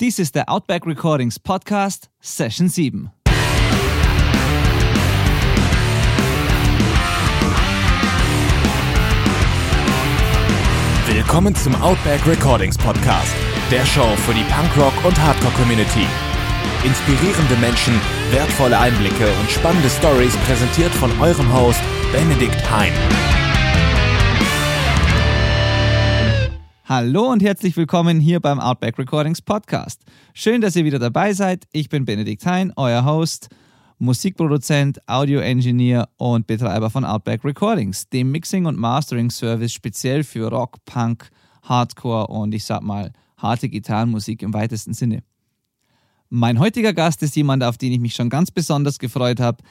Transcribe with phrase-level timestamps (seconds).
[0.00, 3.10] Dies ist der Outback Recordings Podcast, Session 7.
[11.08, 13.34] Willkommen zum Outback Recordings Podcast,
[13.72, 16.06] der Show für die Punkrock- und Hardcore-Community.
[16.84, 21.80] Inspirierende Menschen, wertvolle Einblicke und spannende Stories präsentiert von eurem Host
[22.12, 22.92] Benedikt Hein.
[26.88, 30.00] Hallo und herzlich willkommen hier beim Outback Recordings Podcast.
[30.32, 31.68] Schön, dass ihr wieder dabei seid.
[31.70, 33.50] Ich bin Benedikt Hein, euer Host,
[33.98, 41.28] Musikproduzent, Audio-Engineer und Betreiber von Outback Recordings, dem Mixing- und Mastering-Service speziell für Rock, Punk,
[41.60, 45.22] Hardcore und ich sag mal harte Gitarrenmusik im weitesten Sinne.
[46.30, 49.62] Mein heutiger Gast ist jemand, auf den ich mich schon ganz besonders gefreut habe.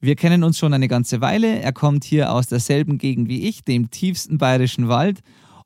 [0.00, 1.58] Wir kennen uns schon eine ganze Weile.
[1.58, 5.20] Er kommt hier aus derselben Gegend wie ich, dem tiefsten bayerischen Wald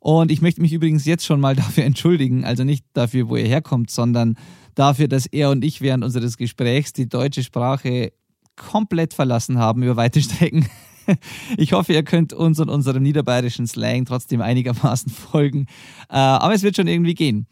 [0.04, 3.48] und ich möchte mich übrigens jetzt schon mal dafür entschuldigen, also nicht dafür, wo er
[3.48, 4.36] herkommt, sondern
[4.74, 8.12] dafür, dass er und ich während unseres Gesprächs die deutsche Sprache
[8.54, 10.68] komplett verlassen haben über weite Strecken.
[11.56, 15.68] Ich hoffe, ihr könnt uns und unserem niederbayerischen Slang trotzdem einigermaßen folgen.
[16.10, 17.46] Äh, aber es wird schon irgendwie gehen.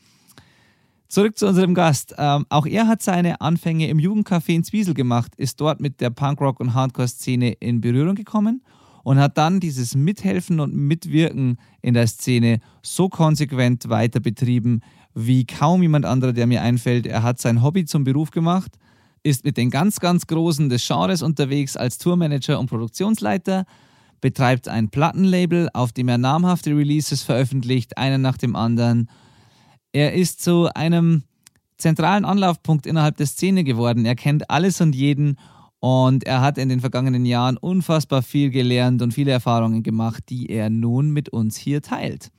[1.08, 2.14] Zurück zu unserem Gast.
[2.18, 6.10] Ähm, auch er hat seine Anfänge im Jugendcafé in Zwiesel gemacht, ist dort mit der
[6.10, 8.62] Punkrock- und Hardcore-Szene in Berührung gekommen
[9.04, 14.80] und hat dann dieses Mithelfen und Mitwirken in der Szene so konsequent weiter betrieben
[15.14, 17.06] wie kaum jemand anderer, der mir einfällt.
[17.06, 18.78] Er hat sein Hobby zum Beruf gemacht,
[19.22, 23.64] ist mit den ganz, ganz Großen des Genres unterwegs als Tourmanager und Produktionsleiter,
[24.20, 29.10] betreibt ein Plattenlabel, auf dem er namhafte Releases veröffentlicht, einen nach dem anderen.
[29.92, 31.24] Er ist zu einem
[31.76, 34.06] zentralen Anlaufpunkt innerhalb der Szene geworden.
[34.06, 35.36] Er kennt alles und jeden
[35.82, 40.46] und er hat in den vergangenen Jahren unfassbar viel gelernt und viele Erfahrungen gemacht, die
[40.46, 42.30] er nun mit uns hier teilt.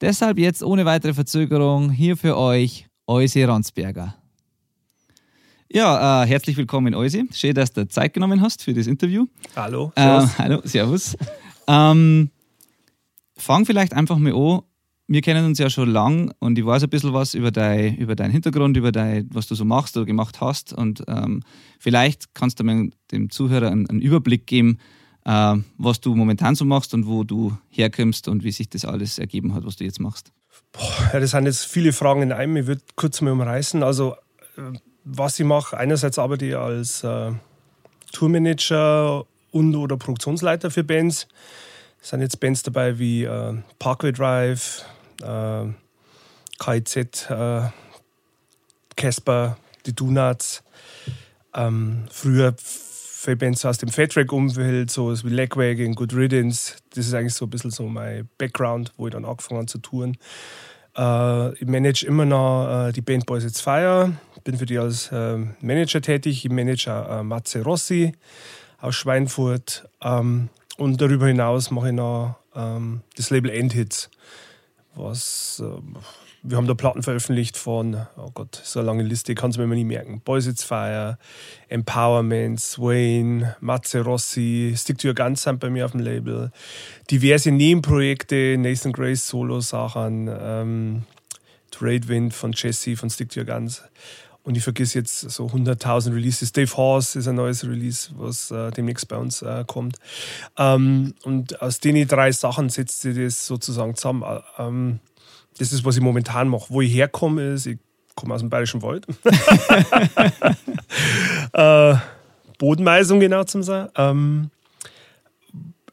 [0.00, 4.14] Deshalb jetzt ohne weitere Verzögerung hier für euch Euse Ronsberger.
[5.70, 7.24] Ja, äh, herzlich willkommen, Euse.
[7.30, 9.26] Schön, dass du Zeit genommen hast für das Interview.
[9.54, 10.24] Hallo, servus.
[10.24, 11.16] Äh, hallo, servus.
[11.66, 12.30] ähm,
[13.36, 14.62] fang vielleicht einfach mal an,
[15.08, 18.16] wir kennen uns ja schon lang und ich weiß ein bisschen was über, dein, über
[18.16, 20.72] deinen Hintergrund, über dein, was du so machst oder gemacht hast.
[20.72, 21.42] Und ähm,
[21.78, 24.78] vielleicht kannst du mir dem Zuhörer einen, einen Überblick geben,
[25.24, 29.18] äh, was du momentan so machst und wo du herkommst und wie sich das alles
[29.18, 30.32] ergeben hat, was du jetzt machst.
[30.72, 32.56] Boah, das sind jetzt viele Fragen in einem.
[32.56, 33.82] Ich würde kurz mal umreißen.
[33.82, 34.16] Also,
[34.56, 37.30] äh, was ich mache, einerseits arbeite ich als äh,
[38.12, 41.28] Tourmanager und oder Produktionsleiter für Bands.
[42.02, 44.84] Es sind jetzt Bands dabei wie äh, Parkway Drive,
[45.22, 45.66] äh,
[46.58, 47.62] KIZ, äh,
[48.96, 50.62] Casper, die Donuts.
[51.54, 56.74] Ähm, früher für Bands aus dem Fatrack-Umfeld, so wie Legwagon, Good Riddance.
[56.94, 59.78] Das ist eigentlich so ein bisschen so mein Background, wo ich dann angefangen habe zu
[59.78, 60.16] touren.
[60.96, 64.12] Äh, ich manage immer noch äh, die Band Boys It's Fire,
[64.44, 66.44] bin für die als äh, Manager tätig.
[66.44, 68.12] Ich manage äh, Matze Rossi
[68.80, 69.88] aus Schweinfurt.
[70.02, 74.10] Ähm, und darüber hinaus mache ich noch ähm, das Label Endhits
[74.96, 75.80] was äh,
[76.48, 79.64] wir haben da Platten veröffentlicht von, oh Gott, so eine lange Liste, kann es mir
[79.64, 80.20] immer nicht merken.
[80.20, 81.18] Boys It's Fire,
[81.68, 86.52] Empowerment, Swain, Matze Rossi, Stick to Your Guns sind bei mir auf dem Label.
[87.10, 91.02] Diverse Nebenprojekte, Nathan Grace Solo-Sachen, ähm,
[91.72, 93.82] Trade Wind von Jesse von Stick to Your Guns.
[94.46, 96.52] Und ich vergesse jetzt so 100.000 Releases.
[96.52, 99.98] Dave Horse ist ein neues Release, was äh, demnächst bei uns äh, kommt.
[100.56, 104.22] Ähm, und aus den drei Sachen setzt sich das sozusagen zusammen.
[104.22, 105.00] Äh, ähm,
[105.58, 106.66] das ist, was ich momentan mache.
[106.68, 107.78] Wo ich herkomme, ist, ich
[108.14, 109.08] komme aus dem Bayerischen Wald.
[111.52, 111.96] äh,
[112.58, 113.88] Bodenmeisung, genau zum sein.
[113.96, 114.50] Ähm,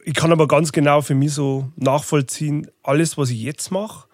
[0.04, 4.06] ich kann aber ganz genau für mich so nachvollziehen, alles, was ich jetzt mache,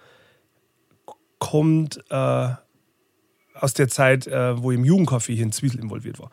[1.38, 2.52] kommt äh,
[3.60, 6.30] aus der Zeit, äh, wo im Jugendcafé hier in Zwiesel involviert war.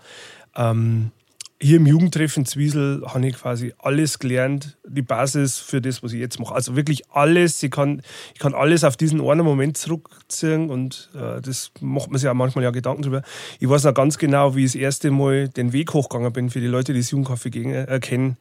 [0.55, 1.11] Ähm,
[1.59, 6.19] hier im Jugendtreffen Zwiesel habe ich quasi alles gelernt, die Basis für das, was ich
[6.19, 6.53] jetzt mache.
[6.53, 7.61] Also wirklich alles.
[7.63, 8.03] Ich kann,
[8.35, 12.35] ich kann alles auf diesen einen Moment zurückziehen und äh, das macht man sich auch
[12.35, 13.23] manchmal ja Gedanken drüber.
[13.59, 16.49] Ich weiß noch ganz genau, wie ich das erste Mal den Weg hochgegangen bin.
[16.51, 18.37] Für die Leute, die das Jugendcafé äh, kennen,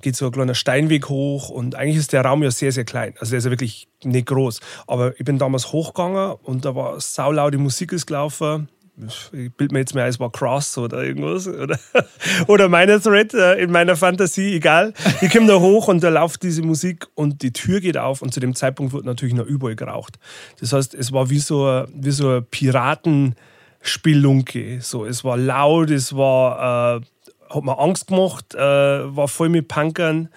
[0.00, 3.14] geht so ein kleiner Steinweg hoch und eigentlich ist der Raum ja sehr, sehr klein.
[3.18, 4.60] Also der ist ja wirklich nicht groß.
[4.86, 9.80] Aber ich bin damals hochgegangen und da war saulaute Musik ist gelaufen ich bilde mir
[9.80, 11.48] jetzt mehr, es war Cross oder irgendwas.
[11.48, 11.78] Oder,
[12.46, 14.92] oder meine Thread äh, in meiner Fantasie, egal.
[15.22, 18.34] Ich komme da hoch und da läuft diese Musik und die Tür geht auf und
[18.34, 20.18] zu dem Zeitpunkt wird natürlich noch überall geraucht.
[20.60, 24.80] Das heißt, es war wie so, wie so eine Piratenspelunke.
[24.82, 27.00] So, es war laut, es war, äh,
[27.48, 30.28] hat mir Angst gemacht, äh, war voll mit Punkern.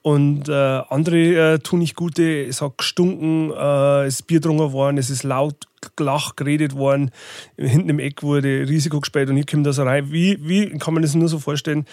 [0.00, 4.72] Und äh, andere äh, tun nicht gute, es hat gestunken, äh, es ist Bier drungen
[4.72, 7.10] worden, es ist laut gelacht, geredet worden.
[7.56, 10.12] Hinten im Eck wurde Risiko gespielt und ich komme da so rein.
[10.12, 11.86] Wie, wie kann man das nur so vorstellen,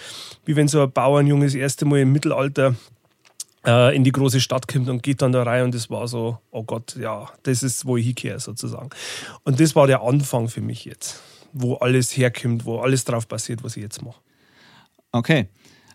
[0.46, 2.76] wie wenn so ein Bauernjunge das erste Mal im Mittelalter
[3.66, 6.40] äh, in die große Stadt kommt und geht dann da rein und das war so,
[6.52, 8.90] oh Gott, ja, das ist, wo ich hinkehre sozusagen.
[9.44, 11.22] Und das war der Anfang für mich jetzt,
[11.54, 14.20] wo alles herkommt, wo alles drauf passiert, was ich jetzt mache.
[15.12, 15.48] Okay.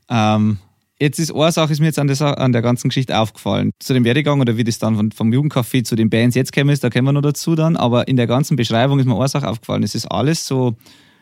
[0.09, 0.59] Ähm,
[1.01, 3.71] Jetzt ist eine Sache, ist mir jetzt an der, an der ganzen Geschichte aufgefallen.
[3.79, 6.77] Zu dem Werdegang oder wie das dann von, vom Jugendcafé zu den Bands jetzt käme,
[6.77, 7.79] da kommen wir noch dazu dann.
[7.79, 9.83] Aber in der ganzen Beschreibung ist mir eine Sache aufgefallen.
[9.83, 10.77] Es ist alles so,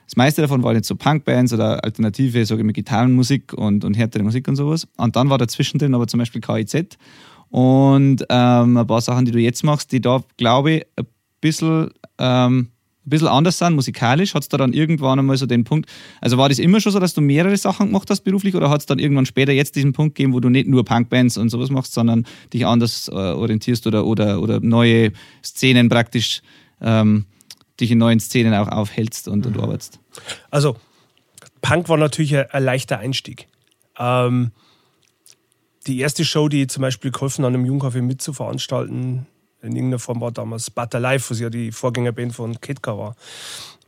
[0.04, 3.94] das meiste davon waren jetzt so Punkbands oder alternative, sage ich mal, Gitarrenmusik und, und
[3.94, 4.88] härtere Musik und sowas.
[4.96, 6.98] Und dann war dazwischen drin aber zum Beispiel KIZ
[7.50, 11.06] und ähm, ein paar Sachen, die du jetzt machst, die da, glaube ich, ein
[11.40, 12.70] bisschen ähm,
[13.08, 14.34] ein bisschen anders sind, musikalisch?
[14.34, 15.90] Hat es da dann irgendwann einmal so den Punkt,
[16.20, 18.80] also war das immer schon so, dass du mehrere Sachen gemacht hast beruflich oder hat
[18.80, 21.70] es dann irgendwann später jetzt diesen Punkt gegeben, wo du nicht nur Punkbands und sowas
[21.70, 25.12] machst, sondern dich anders äh, orientierst oder, oder, oder neue
[25.42, 26.42] Szenen praktisch,
[26.80, 27.24] ähm,
[27.80, 29.98] dich in neuen Szenen auch aufhältst und, und arbeitest?
[30.50, 30.76] Also,
[31.62, 33.48] Punk war natürlich ein, ein leichter Einstieg.
[33.98, 34.50] Ähm,
[35.86, 39.26] die erste Show, die zum Beispiel geholfen hat, einem Jugendcafé mitzuveranstalten,
[39.62, 43.16] in irgendeiner Form war damals Butter Life, was ja die Vorgängerband von Ketka war,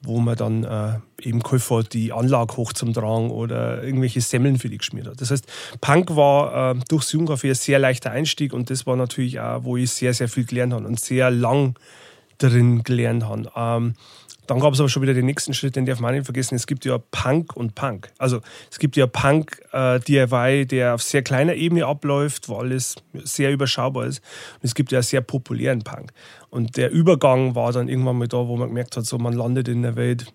[0.03, 4.59] wo man dann äh, eben geholfen hat, die Anlage hoch zum Drang oder irgendwelche Semmeln
[4.59, 5.21] für die geschmiert hat.
[5.21, 5.47] Das heißt,
[5.81, 9.77] Punk war äh, durchs Jugendcafé ein sehr leichter Einstieg und das war natürlich auch, wo
[9.77, 11.79] ich sehr, sehr viel gelernt habe und sehr lang
[12.39, 13.51] drin gelernt habe.
[13.55, 13.95] Ähm,
[14.51, 16.57] dann gab es aber schon wieder den nächsten Schritt, den darf man nicht vergessen.
[16.57, 18.11] Es gibt ja Punk und Punk.
[18.19, 22.97] Also es gibt ja Punk äh, DIY, der auf sehr kleiner Ebene abläuft, wo alles
[23.13, 24.19] sehr überschaubar ist.
[24.55, 26.13] Und es gibt ja sehr populären Punk.
[26.49, 29.69] Und der Übergang war dann irgendwann mal da, wo man gemerkt hat, so man landet
[29.69, 30.27] in einer Welt,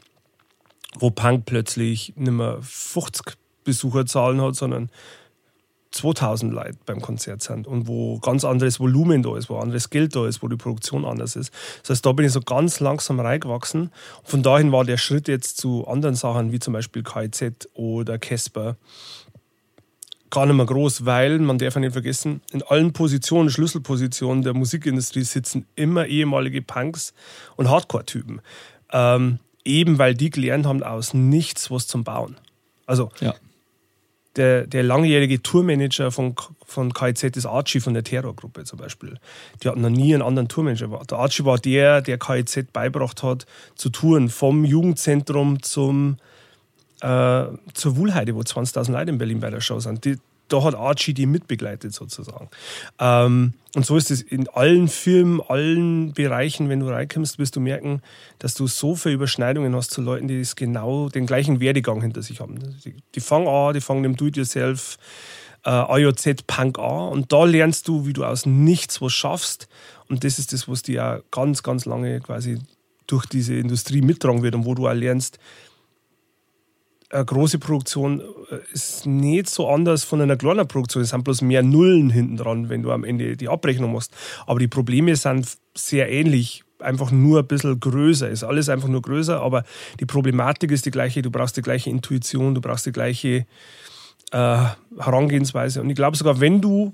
[0.98, 3.36] wo Punk plötzlich nicht mehr 50
[3.66, 4.90] Besucherzahlen hat, sondern
[5.96, 10.16] 2000 Leute beim Konzert sind und wo ganz anderes Volumen da ist, wo anderes Geld
[10.16, 11.54] da ist, wo die Produktion anders ist.
[11.82, 13.92] Das heißt, da bin ich so ganz langsam reingewachsen.
[14.24, 18.76] Von dahin war der Schritt jetzt zu anderen Sachen wie zum Beispiel KIZ oder Casper
[20.32, 25.24] gar nicht mehr groß, weil man darf nicht vergessen, in allen Positionen, Schlüsselpositionen der Musikindustrie
[25.24, 27.14] sitzen immer ehemalige Punks
[27.56, 28.42] und Hardcore-Typen.
[28.92, 32.36] Ähm, eben weil die gelernt haben, aus nichts was zum Bauen.
[32.86, 33.34] Also ja
[34.36, 36.36] der, der langjährige Tourmanager von,
[36.66, 39.18] von KIZ ist Archie von der Terrorgruppe zum Beispiel.
[39.64, 40.88] Die hatten noch nie einen anderen Tourmanager.
[41.10, 43.46] Der Archie war der, der KIZ beibracht hat,
[43.76, 46.18] zu touren, vom Jugendzentrum zum,
[47.02, 50.04] äh, zur Wuhlheide, wo 20.000 Leute in Berlin bei der Show sind.
[50.06, 50.18] Die,
[50.48, 52.50] da hat Archie die mitbegleitet sozusagen.
[53.00, 57.60] Ähm, und so ist es in allen Filmen, allen Bereichen, wenn du reinkommst, wirst du
[57.60, 58.02] merken,
[58.40, 62.40] dass du so viele Überschneidungen hast zu Leuten, die genau den gleichen Werdegang hinter sich
[62.40, 62.60] haben.
[62.86, 64.98] Die, die fangen an, die fangen im Do-it-yourself
[65.66, 69.68] äh, AJZ Punk an und da lernst du, wie du aus nichts was schaffst
[70.08, 72.60] und das ist das, was dir ja ganz, ganz lange quasi
[73.08, 75.40] durch diese Industrie mittragen wird und wo du auch lernst,
[77.10, 81.04] eine große Produktion äh, ist nicht so anders von einer kleinen Produktion.
[81.04, 84.13] Es sind bloß mehr Nullen hinten dran, wenn du am Ende die Abrechnung machst.
[84.46, 88.30] Aber die Probleme sind sehr ähnlich, einfach nur ein bisschen größer.
[88.30, 89.63] Ist alles einfach nur größer, aber
[90.00, 91.22] die Problematik ist die gleiche.
[91.22, 93.46] Du brauchst die gleiche Intuition, du brauchst die gleiche
[94.31, 94.66] äh,
[94.98, 95.81] Herangehensweise.
[95.81, 96.94] Und ich glaube sogar, wenn du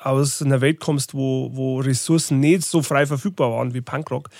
[0.00, 4.30] aus einer Welt kommst, wo, wo Ressourcen nicht so frei verfügbar waren wie Punkrock,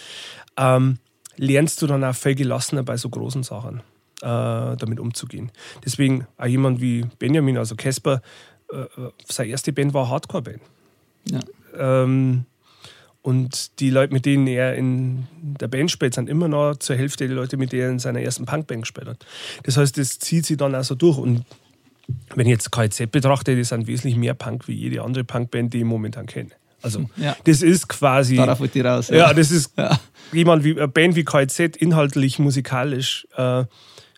[0.57, 0.99] ähm,
[1.37, 3.92] lernst du dann auch viel gelassener bei so großen Sachen äh,
[4.27, 5.51] damit umzugehen.
[5.85, 8.23] Deswegen auch jemand wie Benjamin, also Casper,
[8.73, 8.87] äh,
[9.27, 10.61] seine erste Band war Hardcore-Band.
[11.31, 11.41] Ja.
[11.77, 12.47] Ähm,
[13.23, 17.29] und die Leute, mit denen er in der Band spielt, sind immer noch zur Hälfte
[17.29, 19.25] die Leute, mit denen er in seiner ersten Punkband gespielt hat.
[19.63, 21.19] Das heißt, das zieht sich dann auch so durch.
[21.19, 21.45] Und
[22.35, 25.79] wenn ich jetzt KZ betrachte, die sind wesentlich mehr Punk wie jede andere Punkband, die
[25.79, 26.51] ich momentan kenne.
[26.83, 27.37] Also, ja.
[27.45, 28.37] das ist quasi.
[28.37, 29.09] Darauf wird die raus.
[29.09, 30.01] Ja, ja das ist ja.
[30.33, 33.29] jemand wie eine Band wie KZ, inhaltlich, musikalisch.
[33.37, 33.65] Äh,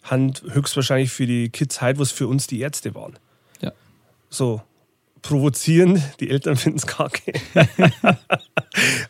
[0.05, 3.15] haben höchstwahrscheinlich für die Kids halt, was für uns die Ärzte waren.
[3.61, 3.73] Ja.
[4.29, 4.63] So,
[5.25, 7.33] provozieren, die Eltern finden es kacke.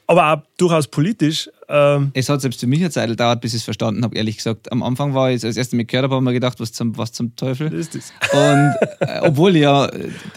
[0.06, 1.50] Aber auch durchaus politisch.
[1.68, 4.36] Ähm es hat selbst für mich eine Zeit gedauert, bis ich es verstanden habe, ehrlich
[4.36, 4.70] gesagt.
[4.70, 6.96] Am Anfang war ich, als erste Mal gehört habe, habe ich mir gedacht, was zum,
[6.96, 7.70] was zum Teufel.
[7.70, 8.12] Das ist das.
[8.32, 9.90] Und äh, obwohl ich ja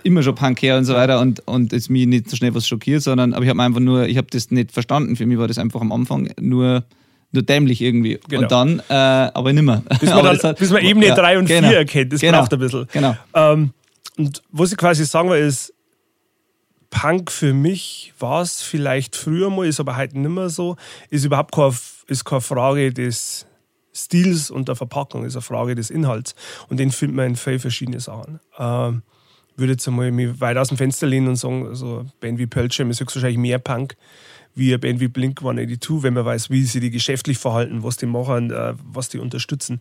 [0.04, 2.68] immer schon Punk her und so weiter und, und es mich nicht so schnell was
[2.68, 5.16] schockiert, sondern aber ich habe einfach nur, ich habe das nicht verstanden.
[5.16, 6.86] Für mich war das einfach am Anfang nur
[7.32, 8.20] nur dämlich irgendwie.
[8.28, 8.44] Genau.
[8.44, 9.84] Und dann, äh, aber nimmer.
[10.00, 11.74] Bis man, dann, hat, bis man Ebene 3 ja, und 4 genau.
[11.74, 12.40] erkennt, das genau.
[12.40, 12.88] braucht ein bisschen.
[12.92, 13.16] Genau.
[13.34, 13.74] Ähm,
[14.18, 15.74] und was ich quasi sagen will, ist,
[16.90, 20.78] Punk für mich war es vielleicht früher mal, ist aber heute nicht mehr so,
[21.10, 21.74] ist überhaupt keine,
[22.08, 23.46] ist keine Frage des
[23.94, 26.34] Stils und der Verpackung, ist eine Frage des Inhalts.
[26.70, 28.40] Und den findet man in vielen verschiedenen Sachen.
[28.58, 29.02] Ähm,
[29.58, 32.46] würde jetzt einmal mich weit aus dem Fenster lehnen und sagen, so eine Band wie
[32.46, 33.98] Pearl Jam ist höchstwahrscheinlich mehr Punk
[34.58, 38.06] wie eine Band wie Blink-182, wenn man weiß, wie sie die geschäftlich verhalten, was die
[38.06, 39.80] machen, äh, was die unterstützen.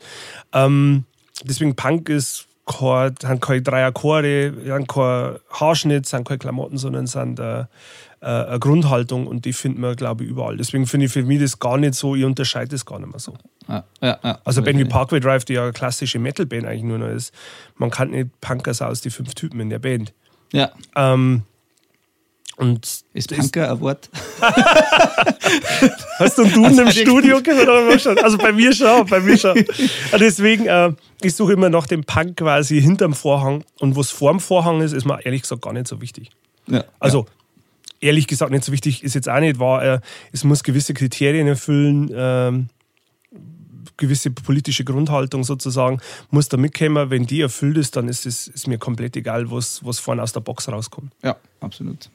[0.52, 1.04] Ähm,
[1.44, 7.06] deswegen Punk ist kein, haben keine drei Akkorde, haben kein Haarschnitt, sind keine Klamotten, sondern
[7.06, 7.66] sind äh, äh,
[8.26, 10.56] eine Grundhaltung und die findet man, glaube ich, überall.
[10.56, 13.20] Deswegen finde ich für mich das gar nicht so, ich unterscheide das gar nicht mehr
[13.20, 13.34] so.
[13.68, 14.38] Ja, ja, ja.
[14.44, 17.32] Also Band wie Parkway Drive, die ja eine klassische Metal-Band eigentlich nur noch ist,
[17.76, 20.12] man kann nicht Punkers aus, die fünf Typen in der Band.
[20.52, 20.72] Ja.
[20.94, 21.42] Ähm,
[22.56, 24.08] und ist Punker ein Wort?
[26.18, 28.18] Hast du einen Duden im Studio gehört?
[28.22, 29.62] Also bei mir schon, bei mir schon.
[30.18, 33.62] Deswegen, äh, ich suche immer nach dem Punk quasi hinterm Vorhang.
[33.78, 36.30] Und was vorm Vorhang ist, ist mir ehrlich gesagt gar nicht so wichtig.
[36.66, 37.26] Ja, also,
[38.00, 38.08] ja.
[38.08, 39.84] ehrlich gesagt, nicht so wichtig ist jetzt auch nicht wahr.
[39.84, 40.00] Äh,
[40.32, 42.10] es muss gewisse Kriterien erfüllen.
[42.14, 42.68] Ähm,
[43.96, 45.98] gewisse politische Grundhaltung sozusagen,
[46.30, 47.10] muss da mitkommen.
[47.10, 50.32] Wenn die erfüllt ist, dann ist es ist mir komplett egal, was, was vorne aus
[50.32, 51.12] der Box rauskommt.
[51.22, 52.10] Ja, absolut.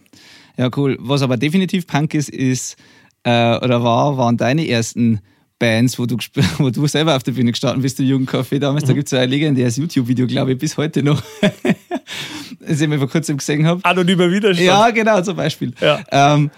[0.57, 0.97] Ja, cool.
[0.99, 2.77] Was aber definitiv Punk ist, ist
[3.23, 5.21] äh, oder war, waren deine ersten
[5.59, 6.17] Bands, wo du,
[6.57, 8.83] wo du selber auf der Bühne gestanden bist, du Jugendcafé damals.
[8.83, 8.87] Mhm.
[8.87, 11.21] Da gibt es so ein legendäres YouTube-Video, glaube ich, bis heute noch.
[12.59, 13.83] das ich mir vor kurzem gesehen habe.
[13.83, 14.65] Anonymer Widerstand.
[14.65, 15.73] Ja, genau, zum Beispiel.
[15.79, 16.03] Ja.
[16.11, 16.49] Ähm,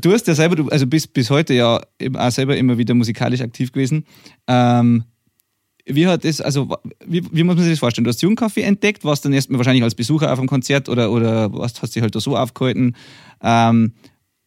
[0.00, 3.72] du hast ja selber, also bis, bis heute ja auch selber immer wieder musikalisch aktiv
[3.72, 4.04] gewesen.
[4.46, 5.04] Ähm,
[5.86, 8.04] wie hat das, also wie, wie, muss man sich das vorstellen?
[8.04, 11.50] Du hast Jugendkaffee entdeckt, warst dann erstmal wahrscheinlich als Besucher auf einem Konzert oder, oder
[11.60, 12.96] hast, hast dich halt da so aufgehalten.
[13.42, 13.92] Ähm,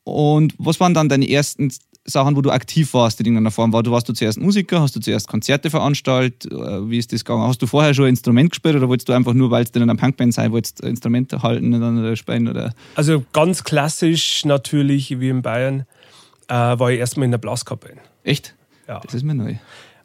[0.03, 1.71] und was waren dann deine ersten
[2.09, 3.73] Sachen, wo du aktiv warst in irgendeiner Form?
[3.73, 4.81] War, du, warst du zuerst Musiker?
[4.81, 6.51] Hast du zuerst Konzerte veranstaltet?
[6.51, 7.43] Äh, wie ist das gegangen?
[7.43, 9.83] Hast du vorher schon ein Instrument gespielt oder wolltest du einfach nur, weil du in
[9.83, 12.47] einer Punkband sein wolltest, Instrumente halten und dann spielen?
[12.47, 12.73] Oder?
[12.95, 15.85] Also ganz klassisch natürlich, wie in Bayern,
[16.47, 17.99] äh, war ich erstmal in der Blaskapelle.
[18.23, 18.55] Echt?
[18.87, 19.01] Ja.
[19.01, 19.55] Das ist mir neu.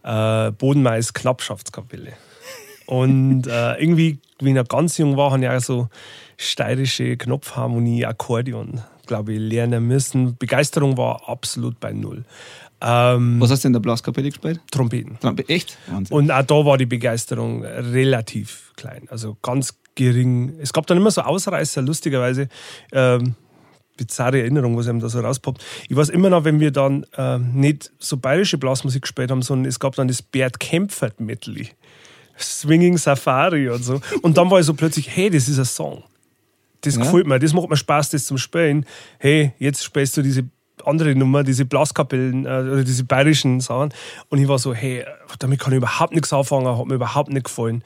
[0.03, 2.15] Äh, Bodenmais Knappschaftskapelle.
[2.87, 5.89] Und äh, irgendwie, wie ich noch ganz jung war, habe ich auch so
[6.37, 8.83] steirische Knopfharmonie, Akkordeon
[9.13, 10.37] glaube ich, lernen müssen.
[10.39, 12.25] Begeisterung war absolut bei Null.
[12.81, 14.59] Ähm, Was hast du in der Blaskapelle gespielt?
[14.71, 15.19] Trompeten.
[15.21, 15.77] Trompe Echt?
[15.87, 16.17] Wahnsinn.
[16.17, 20.55] Und auch da war die Begeisterung relativ klein, also ganz gering.
[20.61, 22.49] Es gab dann immer so Ausreißer, lustigerweise.
[22.91, 23.35] Ähm,
[23.99, 25.63] bizarre Erinnerung, was einem da so rauspoppt.
[25.91, 29.69] Ich weiß immer noch, wenn wir dann äh, nicht so bayerische Blasmusik gespielt haben, sondern
[29.69, 31.69] es gab dann das Bert Kempfert Medley.
[32.39, 34.01] Swinging Safari und so.
[34.23, 36.03] Und dann war ich so plötzlich, hey, das ist ein Song
[36.83, 37.03] das ja.
[37.03, 38.87] gefällt mir, das macht mir Spaß, das zum Spielen.
[39.19, 40.45] Hey, jetzt spielst du diese
[40.85, 43.93] andere Nummer, diese Blaskapellen äh, oder diese bayerischen Sachen.
[44.29, 45.05] Und ich war so, hey,
[45.39, 47.83] damit kann ich überhaupt nichts anfangen, hat mir überhaupt nicht gefallen.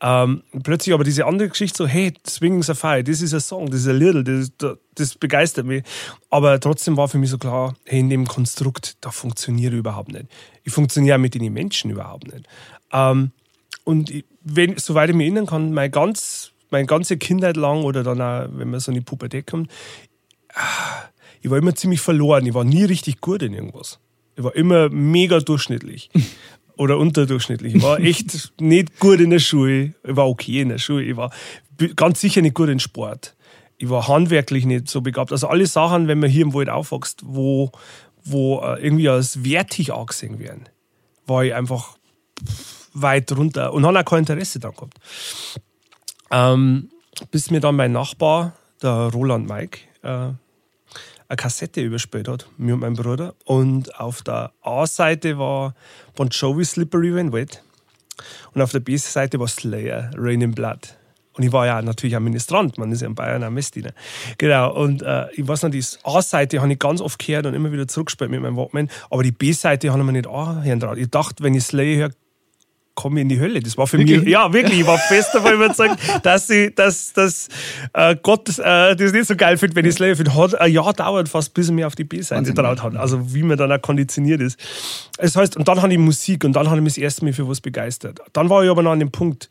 [0.00, 3.80] Ähm, plötzlich aber diese andere Geschichte so, hey, Swinging Safari, das ist ein Song, das
[3.80, 5.84] ist ein Little, das, das begeistert mich.
[6.30, 10.12] Aber trotzdem war für mich so klar, hey, in dem Konstrukt, da funktioniere ich überhaupt
[10.12, 10.26] nicht.
[10.64, 12.46] Ich funktioniere mit den Menschen überhaupt nicht.
[12.92, 13.32] Ähm,
[13.84, 18.02] und ich, wenn, soweit ich mich erinnern kann, mein ganz meine ganze Kindheit lang oder
[18.02, 19.70] dann auch, wenn man so in die Pubertät kommt,
[21.40, 22.44] ich war immer ziemlich verloren.
[22.46, 24.00] Ich war nie richtig gut in irgendwas.
[24.34, 26.10] Ich war immer mega durchschnittlich
[26.76, 27.76] oder unterdurchschnittlich.
[27.76, 29.94] Ich war echt nicht gut in der Schule.
[30.02, 31.04] Ich war okay in der Schule.
[31.04, 31.30] Ich war
[31.94, 33.36] ganz sicher nicht gut in Sport.
[33.78, 35.30] Ich war handwerklich nicht so begabt.
[35.30, 37.70] Also alle Sachen, wenn man hier im Wald aufwächst, wo,
[38.24, 40.68] wo äh, irgendwie als wertig angesehen werden,
[41.26, 41.96] war ich einfach
[42.94, 44.98] weit runter und habe auch kein Interesse daran gehabt.
[46.34, 46.90] Ähm,
[47.30, 50.08] bis mir dann mein Nachbar, der Roland Mike, äh,
[51.28, 53.34] eine Kassette überspielt hat, mir und meinem Bruder.
[53.44, 55.74] Und auf der A-Seite war
[56.16, 57.62] Bon Jovi Slippery When Wet.
[58.52, 60.96] Und auf der B-Seite war Slayer, Rain in Blood.
[61.34, 63.92] Und ich war ja natürlich ein Ministrant, man ist ja in Bayern ein Messdiener.
[64.38, 67.72] Genau, und äh, ich weiß noch, die A-Seite habe ich ganz oft gehört und immer
[67.72, 71.42] wieder zurückgespielt mit meinem Walkman, aber die B-Seite habe ich mir nicht anhören Ich dachte,
[71.42, 72.10] wenn ich Slayer höre,
[72.94, 73.60] komme in die Hölle.
[73.60, 74.20] Das war für wirklich?
[74.20, 77.48] mich, ja, wirklich, ich war fest davon überzeugt, dass, ich, dass, dass
[77.92, 80.34] äh, Gott äh, das nicht so geil findet, wenn ich Slayer finde.
[80.34, 82.96] Hat ein Jahr dauert fast, bis er mir auf die B-Seite getraut hat.
[82.96, 84.58] Also, wie man dann auch konditioniert ist.
[85.18, 87.32] Das heißt, und dann habe ich Musik und dann habe ich mich das erste Mal
[87.32, 88.20] für was begeistert.
[88.32, 89.48] Dann war ich aber noch an dem Punkt,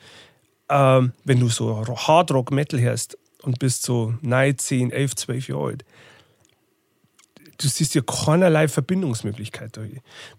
[0.70, 5.66] äh, wenn du so Hardrock Metal hörst und bist so 9, 10, 11, 12 Jahre
[5.66, 5.86] alt,
[7.58, 9.80] du siehst ja keinerlei Verbindungsmöglichkeit.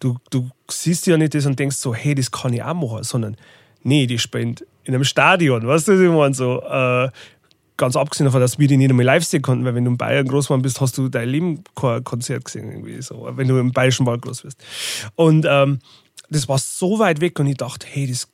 [0.01, 3.05] Du, du siehst ja nicht das und denkst so, hey, das kann ich auch machen,
[3.05, 3.37] sondern
[3.83, 6.35] nee, die spielen in einem Stadion, weißt du, was ich meine?
[6.35, 7.11] So, äh,
[7.77, 9.97] ganz abgesehen davon, dass wir die nicht einmal live sehen konnten, weil wenn du in
[9.97, 13.59] Bayern groß geworden bist, hast du dein Leben kein Konzert gesehen, irgendwie so, wenn du
[13.59, 14.63] im Bayerischen Wald groß bist.
[15.15, 15.79] Und ähm,
[16.31, 18.29] das war so weit weg und ich dachte, hey, das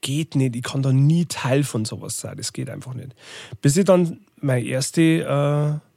[0.00, 3.14] geht nicht, ich kann da nie Teil von sowas sein, das geht einfach nicht.
[3.60, 5.89] Bis ich dann meine erste äh,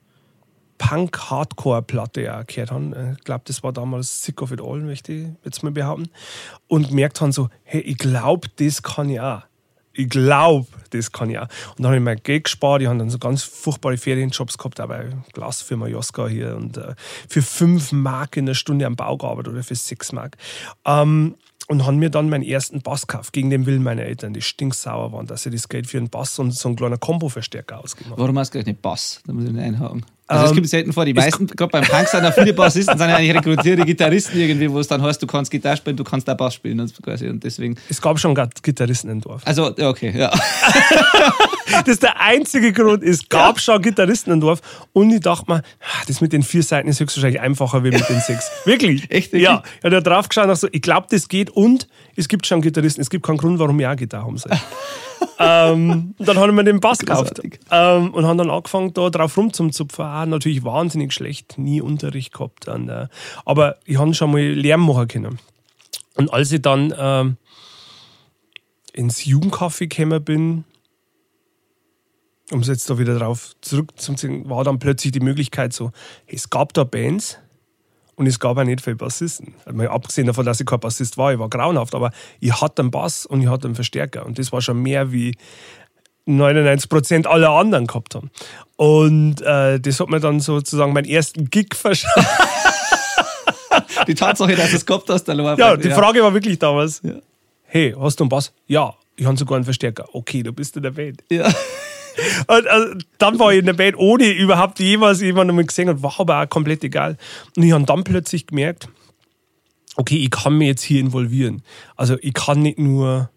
[0.83, 2.93] Punk-Hardcore-Platte auch gehört haben.
[2.93, 6.09] Äh, ich glaube, das war damals Sick of It All, möchte ich jetzt mal behaupten.
[6.67, 9.43] Und gemerkt haben so, hey, ich glaube, das kann ich auch.
[9.93, 11.47] ich glaube, das kann ich auch.
[11.69, 12.81] Und dann habe ich mein Geld gespart.
[12.81, 16.55] Ich habe dann so ganz furchtbare Ferienjobs gehabt, auch bei Glasfirma Joska hier.
[16.57, 16.95] Und äh,
[17.29, 20.35] für 5 Mark in der Stunde am Bau gearbeitet oder für 6 Mark.
[20.85, 21.35] Ähm,
[21.69, 25.13] und haben mir dann meinen ersten Bass gekauft, gegen den Willen meiner Eltern, die stinksauer
[25.13, 28.37] waren, dass sie das Geld für einen Bass und so einen kleinen Kombo-Verstärker ausgemacht Warum
[28.37, 29.21] hast du nicht Bass?
[29.25, 30.05] Da muss ich nicht einhaken.
[30.33, 32.97] Also, es ähm, gibt selten vor, die meisten, gerade beim Punk sind auch viele Bassisten,
[32.97, 36.03] sind ja eigentlich rekrutierte Gitarristen irgendwie, wo es dann heißt, du kannst Gitarre spielen, du
[36.03, 37.27] kannst auch Bass spielen und quasi.
[37.27, 37.75] Und deswegen.
[37.89, 39.41] Es gab schon Gitarristen im Dorf.
[39.45, 40.31] Also, okay, ja.
[41.71, 43.03] das ist der einzige Grund.
[43.03, 43.61] Es gab ja.
[43.61, 44.61] schon Gitarristen im Dorf.
[44.93, 45.61] Und ich dachte mir,
[46.07, 48.49] das mit den vier Seiten ist höchstwahrscheinlich einfacher wie mit den sechs.
[48.65, 49.09] Wirklich?
[49.11, 49.33] Echt?
[49.33, 49.63] Ja.
[49.79, 51.49] Ich habe da drauf geschaut und so, ich glaube, das geht.
[51.49, 53.01] Und es gibt schon Gitarristen.
[53.01, 54.51] Es gibt keinen Grund, warum ich auch Gitarre haben soll.
[55.39, 59.37] ähm, dann habe ich mir den Bass gekauft ähm, und habe dann angefangen, da drauf
[59.37, 60.05] rumzuzupfen.
[60.05, 62.69] Auch natürlich wahnsinnig schlecht, nie Unterricht gehabt.
[62.69, 63.09] An der,
[63.45, 65.39] aber ich habe schon mal Lärm machen können.
[66.15, 67.37] Und als ich dann ähm,
[68.93, 70.63] ins Jugendcafé gekommen bin,
[72.51, 75.91] um es jetzt da wieder drauf zurückzuziehen, war dann plötzlich die Möglichkeit so,
[76.27, 77.39] es gab da Bands,
[78.15, 79.55] und es gab auch nicht viele Bassisten.
[79.65, 82.91] Also abgesehen davon, dass ich kein Bassist war, ich war grauenhaft, aber ich hatte einen
[82.91, 84.25] Bass und ich hatte einen Verstärker.
[84.25, 85.35] Und das war schon mehr wie
[86.27, 88.31] 99% aller anderen gehabt haben.
[88.75, 92.27] Und äh, das hat mir dann sozusagen meinen ersten Gig verschafft.
[94.07, 97.01] die Tatsache, dass du es gehabt hast, dann war Ja, die Frage war wirklich damals:
[97.03, 97.15] ja.
[97.63, 98.53] Hey, hast du einen Bass?
[98.67, 100.05] Ja, ich habe sogar einen Verstärker.
[100.13, 101.23] Okay, du bist in der Band.
[101.29, 101.51] Ja.
[102.47, 106.19] Und also, dann war ich in der Band, ohne überhaupt jemals jemanden gesehen und war
[106.19, 107.17] aber auch komplett egal.
[107.55, 108.89] Und ich habe dann plötzlich gemerkt,
[109.95, 111.63] okay, ich kann mich jetzt hier involvieren.
[111.95, 113.29] Also ich kann nicht nur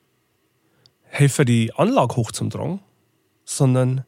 [1.03, 2.81] helfen, die Anlage hochzutragen,
[3.45, 4.05] sondern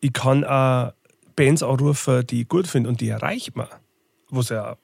[0.00, 0.92] ich kann auch
[1.36, 3.68] Bands anrufen, die ich gut finde und die erreicht man.
[4.30, 4.76] Was ja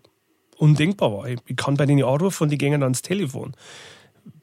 [0.57, 1.27] undenkbar war.
[1.27, 3.55] Ich kann bei denen anrufen und die gehen dann ans Telefon.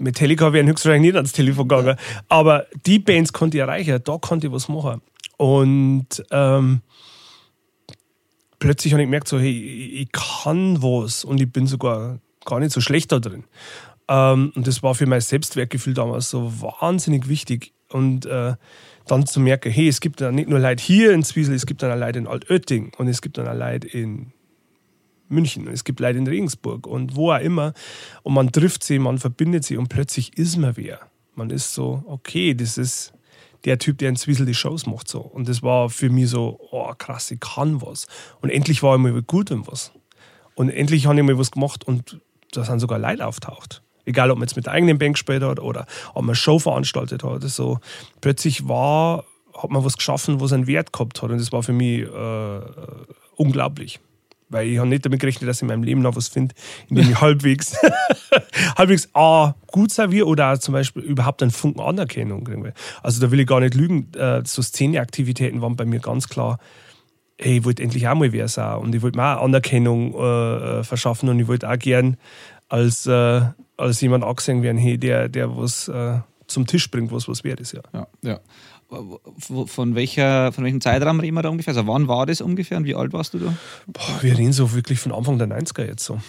[0.02, 1.98] Metallica wären höchstwahrscheinlich nicht ans Telefon gegangen.
[2.30, 5.02] Aber die Bands konnte ich erreichen, da konnte ich was machen.
[5.38, 6.82] Und ähm,
[8.60, 12.72] plötzlich habe ich gemerkt, so, hey, ich kann was und ich bin sogar gar nicht
[12.72, 13.44] so schlecht da drin.
[14.08, 17.74] Ähm, und das war für mein Selbstwertgefühl damals so wahnsinnig wichtig.
[17.90, 18.56] Und äh,
[19.08, 21.82] dann zu merken, hey, es gibt ja nicht nur Leute hier in Zwiesel, es gibt
[21.82, 24.34] dann auch Leute in Altötting und es gibt dann auch Leute in
[25.30, 27.74] München, es gibt Leute in Regensburg und wo auch immer.
[28.24, 31.00] Und man trifft sie, man verbindet sie und plötzlich ist man wer.
[31.36, 33.14] Man ist so, okay, das ist
[33.66, 35.08] der Typ, der in Zwiesel die Shows macht.
[35.08, 35.20] So.
[35.20, 38.08] Und das war für mich so, oh krass, ich kann was.
[38.42, 39.92] Und endlich war ich mal gut in was.
[40.56, 42.20] Und endlich habe ich mal was gemacht und
[42.52, 43.84] da sind sogar Leute auftaucht.
[44.06, 46.60] Egal, ob man jetzt mit der eigenen Bank gespielt hat oder ob man eine Show
[46.60, 47.44] veranstaltet hat.
[47.44, 47.80] So.
[48.22, 51.30] Plötzlich war, hat man was geschaffen, was einen Wert gehabt hat.
[51.30, 52.62] Und das war für mich äh,
[53.36, 54.00] unglaublich.
[54.50, 56.56] Weil ich habe nicht damit gerechnet, dass ich in meinem Leben noch was finde,
[56.90, 57.76] in dem ich halbwegs,
[58.78, 62.72] halbwegs A, gut sein will oder zum Beispiel überhaupt einen Funken Anerkennung kriegen
[63.04, 64.12] Also da will ich gar nicht lügen.
[64.14, 66.60] Äh, so Szeneaktivitäten waren bei mir ganz klar,
[67.40, 70.80] hey, ich wollte endlich auch mal wer sein und ich wollte mir auch Anerkennung äh,
[70.80, 72.18] äh, verschaffen und ich wollte auch gern
[72.70, 73.42] als, äh,
[73.78, 77.60] als jemand angesehen werden, hey, der, der was äh, zum Tisch bringt, was was wert
[77.60, 77.74] ist.
[77.74, 77.82] Ja.
[77.94, 78.40] Ja, ja.
[78.90, 81.76] Von, welcher, von welchem Zeitraum reden wir da ungefähr?
[81.76, 83.54] Also wann war das ungefähr und wie alt warst du da?
[83.88, 86.20] Boah, wir reden so wirklich von Anfang der 90er jetzt so.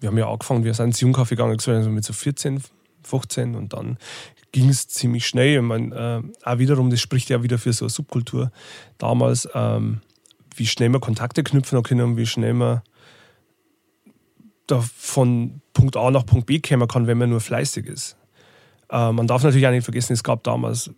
[0.00, 2.62] Wir haben ja angefangen, wir sind ins Jungkaffee gegangen, also mit so 14,
[3.02, 3.96] 15 und dann
[4.52, 5.56] ging es ziemlich schnell.
[5.56, 8.52] Ich meine, äh, auch wiederum, das spricht ja wieder für so eine Subkultur
[8.98, 10.02] damals, ähm,
[10.54, 12.82] wie schnell man Kontakte knüpfen können und wie schnell man
[14.66, 18.16] da von Punkt A nach Punkt B kommen kann, wenn man nur fleißig ist.
[18.94, 20.90] Äh, man darf natürlich auch nicht vergessen, es gab damals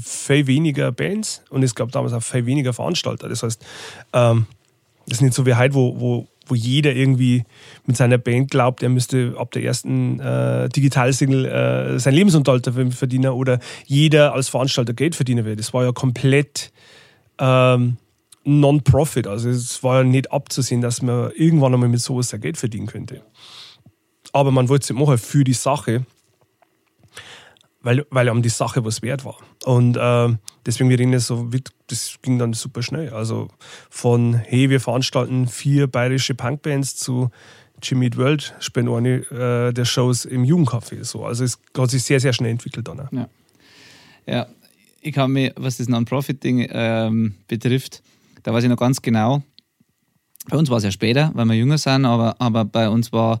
[0.00, 3.28] viel weniger Bands und es gab damals auch viel weniger Veranstalter.
[3.28, 3.64] Das heißt,
[4.12, 4.46] ähm,
[5.06, 7.42] das ist nicht so wie heute, wo, wo, wo jeder irgendwie
[7.86, 13.32] mit seiner Band glaubt, er müsste ab der ersten äh, Digitalsingle äh, seinen Lebensunterhalt verdienen
[13.32, 15.56] oder jeder als Veranstalter Geld verdienen will.
[15.56, 16.70] Das war ja komplett
[17.38, 17.96] ähm,
[18.44, 19.26] Non-Profit.
[19.26, 22.86] Also es war ja nicht abzusehen, dass man irgendwann einmal mit sowas sein Geld verdienen
[22.86, 23.22] könnte.
[24.32, 26.06] Aber man wollte es machen für die Sache
[27.82, 29.38] weil, weil um die Sache was wert war.
[29.64, 31.48] Und äh, deswegen, wir reden jetzt so,
[31.86, 33.10] das ging dann super schnell.
[33.10, 33.48] Also
[33.88, 37.30] von, hey, wir veranstalten vier bayerische Punkbands zu
[37.82, 41.02] Jimmy Eat World spielen eine äh, der Shows im Jugendcafé.
[41.04, 41.24] So.
[41.24, 43.08] Also es hat sich sehr, sehr schnell entwickelt dann.
[43.10, 43.28] Ja,
[44.26, 44.46] ja
[45.00, 48.02] ich kann mir, was das Non-Profit-Ding ähm, betrifft,
[48.42, 49.42] da weiß ich noch ganz genau,
[50.48, 53.40] bei uns war es ja später, weil wir jünger sind, aber, aber bei uns war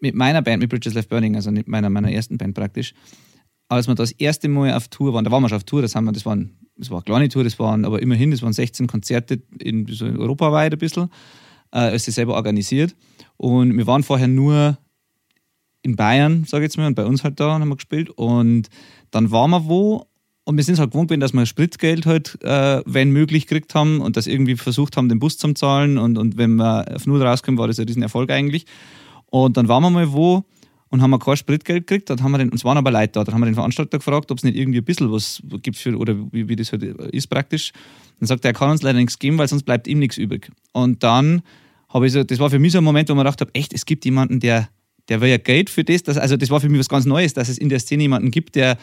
[0.00, 2.94] mit meiner Band, mit Bridges Left Burning, also mit meiner, meiner ersten Band praktisch,
[3.68, 5.94] als wir das erste Mal auf Tour waren, da waren wir schon auf Tour, das,
[5.94, 8.52] haben wir, das, waren, das war eine kleine Tour, das waren aber immerhin, das waren
[8.52, 11.10] 16 Konzerte in, so in europaweit ein bisschen,
[11.72, 12.96] äh, sie selber organisiert.
[13.36, 14.78] Und wir waren vorher nur
[15.82, 18.10] in Bayern, sage ich jetzt mal, und bei uns halt da haben wir gespielt.
[18.10, 18.68] Und
[19.10, 20.06] dann waren wir wo
[20.48, 23.74] und wir sind es halt gewohnt gewesen, dass wir Spritgeld halt, äh, wenn möglich, gekriegt
[23.74, 25.98] haben und das irgendwie versucht haben, den Bus zu zahlen.
[25.98, 28.64] Und, und wenn wir auf Null rauskommen, war das ein Riesenerfolg eigentlich.
[29.26, 30.44] Und dann waren wir mal wo
[30.90, 32.10] und haben wir kein Spritgeld gekriegt.
[32.10, 33.24] Dann haben wir den, uns waren aber Leute da.
[33.24, 35.96] Dann haben wir den Veranstalter gefragt, ob es nicht irgendwie ein bisschen was gibt für,
[35.96, 37.72] oder wie, wie das halt ist praktisch.
[38.20, 40.50] Dann sagt er, er kann uns leider nichts geben, weil sonst bleibt ihm nichts übrig.
[40.72, 41.42] Und dann
[41.88, 43.72] habe ich so, das war für mich so ein Moment, wo man gedacht habe, echt,
[43.72, 44.68] es gibt jemanden, der,
[45.08, 46.02] der will ja Geld für das.
[46.02, 48.30] Dass, also das war für mich was ganz Neues, dass es in der Szene jemanden
[48.30, 48.78] gibt, der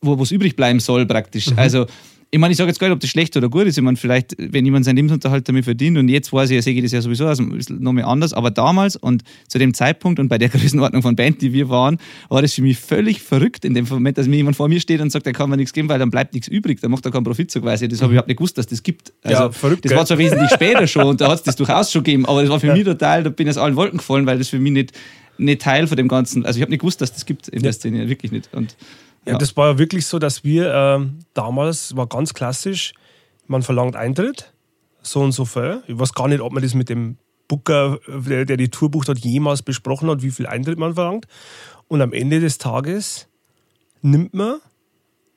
[0.00, 1.50] wo es übrig bleiben soll praktisch.
[1.50, 1.58] Mhm.
[1.58, 1.86] Also
[2.34, 3.78] ich meine, ich sage jetzt gar nicht, ob das schlecht oder gut ist.
[3.78, 6.74] Ich meine, vielleicht, wenn jemand seinen Lebensunterhalt damit verdient und jetzt weiß ich, ja, sehe
[6.74, 10.26] ich das ja sowieso also noch mal anders, aber damals und zu dem Zeitpunkt und
[10.26, 13.74] bei der Größenordnung von Band, die wir waren, war das für mich völlig verrückt in
[13.74, 15.88] dem Moment, dass mir jemand vor mir steht und sagt, er kann mir nichts geben,
[15.88, 17.86] weil dann bleibt nichts übrig, dann macht er keinen Profit so quasi.
[17.86, 19.12] Das habe ich überhaupt nicht gewusst, dass das gibt.
[19.22, 21.92] Also, ja, verrückt, das war zwar wesentlich später schon und da hat es das durchaus
[21.92, 22.74] schon gegeben, aber das war für ja.
[22.74, 24.92] mich total, da bin ich aus allen Wolken gefallen, weil das für mich nicht,
[25.38, 27.62] nicht Teil von dem Ganzen, also ich habe nicht gewusst, dass das gibt in ja.
[27.62, 28.48] der Szene, wirklich nicht.
[28.52, 28.74] Und
[29.26, 32.94] ja, das war ja wirklich so, dass wir äh, damals, war ganz klassisch,
[33.46, 34.52] man verlangt Eintritt,
[35.02, 35.82] so und so viel.
[35.86, 39.08] Ich weiß gar nicht, ob man das mit dem Booker, der, der die Tour bucht
[39.08, 41.26] hat, jemals besprochen hat, wie viel Eintritt man verlangt.
[41.88, 43.28] Und am Ende des Tages
[44.02, 44.56] nimmt man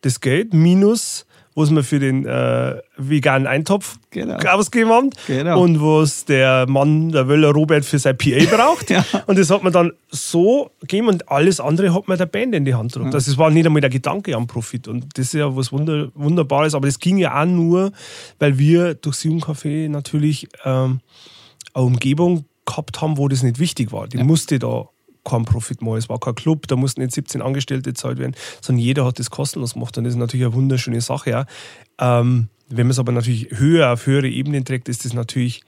[0.02, 1.26] das Geld minus
[1.58, 4.38] was wir für den äh, veganen Eintopf genau.
[4.48, 5.60] ausgegeben haben genau.
[5.60, 8.90] und was der Mann, der Wöller Robert, für sein PA braucht.
[8.92, 9.04] ja.
[9.26, 12.64] Und das hat man dann so gegeben und alles andere hat man der Band in
[12.64, 13.12] die Hand gedrückt.
[13.12, 13.16] Ja.
[13.16, 16.10] Also es war nicht einmal der Gedanke am Profit und das ist ja was Wunder
[16.14, 17.92] Wunderbares, aber das ging ja auch nur,
[18.38, 21.00] weil wir durch Sieben Café natürlich ähm,
[21.74, 24.08] eine Umgebung gehabt haben, wo das nicht wichtig war.
[24.08, 24.24] Die ja.
[24.24, 24.90] musste da
[25.28, 25.96] kein Profit mehr.
[25.96, 29.30] Es war kein Club, da mussten nicht 17 Angestellte gezahlt werden, sondern jeder hat das
[29.30, 29.98] kostenlos gemacht.
[29.98, 31.30] Und das ist natürlich eine wunderschöne Sache.
[31.30, 31.46] Ja.
[32.00, 35.62] Ähm, wenn man es aber natürlich höher auf höhere Ebenen trägt, ist das natürlich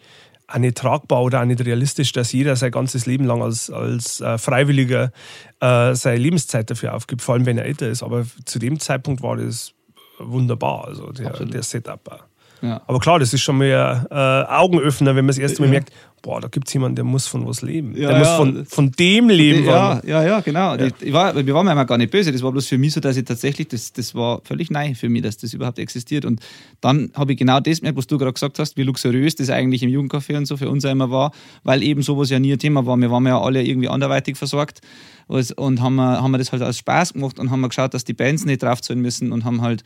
[0.48, 4.19] auch nicht tragbar oder auch nicht realistisch, dass jeder sein ganzes Leben lang als, als
[4.22, 5.12] äh, Freiwilliger
[5.60, 8.04] äh, seine Lebenszeit dafür aufgibt, vor allem wenn er älter ist.
[8.04, 9.74] Aber zu dem Zeitpunkt war das
[10.17, 12.28] wunderbar, also der, der Setup.
[12.62, 12.82] Ja.
[12.88, 15.72] Aber klar, das ist schon mehr äh, Augenöffner, wenn man das erste Mal ja.
[15.72, 15.91] merkt,
[16.22, 17.95] boah, da gibt es jemanden, der muss von was leben.
[17.95, 19.65] Ja, der muss von, von dem leben.
[19.65, 20.76] Ja, ja, ja, genau.
[20.76, 22.32] Ich war, wir waren mir gar nicht böse.
[22.32, 25.10] Das war bloß für mich so, dass ich tatsächlich, das, das war völlig neu für
[25.10, 26.26] mich, dass das überhaupt existiert.
[26.26, 26.41] Und
[26.82, 29.84] dann habe ich genau das gemerkt, was du gerade gesagt hast, wie luxuriös das eigentlich
[29.84, 31.32] im Jugendcafé und so für uns immer war,
[31.63, 32.98] weil eben sowas ja nie ein Thema war.
[32.98, 34.82] Wir waren ja alle irgendwie anderweitig versorgt
[35.28, 38.45] und haben, haben wir das halt als Spaß gemacht und haben geschaut, dass die Bands
[38.45, 39.84] nicht draufzahlen müssen und haben halt,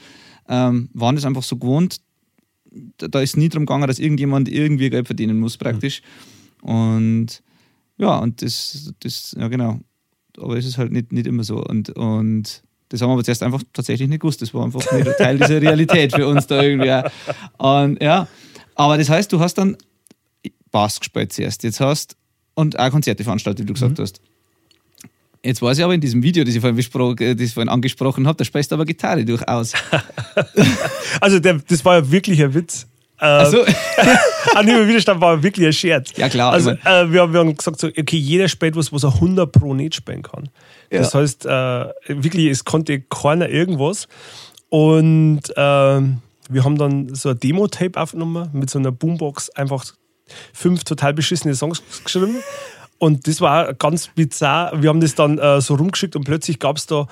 [0.47, 1.97] ähm, waren das einfach so gewohnt,
[2.97, 6.01] da ist nie darum gegangen, dass irgendjemand irgendwie Geld verdienen muss, praktisch.
[6.61, 7.43] Und
[7.97, 9.79] ja, und das, das, ja genau.
[10.37, 11.63] Aber es ist halt nicht, nicht immer so.
[11.63, 14.41] Und, und das haben wir aber zuerst einfach tatsächlich nicht gewusst.
[14.41, 17.01] Das war einfach nicht Teil dieser Realität für uns da irgendwie.
[17.57, 18.27] Und ja,
[18.75, 19.77] aber das heißt, du hast dann
[20.71, 21.63] Bass gespielt zuerst.
[21.63, 22.17] Jetzt hast
[22.55, 24.03] und auch Konzerte veranstaltet, wie du gesagt mhm.
[24.03, 24.21] hast.
[25.45, 28.37] Jetzt weiß ich aber in diesem Video, das ich vorhin, das ich vorhin angesprochen habe,
[28.37, 29.73] da sprichst du aber Gitarre durchaus.
[31.21, 32.87] also der, das war ja wirklich ein Witz.
[33.19, 33.65] Äh, also
[34.55, 36.11] an dem Widerstand war wirklich ein Scherz.
[36.15, 36.53] Ja klar.
[36.53, 39.73] Also äh, wir, wir, haben gesagt, so, okay, jeder spielt was, was er 100 pro
[39.73, 40.49] nicht spielen kann.
[40.89, 40.99] Ja.
[40.99, 41.49] Das heißt, äh,
[42.07, 44.07] wirklich, es konnte keiner irgendwas.
[44.69, 46.01] Und äh,
[46.49, 49.85] wir haben dann so ein Demo-Tape aufgenommen mit so einer Boombox, einfach
[50.53, 52.37] fünf total beschissene Songs geschrieben.
[52.97, 54.81] Und das war ganz bizarr.
[54.81, 57.07] Wir haben das dann äh, so rumgeschickt und plötzlich gab es da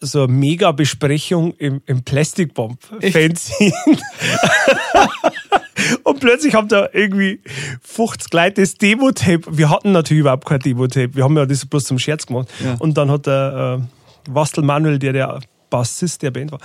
[0.00, 3.72] so eine mega Besprechung im, im Plastic Bomb Fanzine.
[6.04, 7.40] und plötzlich haben da irgendwie
[7.82, 9.42] 50 Leute das Demo-Tape.
[9.50, 11.14] Wir hatten natürlich überhaupt kein Demo-Tape.
[11.14, 12.48] Wir haben ja das bloß zum Scherz gemacht.
[12.62, 12.76] Ja.
[12.78, 15.40] Und dann hat der äh, Wastel Manuel, der der
[15.74, 16.60] Bassist der Band war,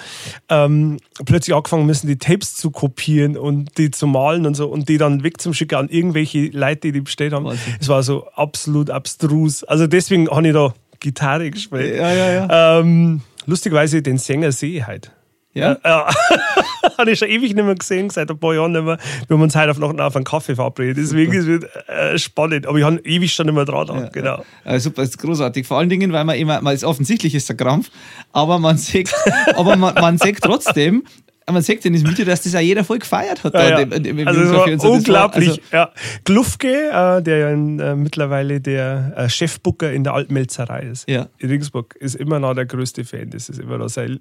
[0.50, 4.88] ähm, plötzlich angefangen müssen, die Tapes zu kopieren und die zu malen und so und
[4.88, 7.48] die dann wegzuschicken an irgendwelche Leute, die die bestellt haben.
[7.80, 9.64] Es war so absolut abstrus.
[9.64, 11.96] Also deswegen habe ich da Gitarre gespielt.
[11.96, 12.80] Ja, ja, ja.
[12.80, 15.12] Ähm, lustigerweise den Sänger sehe ich halt.
[15.54, 15.78] Ja?
[15.84, 16.10] ja.
[16.98, 18.98] Habe ich schon ewig nicht mehr gesehen, seit ein paar Jahren nicht mehr.
[19.28, 20.98] Wir haben uns heute auf Nacht auf einen Kaffee verabredet.
[20.98, 22.68] Deswegen ist es äh, spannend.
[22.68, 23.88] Aber ich habe ewig schon nicht mehr dran.
[23.88, 24.46] Ja, genau.
[24.66, 25.66] Ja, super, das ist großartig.
[25.66, 27.90] Vor allen Dingen, weil man immer, man ist offensichtlich ist der Krampf,
[28.32, 29.14] aber man sieht,
[29.56, 31.04] aber man, man sieht trotzdem,
[31.52, 33.54] man sieht in diesem Video, dass das auch jeder voll gefeiert hat.
[33.54, 33.80] Ja, ja.
[33.80, 34.92] Im, im also so.
[34.92, 35.48] unglaublich.
[35.48, 35.92] War, also ja.
[36.24, 41.28] Glufke, äh, der ja äh, mittlerweile der äh, Chefbooker in der Altmelzerei ist, ja.
[41.38, 43.30] in Regensburg, ist immer noch der größte Fan.
[43.30, 44.20] Das ist immer noch sein,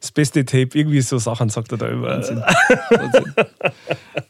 [0.00, 0.70] das beste Tape.
[0.74, 2.08] Irgendwie so Sachen sagt er da immer.
[2.08, 2.42] Wahnsinn.
[2.90, 3.34] Wahnsinn.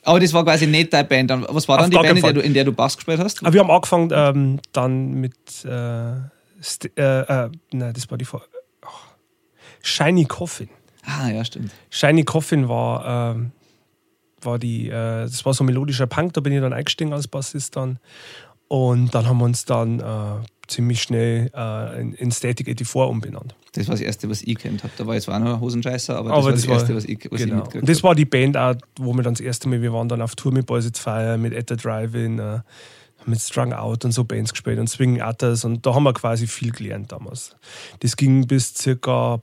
[0.05, 1.31] Aber das war quasi nicht deine Band.
[1.31, 3.43] Was war dann Auf die Band, in der, du, in der, du, Bass gespielt hast?
[3.43, 5.35] Wir haben angefangen ähm, dann mit
[5.65, 6.13] äh,
[6.97, 8.43] äh, äh, nein, das war die Vor
[8.83, 8.89] oh.
[9.83, 10.69] Shiny Coffin.
[11.05, 11.71] Ah, ja, stimmt.
[11.91, 13.53] Shiny Coffin war, ähm,
[14.43, 14.93] war die, äh,
[15.25, 17.99] das war so melodischer Punk, da bin ich dann eingestiegen als Bassist dann.
[18.69, 20.05] Und dann haben wir uns dann äh,
[20.69, 23.55] ziemlich schnell äh, in, in Static 84 umbenannt.
[23.73, 24.93] Das war das Erste, was ich kennt habe.
[24.97, 26.95] Da war jetzt zwar noch ein Hosenscheißer, aber das Aber war das das, war- Erste,
[26.97, 27.57] was ich, was ich Genau.
[27.57, 30.09] mitgekriegt Und das war die Band auch, wo wir dann das erste Mal, wir waren
[30.09, 32.59] dann auf Tour mit Boys It's Fire, mit At the Drive-In, äh,
[33.27, 36.47] mit Strung Out und so Bands gespielt und Swing Atters und da haben wir quasi
[36.47, 37.57] viel gelernt damals.
[38.01, 39.41] Das ging bis circa,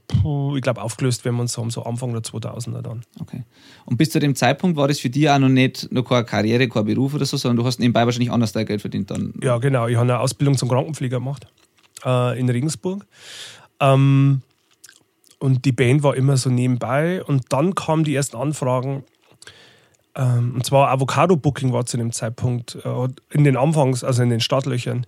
[0.56, 3.02] ich glaube, aufgelöst, wenn wir uns haben, so Anfang der 2000er dann.
[3.20, 3.44] Okay.
[3.86, 6.68] Und bis zu dem Zeitpunkt war das für dich auch noch nicht noch keine Karriere,
[6.68, 9.34] kein Beruf oder so, sondern du hast nebenbei wahrscheinlich anders dein Geld verdient dann.
[9.42, 9.88] Ja, genau.
[9.88, 11.48] Ich habe eine Ausbildung zum Krankenpfleger gemacht
[12.06, 13.06] äh, in Regensburg.
[13.80, 14.42] Ähm,
[15.40, 17.24] und die Band war immer so nebenbei.
[17.24, 19.04] Und dann kamen die ersten Anfragen.
[20.18, 24.30] Ähm, und zwar Avocado Booking war zu dem Zeitpunkt äh, in den Anfangs, also in
[24.30, 25.06] den Startlöchern.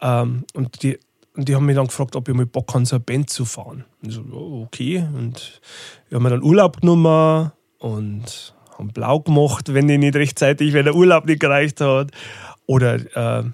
[0.00, 0.98] Ähm, und die,
[1.34, 3.44] und die haben mich dann gefragt, ob ich mal Bock habe, so eine Band zu
[3.44, 3.84] fahren.
[4.02, 4.22] Und ich so,
[4.66, 5.06] okay.
[5.16, 5.60] Und
[6.08, 10.96] wir haben dann Urlaub genommen und haben blau gemacht, wenn die nicht rechtzeitig, wenn der
[10.96, 12.10] Urlaub nicht gereicht hat.
[12.66, 13.44] Oder äh,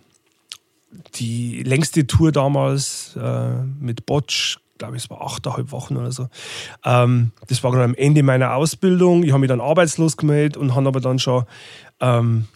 [1.16, 6.28] die längste Tour damals äh, mit Botsch, glaube ich, es war achteinhalb Wochen oder so.
[6.84, 9.22] Ähm, das war gerade am Ende meiner Ausbildung.
[9.24, 11.44] Ich habe mich dann arbeitslos gemeldet und habe aber dann schon
[12.00, 12.46] ähm,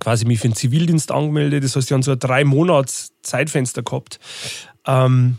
[0.00, 1.64] quasi mich für den Zivildienst angemeldet.
[1.64, 4.18] Das heißt, ich habe so ein drei Monats Zeitfenster gehabt,
[4.86, 5.38] ähm,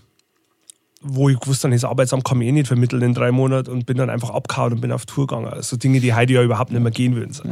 [1.01, 3.85] wo ich gewusst habe, das Arbeitsamt kann mir eh nicht vermitteln in drei Monaten und
[3.85, 5.47] bin dann einfach abgehauen und bin auf Tour gegangen.
[5.47, 7.33] Also Dinge, die heute ja überhaupt nicht mehr gehen würden.
[7.33, 7.43] So.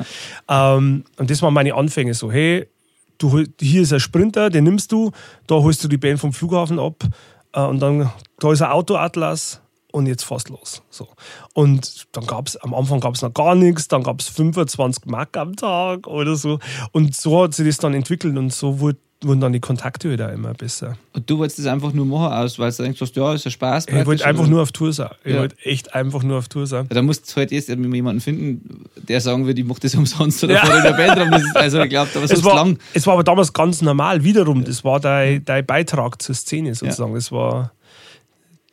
[0.49, 2.67] Ähm, und das waren meine Anfänge so, hey,
[3.17, 5.11] du, hier ist ein Sprinter, den nimmst du,
[5.47, 7.03] da holst du die Band vom Flughafen ab
[7.61, 9.61] und dann, da ist ein Autoatlas
[9.95, 10.83] und jetzt fast los.
[10.89, 11.07] So.
[11.53, 15.05] Und dann gab es, am Anfang gab es noch gar nichts, dann gab es 25
[15.05, 16.59] Mark am Tag oder so.
[16.91, 20.31] Und so hat sich das dann entwickelt und so wurde, wurden dann die Kontakte wieder
[20.31, 20.97] immer besser.
[21.13, 23.87] Und du wolltest das einfach nur machen, aus, weil du denkst, ja, ist ja Spaß.
[23.87, 24.49] Ich wollte einfach oder?
[24.51, 25.09] nur auf Tour sein.
[25.23, 25.39] Ich Ja.
[25.39, 26.85] wollte echt einfach nur auf Tour sein.
[26.89, 30.43] Ja, da musst du halt erst jemanden finden, der sagen würde, ich mache das umsonst
[30.43, 30.65] oder Ja.
[30.65, 32.77] vor in der Band ist, also ich glaube, da war Es war, lang.
[32.93, 34.63] es war aber damals ganz normal, wiederum.
[34.63, 37.13] Das war dein, dein Beitrag zur Szene sozusagen.
[37.13, 37.71] Das war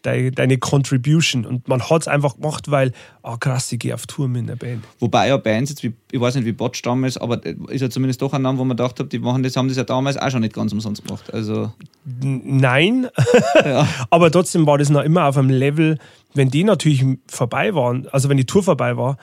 [0.02, 1.46] dein, deine Contribution.
[1.46, 4.56] Und man hat es einfach gemacht, weil, ah krass, ich gehe auf Tour mit einer
[4.56, 4.84] Band.
[4.98, 8.20] Wobei ja Bands jetzt, wie, ich weiß nicht, wie Botch damals, aber ist ja zumindest
[8.22, 10.30] doch ein Name, wo man gedacht hat, die machen das, haben das ja damals auch
[10.30, 11.32] schon nicht ganz umsonst gemacht.
[11.32, 11.72] Also,
[12.04, 13.08] Nein,
[13.64, 13.86] ja.
[14.10, 15.98] aber trotzdem war das noch immer auf einem Level,
[16.34, 19.16] wenn die natürlich vorbei waren, also wenn die Tour vorbei war,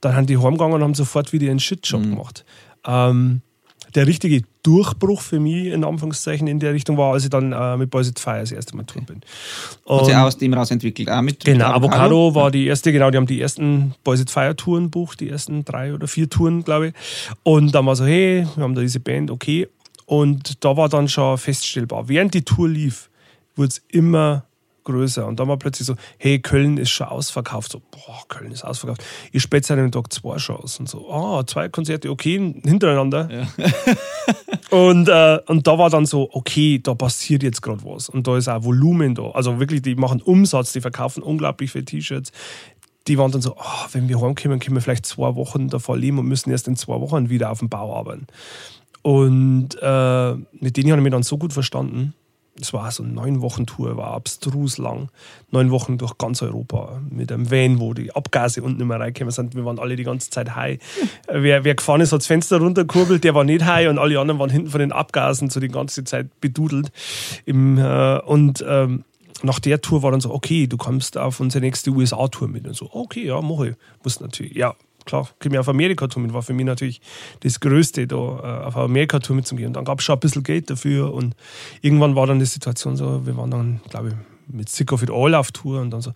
[0.00, 2.44] dann haben die heimgegangen und haben sofort wieder ihren Shitjob gemacht.
[2.86, 3.42] Ähm,
[3.94, 7.76] der richtige Durchbruch für mich, in Anführungszeichen, in der Richtung war, als ich dann äh,
[7.76, 9.20] mit Boys It Fire das erste Mal Tour bin.
[9.88, 11.10] hat sich Und- aus dem raus entwickelt.
[11.10, 14.30] Auch mit, Genau, mit Avocado war die erste, genau, die haben die ersten Boys It
[14.30, 16.94] Fire Touren bucht, die ersten drei oder vier Touren, glaube ich.
[17.42, 19.68] Und dann war so, hey, wir haben da diese Band, okay.
[20.06, 23.08] Und da war dann schon feststellbar, während die Tour lief,
[23.56, 24.44] wurde es immer
[24.90, 25.26] größer.
[25.26, 27.72] Und dann war plötzlich so, hey, Köln ist schon ausverkauft.
[27.72, 29.04] So, boah, Köln ist ausverkauft.
[29.32, 30.80] Ich spiele seit einem Tag zwei Shows.
[30.80, 33.46] Und so, ah, zwei Konzerte, okay, hintereinander.
[34.70, 38.08] Und, äh, und da war dann so, okay, da passiert jetzt gerade was.
[38.08, 39.30] Und da ist auch Volumen da.
[39.30, 42.30] Also wirklich, die machen Umsatz, die verkaufen unglaublich viele T-Shirts.
[43.08, 46.18] Die waren dann so, ah, wenn wir heimkommen, können wir vielleicht zwei Wochen davor leben
[46.18, 48.28] und müssen erst in zwei Wochen wieder auf dem Bau arbeiten.
[49.02, 52.14] Und äh, mit denen habe ich mich dann so gut verstanden.
[52.60, 55.08] Es war so eine neun Wochen Tour, war abstrus lang.
[55.50, 59.54] Neun Wochen durch ganz Europa mit einem Van, wo die Abgase unten immer reingekommen sind.
[59.54, 60.78] Wir waren alle die ganze Zeit high.
[61.28, 64.38] Wer, wer gefahren ist, hat das Fenster runtergekurbelt, der war nicht high und alle anderen
[64.40, 66.92] waren hinten von den Abgasen so die ganze Zeit bedudelt.
[67.46, 69.04] Im, äh, und ähm,
[69.42, 72.66] nach der Tour war dann so, okay, du kommst auf unsere nächste USA-Tour mit.
[72.66, 73.74] Und so, okay, ja, mache ich.
[74.02, 76.32] Muss natürlich, ja, klar, komme ich auf Amerika-Tour mit.
[76.32, 77.00] War für mich natürlich
[77.40, 79.68] das Größte, da äh, auf Amerika-Tour mitzugehen.
[79.68, 81.12] Und dann gab es schon ein bisschen Geld dafür.
[81.12, 81.34] Und
[81.82, 84.14] irgendwann war dann die Situation so, wir waren dann, glaube ich,
[84.52, 86.12] mit Sick of It All auf Tour und dann so,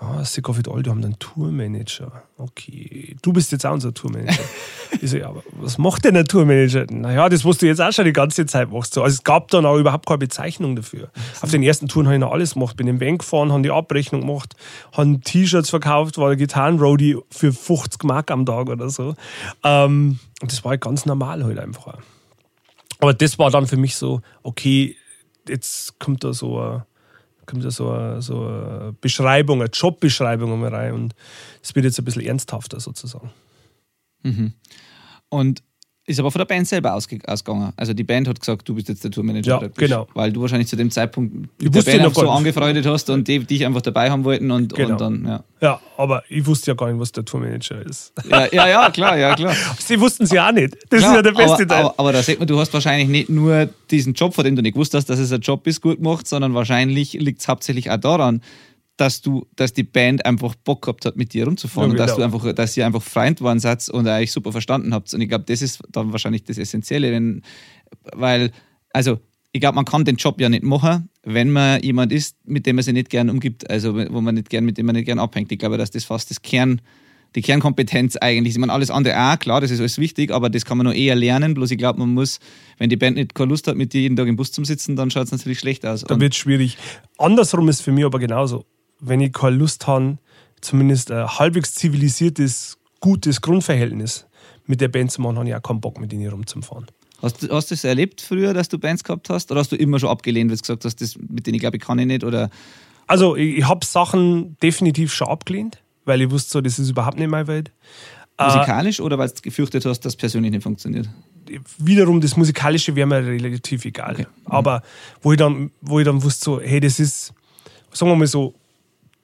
[0.00, 2.22] ah, Sick of It All, die haben einen Tourmanager.
[2.36, 4.42] Okay, du bist jetzt auch unser Tourmanager.
[5.00, 6.86] ich so, ja, aber was macht denn ein Tourmanager?
[6.90, 8.94] Naja, das, was du jetzt auch schon die ganze Zeit machst.
[8.94, 11.10] So, also es gab dann auch überhaupt keine Bezeichnung dafür.
[11.40, 12.76] Auf den ersten Touren habe ich noch alles gemacht.
[12.76, 14.54] Bin im Van gefahren, habe die Abrechnung gemacht,
[14.92, 19.14] habe T-Shirts verkauft, war der Gitarrenroadie für 50 Mark am Tag oder so.
[19.64, 21.98] Ähm, und das war halt ganz normal halt einfach.
[22.98, 24.96] Aber das war dann für mich so, okay,
[25.48, 26.86] jetzt kommt da so eine,
[27.46, 31.14] kommt da so eine, so eine Beschreibung, eine Jobbeschreibung mal rein und
[31.62, 33.30] es wird jetzt ein bisschen ernsthafter sozusagen.
[35.28, 35.62] Und
[36.08, 37.72] ist aber von der Band selber ausge ausgegangen.
[37.76, 39.50] Also die Band hat gesagt, du bist jetzt der Tourmanager.
[39.50, 39.88] Ja, praktisch.
[39.88, 40.06] genau.
[40.14, 43.40] Weil du wahrscheinlich zu dem Zeitpunkt Ich der Band einfach so angefreundet hast und die
[43.40, 44.92] dich einfach dabei haben wollten und, Genau.
[44.92, 45.44] und dann, ja.
[45.60, 48.12] Ja, aber ich wusste ja gar nicht, was der Tourmanager ist.
[48.30, 49.54] Ja, ja, ja, klar, ja, klar.
[49.78, 50.76] Sie wussten es ja auch nicht.
[50.90, 51.84] Das Klar, ist ja der beste aber, Teil.
[51.86, 54.62] Aber, aber da sieht man, du hast wahrscheinlich nicht nur diesen Job, von dem du
[54.62, 57.90] nicht gewusst hast, dass es ein Job ist, gut gemacht, sondern wahrscheinlich liegt es hauptsächlich
[57.90, 58.42] auch daran,
[58.96, 62.16] dass du, dass die Band einfach Bock gehabt hat, mit dir rumzufahren Ja, und dass
[62.16, 62.28] genau.
[62.28, 65.12] du einfach, dass ihr einfach Freund waren seid und euch super verstanden habt.
[65.12, 67.42] Und ich glaube, das ist dann wahrscheinlich das Essentielle, wenn,
[68.14, 68.52] weil,
[68.92, 69.18] also
[69.52, 72.76] ich glaube, man kann den Job ja nicht machen, wenn man jemand ist, mit dem
[72.76, 75.18] man sich nicht gern umgibt, also wo man nicht gern, mit dem man nicht gern
[75.18, 75.50] abhängt.
[75.52, 76.80] Ich glaube, dass das fast das Kern,
[77.34, 78.56] die Kernkompetenz eigentlich ist.
[78.56, 80.94] Ich meine, alles andere auch, klar, das ist alles wichtig, aber das kann man nur
[80.94, 81.54] eher lernen.
[81.54, 82.38] Bloß ich glaube, man muss,
[82.78, 84.96] wenn die Band nicht keine Lust hat, mit dir jeden Tag im Bus zu sitzen,
[84.96, 86.02] dann schaut es natürlich schlecht aus.
[86.02, 86.78] Da wird es schwierig.
[87.18, 88.64] Andersrum ist für mich aber genauso.
[89.00, 90.18] Wenn ich keine Lust habe,
[90.60, 94.26] zumindest ein halbwegs zivilisiertes, gutes Grundverhältnis
[94.66, 96.86] mit der Band zu machen, habe ich auch keinen Bock, mit denen rumzufahren.
[97.22, 99.50] Hast du, hast du das erlebt früher, dass du Bands gehabt hast?
[99.50, 101.76] Oder hast du immer schon abgelehnt, weil du gesagt hast, das, mit denen ich glaube,
[101.76, 102.24] ich kann ich nicht?
[102.24, 102.50] Oder?
[103.06, 107.18] Also, ich, ich habe Sachen definitiv schon abgelehnt, weil ich wusste, so, das ist überhaupt
[107.18, 107.72] nicht meine Welt.
[108.38, 111.08] Musikalisch äh, oder weil du gefürchtet hast, dass das persönlich nicht funktioniert?
[111.78, 114.12] Wiederum, das Musikalische wäre mir relativ egal.
[114.12, 114.26] Okay.
[114.44, 114.52] Mhm.
[114.52, 114.82] Aber
[115.22, 117.32] wo ich, dann, wo ich dann wusste, so, hey, das ist,
[117.92, 118.54] sagen wir mal so,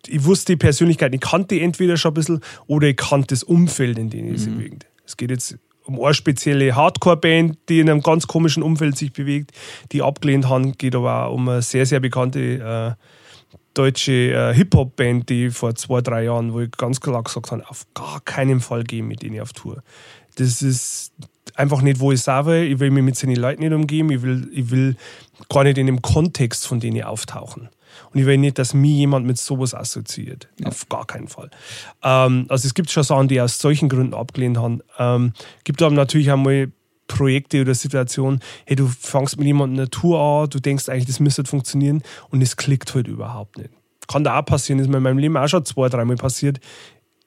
[0.06, 3.98] ich wusste die Persönlichkeit, ich kannte entweder schon ein bisschen oder ich kannte das Umfeld,
[3.98, 4.36] in dem ich mhm.
[4.38, 4.86] sie bewegt.
[5.04, 9.52] Es geht jetzt um eine spezielle Hardcore-Band, die in einem ganz komischen Umfeld sich bewegt,
[9.90, 10.72] die abgelehnt haben.
[10.72, 16.00] Geht aber auch um eine sehr, sehr bekannte äh, deutsche äh, Hip-Hop-Band, die vor zwei,
[16.00, 19.40] drei Jahren, wo ich ganz klar gesagt habe, auf gar keinen Fall gehen mit denen
[19.40, 19.82] auf Tour.
[20.36, 21.12] Das ist
[21.54, 22.62] einfach nicht, wo ich sein will.
[22.62, 24.10] Ich will mich mit seinen Leuten nicht umgeben.
[24.10, 24.96] Ich will, ich will
[25.48, 27.68] gar nicht in dem Kontext von denen auftauchen.
[28.12, 30.48] Und ich will nicht, dass mich jemand mit sowas assoziiert.
[30.60, 30.68] Ja.
[30.68, 31.50] Auf gar keinen Fall.
[32.02, 34.80] Ähm, also es gibt schon Sachen, die aus solchen Gründen abgelehnt haben.
[34.98, 35.32] Ähm,
[35.64, 36.70] gibt aber natürlich einmal
[37.08, 41.20] Projekte oder Situationen, hey, du fängst mit jemandem eine Tour an, du denkst eigentlich, das
[41.20, 43.70] müsste funktionieren und es klickt halt überhaupt nicht.
[44.08, 46.60] Kann da auch passieren, ist mir in meinem Leben auch schon zwei, dreimal passiert.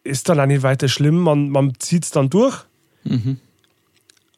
[0.04, 2.66] Ist dann auch nicht weiter schlimm, man, man zieht es dann durch.
[3.04, 3.40] Mhm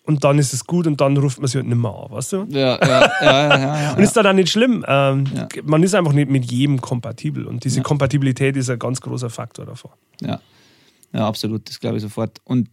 [0.08, 2.34] und dann ist es gut und dann ruft man sie halt nicht mehr an, weißt
[2.34, 2.46] du?
[2.50, 3.12] Ja, ja, ja.
[3.22, 4.84] ja, ja und ist dann auch nicht schlimm.
[4.88, 5.26] Ähm,
[5.64, 9.66] man ist einfach nicht mit jedem kompatibel und diese Kompatibilität ist ein ganz großer Faktor
[9.66, 9.92] davon.
[10.22, 10.40] Ja,
[11.14, 12.40] ja absolut, das glaube ich sofort.
[12.46, 12.70] Und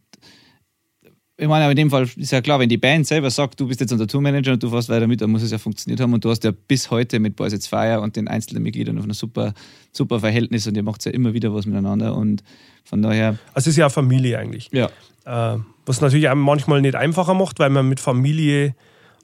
[1.37, 3.67] ich meine, aber in dem Fall ist ja klar, wenn die Band selber sagt, du
[3.67, 6.13] bist jetzt unser Tourmanager und du fährst weiter mit, dann muss es ja funktioniert haben.
[6.13, 9.05] Und du hast ja bis heute mit Boys It's Fire und den einzelnen Mitgliedern auf
[9.05, 9.53] ein super,
[9.93, 12.15] super Verhältnis und ihr macht ja immer wieder was miteinander.
[12.15, 12.45] Und
[12.85, 13.39] von daher.
[13.53, 14.71] Also es ist ja Familie eigentlich.
[14.73, 14.91] Ja.
[15.25, 18.77] Äh, was natürlich auch manchmal nicht einfacher macht, weil man mit Familie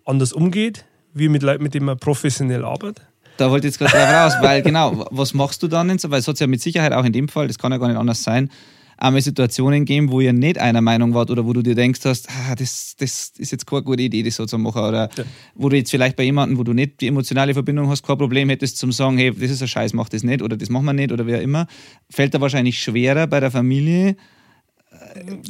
[0.05, 3.07] anders umgeht, wie mit Leuten, mit denen man professionell arbeitet.
[3.37, 5.89] Da wollte ich jetzt gerade drauf raus, weil genau, was machst du dann?
[5.89, 7.97] Weil es hat ja mit Sicherheit auch in dem Fall, das kann ja gar nicht
[7.97, 8.51] anders sein,
[9.01, 12.29] einmal Situationen geben, wo ihr nicht einer Meinung wart oder wo du dir denkst hast,
[12.31, 14.83] ah, das, das ist jetzt keine gute Idee, das so zu machen.
[14.83, 15.25] Oder ja.
[15.55, 18.49] wo du jetzt vielleicht bei jemandem, wo du nicht die emotionale Verbindung hast, kein Problem
[18.51, 20.93] hättest zum sagen, hey, das ist ein Scheiß, mach das nicht oder das machen wir
[20.93, 21.67] nicht oder wer immer.
[22.11, 24.17] Fällt da wahrscheinlich schwerer bei der Familie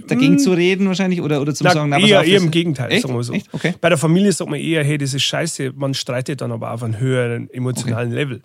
[0.06, 2.92] dagegen zu reden wahrscheinlich oder, oder zum na, sagen, na, eher, auf, eher im Gegenteil,
[2.92, 3.02] echt?
[3.02, 3.32] sagen wir so.
[3.32, 3.52] Echt?
[3.52, 3.74] Okay.
[3.80, 6.82] Bei der Familie sagt man eher, hey, das ist scheiße, man streitet dann aber auf
[6.82, 8.22] einem höheren emotionalen okay.
[8.22, 8.42] Level.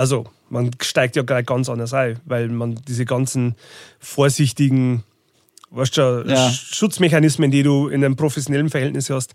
[0.00, 3.54] Also, man steigt ja gleich ganz anders ein, weil man diese ganzen
[3.98, 5.04] vorsichtigen
[5.70, 6.50] weißt du, ja.
[6.50, 9.34] Schutzmechanismen, die du in einem professionellen Verhältnis hast,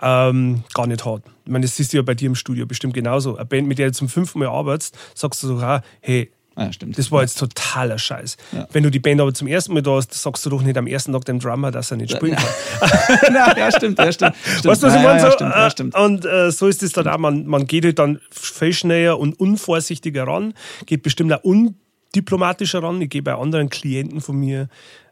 [0.00, 1.24] ähm, gar nicht hat.
[1.44, 3.36] Ich meine, das siehst du ja bei dir im Studio bestimmt genauso.
[3.36, 6.96] Eine Band, mit der du zum fünften Mal arbeitest, sagst du so, hey, Ah, stimmt.
[6.96, 8.36] Das war jetzt totaler Scheiß.
[8.52, 8.68] Ja.
[8.70, 10.86] Wenn du die Band aber zum ersten Mal da hast, sagst du doch nicht am
[10.86, 12.48] ersten Tag dem Drummer, dass er nicht spielen kann.
[13.32, 14.36] Nein, ja, stimmt, ja, stimmt.
[14.36, 14.64] stimmt.
[14.64, 15.20] Weißt du, was ich meine?
[15.20, 17.18] Ja, so, ja, stimmt, Und äh, so ist es dann auch.
[17.18, 20.54] Man, man geht halt dann viel schneller und unvorsichtiger ran,
[20.86, 23.00] geht bestimmt auch undiplomatischer ran.
[23.00, 24.68] Ich gehe bei anderen Klienten von mir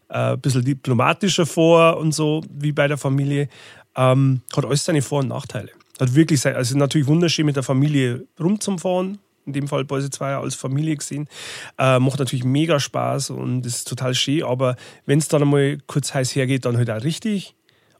[0.09, 3.48] äh, ein bisschen diplomatischer vor und so, wie bei der Familie.
[3.96, 5.70] Ähm, hat alles seine Vor- und Nachteile.
[6.00, 10.37] Hat wirklich sein, also natürlich wunderschön mit der Familie rumzufahren, in dem Fall Boise 2
[10.37, 11.28] als Familie gesehen.
[11.78, 14.76] Äh, macht natürlich mega Spaß und ist total schön, aber
[15.07, 17.55] wenn es dann einmal kurz heiß hergeht, dann halt auch richtig.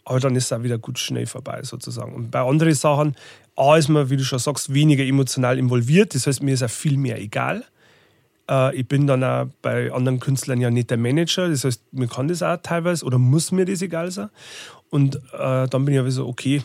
[0.05, 2.14] Aber dann ist es auch wieder gut schnell vorbei sozusagen.
[2.14, 3.14] Und bei anderen Sachen,
[3.57, 6.14] A ist man, wie du schon sagst, weniger emotional involviert.
[6.14, 7.64] Das heißt, mir ist auch viel mehr egal.
[8.50, 11.48] Äh, ich bin dann auch bei anderen Künstlern ja nicht der Manager.
[11.48, 14.31] Das heißt, mir kann das auch teilweise oder muss mir das egal sein.
[14.90, 16.62] Und äh, dann bin ich aber so, okay,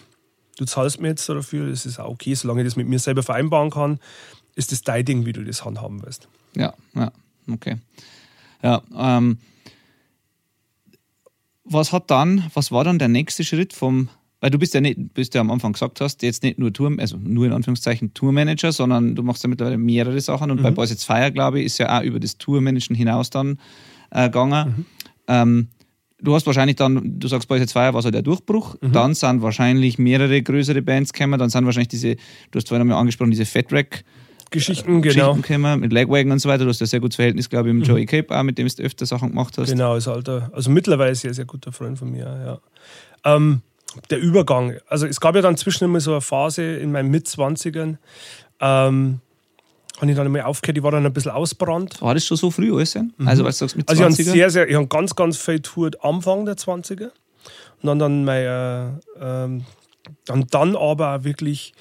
[0.58, 3.24] du zahlst mir jetzt dafür, das ist auch okay, solange ich das mit mir selber
[3.24, 4.00] vereinbaren kann,
[4.58, 6.28] ist das dein Ding, wie du das handhaben willst.
[6.56, 7.12] Ja, ja,
[7.50, 7.78] okay.
[8.64, 9.38] Ja, ähm,
[11.64, 14.10] was hat dann, was war dann der nächste Schritt vom,
[14.42, 16.96] weil du bist ja nicht, bist ja am Anfang gesagt hast, jetzt nicht nur Tour,
[16.98, 20.64] also nur in Anführungszeichen Tourmanager, sondern du machst ja mittlerweile mehrere Sachen und mhm.
[20.64, 23.60] bei Boys It's Fire, glaube ich, ist ja auch über das Tourmanagen hinaus dann
[24.10, 24.70] äh, gegangen.
[24.70, 24.86] Mhm.
[25.28, 25.68] Ähm,
[26.20, 28.92] du hast wahrscheinlich dann, du sagst Boys It's Fire war so der Durchbruch, mhm.
[28.92, 32.98] dann sind wahrscheinlich mehrere größere Bands gekommen, dann sind wahrscheinlich diese, du hast vorhin einmal
[32.98, 34.04] angesprochen, diese Fat Rack
[34.50, 35.34] Geschichten, genau.
[35.34, 36.64] Geschichten kommen, mit Legwagon und so weiter.
[36.64, 37.94] Du hast ja sehr gutes Verhältnis, glaube ich, mit mhm.
[37.94, 39.70] Joey Cape auch, mit dem du öfter Sachen gemacht hast.
[39.70, 42.60] Genau, ist alter, also mittlerweile sehr, sehr guter Freund von mir, ja.
[43.24, 43.62] Ähm,
[44.10, 47.98] der Übergang, also es gab ja dann zwischendurch so eine Phase in meinen Mitzwanzigern,
[48.60, 49.20] ähm,
[49.98, 52.02] habe ich dann einmal aufgehört, ich war dann ein bisschen ausbrannt.
[52.02, 52.96] War das schon so früh alles?
[52.96, 53.12] Mhm.
[53.26, 53.90] Also, was sagst mit 20er?
[53.90, 57.10] Also, ich habe sehr, sehr, ich habe ganz, ganz viel tourt Anfang der 20er.
[57.82, 58.86] Und dann, dann, mein, äh,
[59.20, 59.66] ähm,
[60.26, 61.74] dann, dann aber auch wirklich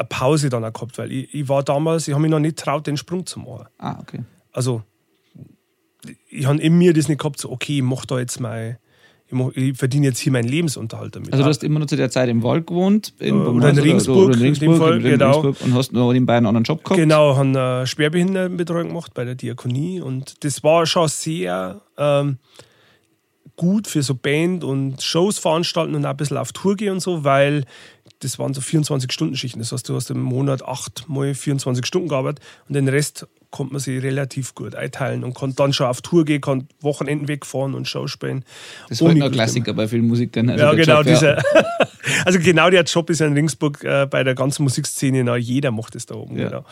[0.00, 2.58] eine Pause dann auch gehabt, weil ich, ich war damals, ich habe mich noch nicht
[2.58, 3.66] traut, den Sprung zu machen.
[3.78, 4.20] Ah, okay.
[4.52, 4.82] Also,
[6.28, 8.78] ich habe in mir das nicht gehabt, so, okay, ich mache da jetzt mal,
[9.26, 11.32] ich, mach, ich verdiene jetzt hier meinen Lebensunterhalt damit.
[11.32, 13.12] Also du hast immer noch zu der Zeit im Wald gewohnt?
[13.18, 15.40] In Äh, oder in Regensburg, Oder in in Regensburg, dem Fall, in genau.
[15.40, 16.98] Regensburg und hast noch nebenbei einen anderen Job gehabt?
[16.98, 22.38] Genau, habe eine Schwerbehindertenbetreuung gemacht bei der Diakonie und das war schon sehr ähm,
[23.56, 27.00] gut für so Band und Shows veranstalten und auch ein bisschen auf Tour gehen und
[27.00, 27.66] so, weil
[28.20, 29.58] das waren so 24-Stunden-Schichten.
[29.58, 33.72] Das heißt, du hast im Monat acht mal 24 Stunden gearbeitet und den Rest konnte
[33.72, 37.74] man sich relativ gut einteilen und konnte dann schon auf Tour gehen, konnte Wochenenden wegfahren
[37.74, 38.44] und Shows spielen.
[38.88, 40.50] Das heute noch ein Klassiker bei vielen Musikern.
[40.50, 41.12] Also ja, genau, Job, ja.
[41.12, 41.42] dieser.
[42.24, 45.72] also genau der Job ist ja in Ringsburg äh, bei der ganzen Musikszene, na, jeder
[45.72, 46.38] macht das da oben.
[46.38, 46.48] Ja.
[46.48, 46.64] Genau.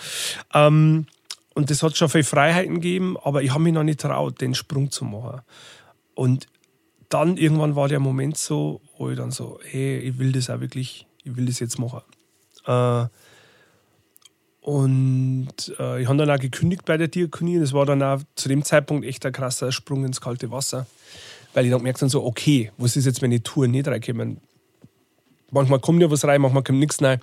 [0.55, 1.07] Ähm,
[1.55, 4.55] und das hat schon viele Freiheiten gegeben, aber ich habe mich noch nicht traut, den
[4.55, 5.41] Sprung zu machen.
[6.15, 6.47] Und
[7.09, 10.61] dann irgendwann war der Moment so, wo ich dann so, hey, ich will das auch
[10.61, 12.03] wirklich, ich will das jetzt machen.
[12.67, 13.07] Äh,
[14.61, 17.59] und äh, ich habe dann auch gekündigt bei der Diakonie.
[17.59, 20.87] Das war dann auch zu dem Zeitpunkt echt ein krasser Sprung ins kalte Wasser.
[21.55, 24.39] Weil ich dann gemerkt habe, so, okay, was ist jetzt, wenn die Touren nicht reinkommen?
[25.51, 27.21] Manchmal kommt ja was rein, manchmal kommt nichts rein.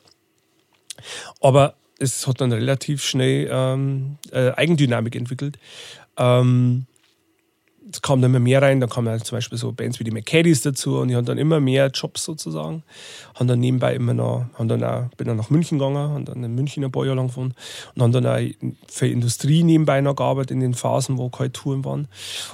[1.41, 5.59] Aber es hat dann relativ schnell ähm, äh, Eigendynamik entwickelt.
[6.17, 6.87] Ähm,
[7.91, 10.61] es kam dann immer mehr rein, dann kamen zum Beispiel so Bands wie die McCaddies
[10.61, 12.83] dazu und ich hatte dann immer mehr Jobs sozusagen.
[13.35, 16.43] Haben dann nebenbei immer noch, haben dann auch, bin dann nach München gegangen, haben dann
[16.43, 17.53] in München ein paar Jahre lang gewohnt
[17.93, 18.39] und haben dann auch
[18.87, 22.07] für Industrie nebenbei noch gearbeitet in den Phasen, wo keine Touren waren.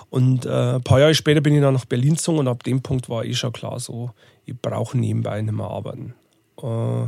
[0.10, 2.82] Und äh, ein paar Jahre später bin ich dann nach Berlin gezogen und ab dem
[2.82, 4.12] Punkt war eh schon klar so,
[4.46, 6.14] ich brauche nebenbei nicht mehr arbeiten.
[6.62, 7.08] Äh,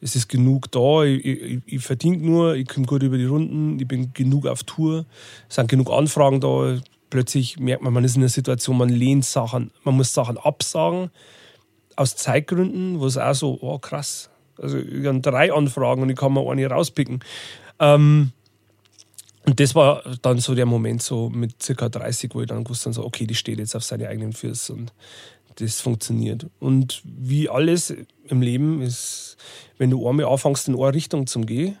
[0.00, 3.78] es ist genug da, ich, ich, ich verdiene nur, ich komme gut über die Runden,
[3.78, 5.04] ich bin genug auf Tour,
[5.48, 6.78] es sind genug Anfragen da.
[7.10, 11.10] Plötzlich merkt man, man ist in einer Situation, man lehnt Sachen, man muss Sachen absagen,
[11.96, 16.16] aus Zeitgründen, wo es auch so, oh krass, also ich habe drei Anfragen und ich
[16.16, 17.20] kann mir eine rauspicken.
[17.78, 18.32] Ähm,
[19.46, 22.84] und das war dann so der Moment, so mit circa 30, wo ich dann gewusst
[22.84, 24.92] habe, so, okay, die steht jetzt auf seine eigenen Füße und
[25.56, 26.46] das funktioniert.
[26.58, 27.94] Und wie alles
[28.28, 29.36] im Leben ist,
[29.78, 31.78] wenn du einmal anfängst, in eine Richtung zu gehen,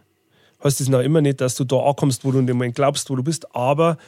[0.64, 3.08] heißt das noch immer nicht, dass du da ankommst, wo du in dem Moment glaubst,
[3.10, 3.98] wo du bist, aber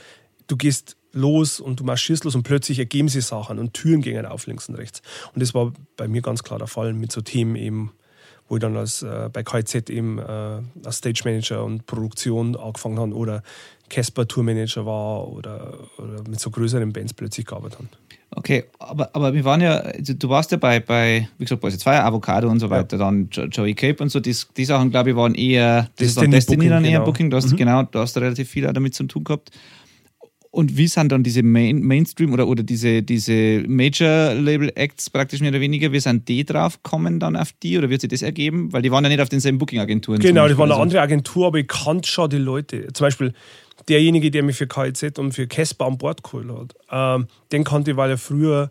[0.47, 4.25] du gehst los und du marschierst los und plötzlich ergeben sich Sachen und Türen gehen
[4.27, 5.03] auf links und rechts.
[5.35, 7.93] Und das war bei mir ganz klar der Fall mit so Themen eben,
[8.49, 10.23] wo ich dann als, äh, bei KZ eben äh,
[10.85, 13.43] als Stage Manager und Produktion angefangen habe oder
[13.91, 17.89] Casper Tourmanager war oder, oder mit so größeren Bands plötzlich gearbeitet habe.
[18.35, 21.79] Okay, aber, aber wir waren ja, also du warst ja bei, bei wie gesagt, Boys
[21.79, 25.11] 2, Avocado und so weiter, dann Jo- Joey Cape und so, die, die Sachen, glaube
[25.11, 27.05] ich, waren eher, das ist dann Destiny Destiny Booking, dann eher genau.
[27.05, 29.51] Booking, du hast, genau, du hast da relativ viel damit zu tun gehabt.
[30.53, 35.61] Und wie sind dann diese Main, Mainstream oder, oder diese, diese Major-Label-Acts praktisch mehr oder
[35.61, 38.71] weniger, wie sind die drauf gekommen dann auf die oder wird sich das ergeben?
[38.71, 40.21] Weil die waren ja nicht auf denselben Booking-Agenturen.
[40.21, 42.89] Genau, das war eine Also- andere Agentur, aber ich kannte schon die Leute.
[42.93, 43.33] Zum Beispiel
[43.89, 46.75] derjenige, der mich für KIZ und für Casper an Bord geholt hat,
[47.19, 48.71] ähm, den kannte ich, weil er früher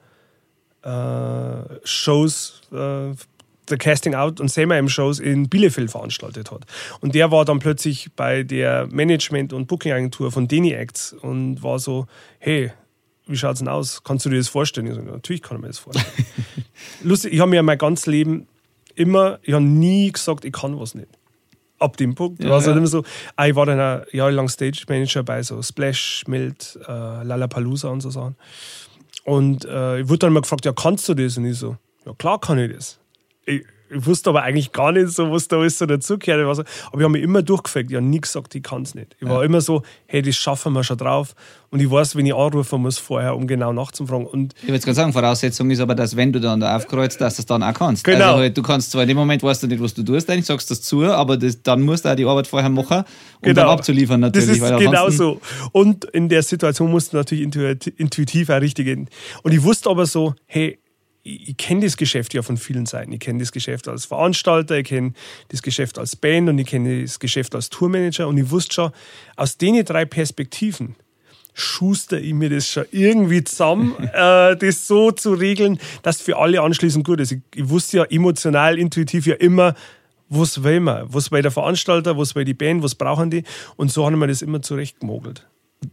[0.83, 3.11] äh, Shows, äh,
[3.71, 6.65] der Casting Out und Semi-M-Shows in Bielefeld veranstaltet hat.
[6.99, 11.79] Und der war dann plötzlich bei der Management- und Booking-Agentur von Deni Acts und war
[11.79, 12.07] so,
[12.39, 12.71] hey,
[13.27, 14.03] wie schaut's denn aus?
[14.03, 14.87] Kannst du dir das vorstellen?
[14.87, 16.25] Ich so, natürlich kann ich mir das vorstellen.
[17.03, 18.47] Lustig, ich habe mir mein ganzes Leben
[18.95, 21.07] immer, ich habe nie gesagt, ich kann was nicht.
[21.79, 22.43] Ab dem Punkt.
[22.43, 22.73] Ja, halt ja.
[22.73, 23.03] immer so,
[23.35, 28.01] ah, ich war dann ein jahrelang Stage Manager bei so Splash, Mild, äh, Lollapalooza und
[28.01, 28.35] so Sachen.
[29.23, 31.37] Und äh, ich wurde dann mal gefragt, ja, kannst du das?
[31.37, 32.99] Und ich so, ja, klar kann ich das.
[33.45, 33.63] Ich,
[33.93, 36.39] ich wusste aber eigentlich gar nicht so, was da alles so dazugehört.
[36.45, 37.89] Aber ich habe mich immer durchgefragt.
[37.89, 39.17] Ich habe nie gesagt, ich kann es nicht.
[39.19, 41.35] Ich war immer so, hey, das schaffen wir schon drauf.
[41.71, 44.25] Und ich weiß, wenn ich anrufen muss vorher, um genau nachzufragen.
[44.27, 47.19] Und Ich würde jetzt gerade sagen, Voraussetzung ist aber, dass wenn du dann da aufkreuzt,
[47.19, 48.05] dass du es dann auch kannst.
[48.05, 48.25] Genau.
[48.27, 50.45] Also halt, du kannst zwar in dem Moment weißt du nicht, was du tust, eigentlich
[50.45, 53.03] sagst du das zu, aber das, dann musst du auch die Arbeit vorher machen,
[53.41, 54.53] um dann abzuliefern natürlich.
[54.61, 54.69] Genau.
[54.69, 55.41] Das ist genau so.
[55.73, 59.09] Und in der Situation musst du natürlich intuit- intuitiv auch richtig gehen.
[59.43, 60.79] Und ich wusste aber so, hey,
[61.23, 63.11] ich, ich kenne das Geschäft ja von vielen Seiten.
[63.11, 65.13] Ich kenne das Geschäft als Veranstalter, ich kenne
[65.49, 68.27] das Geschäft als Band und ich kenne das Geschäft als Tourmanager.
[68.27, 68.91] Und ich wusste schon,
[69.35, 70.95] aus den drei Perspektiven
[71.53, 76.61] schuster ich mir das schon irgendwie zusammen, äh, das so zu regeln, dass für alle
[76.61, 77.31] anschließend gut ist.
[77.31, 79.75] Ich, ich wusste ja emotional, intuitiv ja immer,
[80.29, 83.43] was will man, was will der Veranstalter, was will die Band, was brauchen die
[83.75, 85.45] und so haben wir das immer zurechtgemogelt.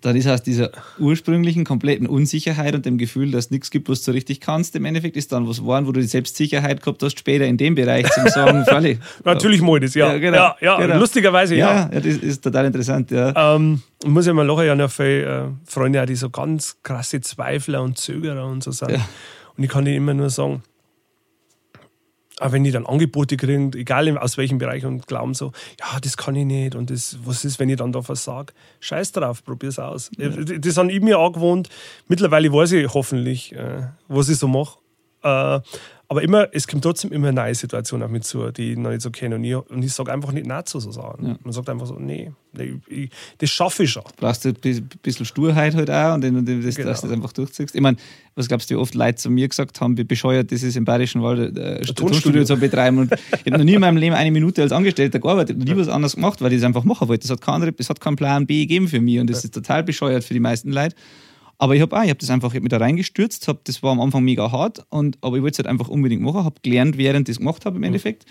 [0.02, 4.02] Dann ist aus dieser ursprünglichen kompletten Unsicherheit und dem Gefühl, dass es nichts gibt, was
[4.02, 7.18] du richtig kannst, im Endeffekt ist dann was geworden, wo du die Selbstsicherheit gehabt hast,
[7.18, 8.98] später in dem Bereich zum Sagen, Freilich.
[9.24, 10.12] Natürlich mal das, ja.
[10.12, 10.98] Ja, genau, ja, ja, genau.
[10.98, 11.88] lustigerweise, ja.
[11.90, 13.54] Ja, das ist total interessant, ja.
[13.54, 17.82] Ähm, ich muss ja mal habe ja viele äh, Freunde, die so ganz krasse Zweifler
[17.82, 18.90] und Zögerer und so sind.
[18.90, 19.08] Ja.
[19.56, 20.62] Und ich kann denen immer nur sagen,
[22.40, 26.16] Aber wenn die dann Angebote kriegen, egal aus welchem Bereich und glauben so, ja, das
[26.16, 28.52] kann ich nicht und das, was ist, wenn ich dann da was sage?
[28.80, 30.10] Scheiß drauf, probier's aus.
[30.16, 30.28] Ja.
[30.28, 31.68] Das habe ich mir angewohnt.
[32.06, 34.78] Mittlerweile weiß ich hoffentlich, äh, was ich so mache.
[36.10, 38.88] Aber immer, es kommt trotzdem immer eine neue Situation auf mich zu, die ich noch
[38.88, 39.34] nicht so kenne.
[39.34, 41.26] Und ich, und ich sage einfach nicht Nein zu so Sachen.
[41.26, 41.38] Ja.
[41.42, 42.32] Man sagt einfach so, nee,
[42.88, 44.04] ich, das schaffe ich schon.
[44.04, 46.88] Du brauchst ein bisschen Sturheit halt auch und, und das, genau.
[46.88, 47.74] dass du das einfach durchziehst.
[47.74, 47.98] Ich meine,
[48.36, 50.86] was glaubst du, wie oft Leute zu mir gesagt haben, wie bescheuert das ist, im
[50.86, 52.96] Bayerischen Wald äh, Tonstudio zu betreiben.
[52.96, 55.76] Und ich habe noch nie in meinem Leben eine Minute als Angestellter gearbeitet, noch nie
[55.76, 57.28] was anderes gemacht, weil ich es einfach machen wollte.
[57.28, 59.84] Das hat, kein, das hat keinen Plan B gegeben für mich und das ist total
[59.84, 60.96] bescheuert für die meisten Leute.
[61.58, 63.82] Aber ich habe auch, ich habe das einfach ich hab mich da reingestürzt, hab, das
[63.82, 66.60] war am Anfang mega hart, und, aber ich wollte es halt einfach unbedingt machen, habe
[66.62, 67.86] gelernt, während ich es gemacht habe im mhm.
[67.86, 68.24] Endeffekt.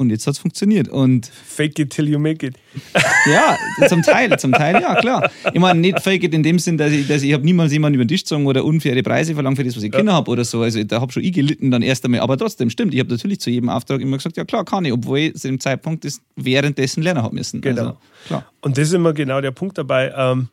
[0.00, 0.88] Und jetzt hat es funktioniert.
[0.88, 2.54] Und fake it till you make it.
[3.26, 3.56] ja,
[3.88, 5.28] zum Teil, zum Teil, ja, klar.
[5.52, 7.96] Ich meine, nicht fake it in dem Sinn, dass ich, dass ich habe niemals jemanden
[7.96, 9.98] über den Tisch gezogen oder unfaire Preise verlangt für das, was ich ja.
[9.98, 10.62] Kinder habe oder so.
[10.62, 12.20] Also da habe schon ich gelitten dann erst einmal.
[12.20, 14.92] Aber trotzdem, stimmt, ich habe natürlich zu jedem Auftrag immer gesagt, ja klar, kann ich,
[14.92, 17.60] obwohl ich zu dem Zeitpunkt das währenddessen lernen habe müssen.
[17.60, 17.80] Genau.
[17.80, 17.96] Also,
[18.28, 18.46] klar.
[18.60, 20.12] Und das ist immer genau der Punkt dabei.
[20.16, 20.48] Ähm,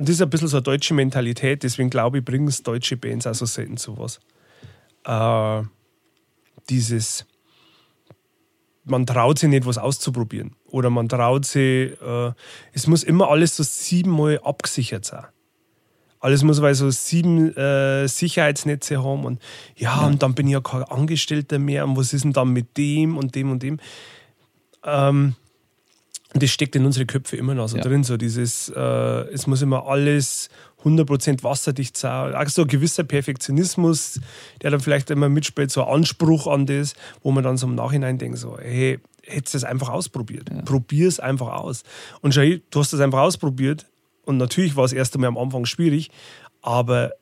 [0.00, 2.96] und das ist ein bisschen so eine deutsche Mentalität, deswegen glaube ich, bringen es deutsche
[2.96, 4.18] Bands auch so selten zu was.
[5.04, 5.62] Äh,
[6.70, 7.26] dieses,
[8.84, 10.56] man traut sich nicht, was auszuprobieren.
[10.64, 12.32] Oder man traut sich, äh,
[12.72, 15.26] es muss immer alles so siebenmal abgesichert sein.
[16.18, 19.42] Alles muss weil so sieben äh, Sicherheitsnetze haben und
[19.76, 22.78] ja, und dann bin ich ja kein Angestellter mehr und was ist denn dann mit
[22.78, 23.78] dem und dem und dem.
[24.82, 25.34] Ähm,
[26.32, 27.82] das steckt in unsere Köpfe immer noch so ja.
[27.82, 28.80] drin, so dieses, äh,
[29.32, 30.48] es muss immer alles
[30.84, 32.34] 100% wasserdicht sein.
[32.34, 34.20] Auch so ein gewisser Perfektionismus,
[34.62, 37.74] der dann vielleicht immer mitspielt, so ein Anspruch an das, wo man dann so im
[37.74, 40.48] Nachhinein denkt, so, hey, hättest du es einfach ausprobiert.
[40.50, 40.62] Ja.
[40.62, 41.82] Probier es einfach aus.
[42.20, 43.86] Und schau, du hast es einfach ausprobiert
[44.24, 46.10] und natürlich war es erst einmal am Anfang schwierig,
[46.62, 47.12] aber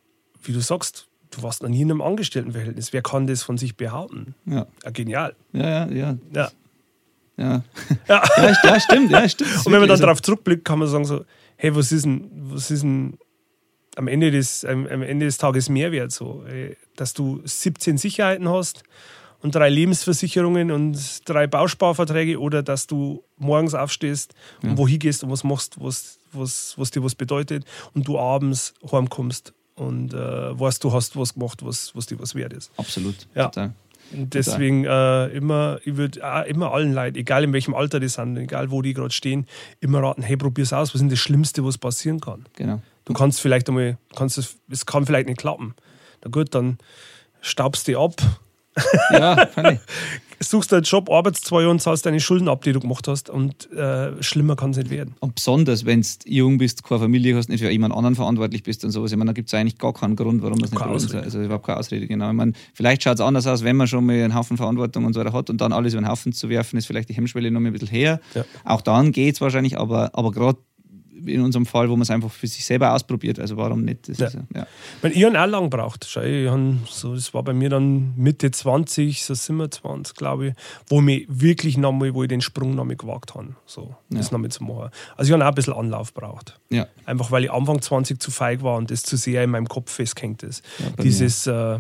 [0.42, 2.92] wie du sagst, du warst noch nie in einem Angestelltenverhältnis.
[2.92, 4.34] Wer kann das von sich behaupten?
[4.46, 4.66] Ja.
[4.84, 5.34] ja genial.
[5.52, 6.18] Ja, ja, ja.
[6.34, 6.50] ja.
[7.39, 7.62] Ja.
[8.09, 8.22] Ja.
[8.64, 9.64] ja, stimmt, ja, stimmt.
[9.64, 11.24] Und wenn man dann darauf zurückblickt, kann man sagen so,
[11.57, 13.16] hey, was ist denn, was ist denn
[13.97, 16.45] am Ende des, am, Ende des Tages Mehrwert so?
[16.97, 18.82] Dass du 17 Sicherheiten hast
[19.41, 24.78] und drei Lebensversicherungen und drei Bausparverträge oder dass du morgens aufstehst und ja.
[24.78, 27.64] wohin gehst und was machst, was, was, was dir was bedeutet
[27.95, 30.16] und du abends heimkommst und äh,
[30.59, 32.72] weißt, du hast was gemacht, was, was dir was wert ist.
[32.76, 33.28] Absolut.
[33.34, 33.45] Ja.
[33.45, 33.74] Total.
[34.12, 38.36] Deswegen äh, immer, ich würde äh, immer allen Leuten, egal in welchem Alter die sind,
[38.36, 39.46] egal wo die gerade stehen,
[39.80, 42.46] immer raten, hey, probier's aus, was ist das Schlimmste, was passieren kann.
[42.56, 42.80] Genau.
[43.04, 45.74] Du kannst vielleicht einmal, kannst es, es kann vielleicht nicht klappen.
[46.24, 46.78] Na gut, dann
[47.40, 48.14] staubst du ab.
[49.12, 49.81] Ja, kann ich.
[50.41, 53.31] suchst einen Job, arbeitest zwei Jahre und zahlst deine Schulden ab, die du gemacht hast.
[53.31, 55.14] Und äh, schlimmer kann es nicht werden.
[55.20, 58.85] Und besonders, wenn du jung bist, keine Familie hast, nicht für jemand anderen verantwortlich bist
[58.85, 59.11] und sowas.
[59.11, 60.95] Ich meine, da gibt es eigentlich gar keinen Grund, warum das nicht lohnt.
[60.95, 61.22] Ausrede.
[61.22, 62.29] Also überhaupt keine Ausrede, genau.
[62.29, 65.14] Ich meine, vielleicht schaut es anders aus, wenn man schon mal einen Haufen Verantwortung und
[65.14, 67.51] so weiter hat und dann alles über den Haufen zu werfen, ist vielleicht die Hemmschwelle
[67.51, 68.20] noch ein bisschen her.
[68.35, 68.45] Ja.
[68.64, 70.59] Auch dann geht es wahrscheinlich, aber, aber gerade
[71.27, 73.39] in unserem Fall, wo man es einfach für sich selber ausprobiert.
[73.39, 74.09] Also warum nicht?
[74.09, 74.27] Das ja.
[74.27, 74.66] Ist, ja.
[75.03, 80.14] Wenn ich auch lang braucht, so, das war bei mir dann Mitte 20, so 27,
[80.14, 80.55] glaube ich,
[80.89, 84.19] wo ich wirklich nochmal, wo ich den Sprung nochmal gewagt habe, so, ja.
[84.19, 84.91] das nochmal zu machen.
[85.16, 86.59] Also ich habe auch ein bisschen Anlauf braucht.
[86.71, 86.87] Ja.
[87.05, 89.93] Einfach weil ich Anfang 20 zu feig war und das zu sehr in meinem Kopf
[89.93, 90.62] festhängt ist.
[91.03, 91.79] Dieses, äh,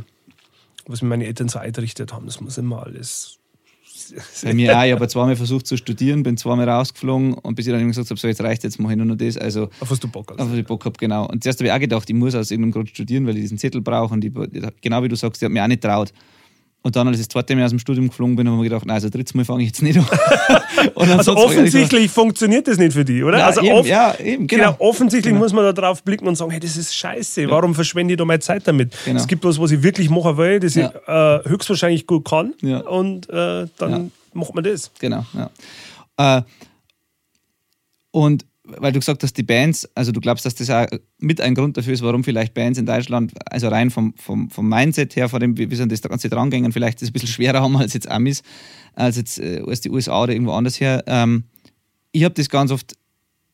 [0.86, 3.38] was mir meine Eltern so eingerichtet haben, das muss immer alles
[4.42, 4.84] bei mir auch.
[4.84, 8.18] Ich habe zweimal versucht zu studieren, bin zweimal rausgeflogen und bis ich dann gesagt habe,
[8.18, 9.36] so jetzt reicht jetzt mache ich nur noch das.
[9.36, 10.40] Also, auf was du Bock hast.
[10.40, 11.26] Auf was ich Bock habe, genau.
[11.26, 13.58] Und zuerst habe ich auch gedacht, ich muss aus irgendeinem Grund studieren, weil ich diesen
[13.58, 14.14] Zettel brauche.
[14.14, 14.32] Und ich,
[14.80, 16.12] genau wie du sagst, ich habe mich auch nicht traut.
[16.82, 18.68] Und dann, als ich das zweite Mal aus dem Studium geflogen bin, habe ich mir
[18.68, 20.06] gedacht, nein, also drittes Mal fange ich jetzt nicht an.
[20.94, 23.38] also offensichtlich funktioniert das nicht für dich, oder?
[23.38, 24.72] Ja, also eben, ja, eben, genau.
[24.72, 25.42] genau offensichtlich genau.
[25.42, 27.50] muss man da drauf blicken und sagen, hey, das ist scheiße, ja.
[27.50, 28.94] warum verschwende ich da meine Zeit damit?
[29.04, 29.18] Genau.
[29.18, 30.88] Es gibt was, was ich wirklich machen will, das ja.
[30.88, 34.92] ich äh, höchstwahrscheinlich gut kann und äh, dann macht man das.
[35.00, 36.38] Genau, ja.
[36.38, 36.42] Äh,
[38.12, 38.46] und
[38.78, 40.86] weil du gesagt hast, die Bands, also du glaubst, dass das auch
[41.18, 44.68] mit ein Grund dafür ist, warum vielleicht Bands in Deutschland, also rein vom, vom, vom
[44.68, 47.60] Mindset her, von dem, wie sie an das Ganze drangängen, vielleicht es ein bisschen schwerer
[47.60, 48.42] haben als jetzt Amis,
[48.94, 51.02] als jetzt äh, als die USA oder irgendwo anders her.
[51.06, 51.44] Ähm,
[52.12, 52.94] ich habe das ganz oft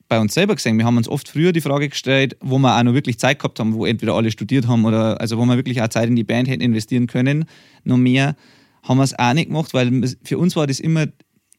[0.08, 0.78] bei uns selber gesehen.
[0.78, 3.58] Wir haben uns oft früher die Frage gestellt, wo wir auch noch wirklich Zeit gehabt
[3.58, 6.24] haben, wo entweder alle studiert haben oder also wo wir wirklich auch Zeit in die
[6.24, 7.46] Band hätten investieren können,
[7.84, 8.36] noch mehr,
[8.82, 11.06] haben wir es auch nicht gemacht, weil für uns war das immer,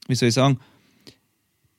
[0.07, 0.59] wie soll ich sagen,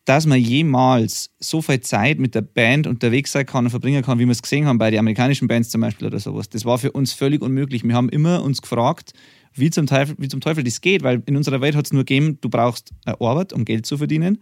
[0.06, 4.20] dass man jemals so viel Zeit mit der Band unterwegs sein kann und verbringen kann,
[4.20, 6.48] wie wir es gesehen haben bei den amerikanischen Bands zum Beispiel oder sowas.
[6.48, 7.82] Das war für uns völlig unmöglich.
[7.82, 9.12] Wir haben immer uns gefragt,
[9.52, 12.04] wie zum Teufel, wie zum Teufel das geht, weil in unserer Welt hat es nur
[12.04, 14.38] gegeben, du brauchst Arbeit, um Geld zu verdienen.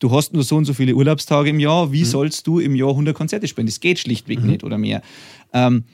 [0.00, 1.92] Du hast nur so und so viele Urlaubstage im Jahr.
[1.92, 2.06] Wie mhm.
[2.06, 3.66] sollst du im Jahr 100 Konzerte spielen?
[3.66, 4.50] Das geht schlichtweg mhm.
[4.50, 5.00] nicht oder mehr.
[5.54, 5.84] Ähm,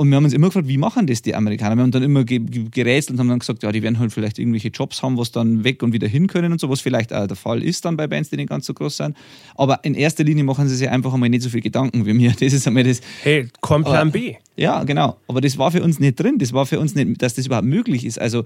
[0.00, 1.74] Und wir haben uns immer gefragt, wie machen das die Amerikaner?
[1.74, 4.68] Wir haben dann immer gerätselt und haben dann gesagt, ja, die werden halt vielleicht irgendwelche
[4.68, 7.36] Jobs haben, was dann weg und wieder hin können und so, was vielleicht auch der
[7.36, 9.16] Fall ist dann bei Bands, die nicht ganz so groß sind.
[9.56, 12.32] Aber in erster Linie machen sie sich einfach einmal nicht so viel Gedanken wie mir.
[12.38, 13.00] Das ist einmal das.
[13.24, 14.36] Hey, kein Plan B.
[14.54, 15.16] Ja, genau.
[15.26, 16.38] Aber das war für uns nicht drin.
[16.38, 18.20] Das war für uns nicht, dass das überhaupt möglich ist.
[18.20, 18.44] Also,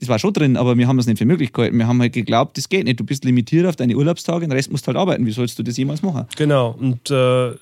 [0.00, 1.76] es war schon drin, aber wir haben das nicht für möglich gehalten.
[1.78, 3.00] Wir haben halt geglaubt, das geht nicht.
[3.00, 5.26] Du bist limitiert auf deine Urlaubstage, den Rest musst du halt arbeiten.
[5.26, 6.26] Wie sollst du das jemals machen?
[6.36, 6.76] Genau.
[6.78, 7.52] Und äh,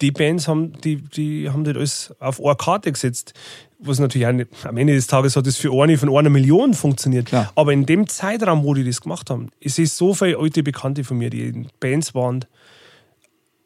[0.00, 3.32] die Bands haben, die, die haben das alles auf eine Karte gesetzt.
[3.78, 6.74] Was natürlich auch nicht, am Ende des Tages hat das für eine von einer Million
[6.74, 7.26] funktioniert.
[7.26, 7.52] Klar.
[7.54, 11.04] Aber in dem Zeitraum, wo die das gemacht haben, ich sehe so viele alte Bekannte
[11.04, 12.44] von mir, die in Bands waren,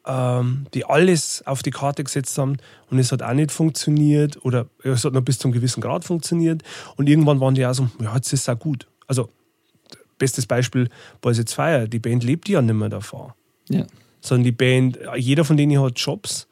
[0.05, 2.57] ähm, die alles auf die Karte gesetzt haben
[2.89, 6.03] und es hat auch nicht funktioniert oder es hat nur bis zu einem gewissen Grad
[6.03, 6.63] funktioniert
[6.97, 8.87] und irgendwann waren die auch so, ja, jetzt ist es auch gut.
[9.07, 9.29] Also,
[10.17, 10.89] bestes Beispiel,
[11.21, 13.31] Boys It's Fire, die Band lebt ja nicht mehr davon.
[13.69, 13.85] Ja
[14.21, 16.47] sondern die Band, jeder von denen hat Jobs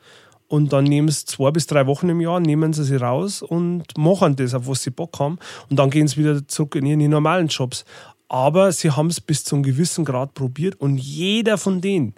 [0.48, 3.98] und dann nehmen sie zwei bis drei Wochen im Jahr, nehmen sie sie raus und
[3.98, 5.38] machen das, auf was sie Bock haben
[5.70, 7.86] und dann gehen sie wieder zurück in ihre normalen Jobs.
[8.28, 12.14] Aber sie haben es bis zu einem gewissen Grad probiert und jeder von denen,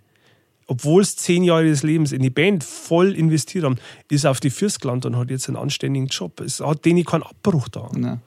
[0.68, 3.78] obwohl es zehn Jahre des Lebens in die Band voll investiert haben,
[4.10, 6.40] ist auf die Fürst gelandet und hat jetzt einen anständigen Job.
[6.40, 7.90] Es hat denen keinen Abbruch da.
[7.94, 8.22] Nein.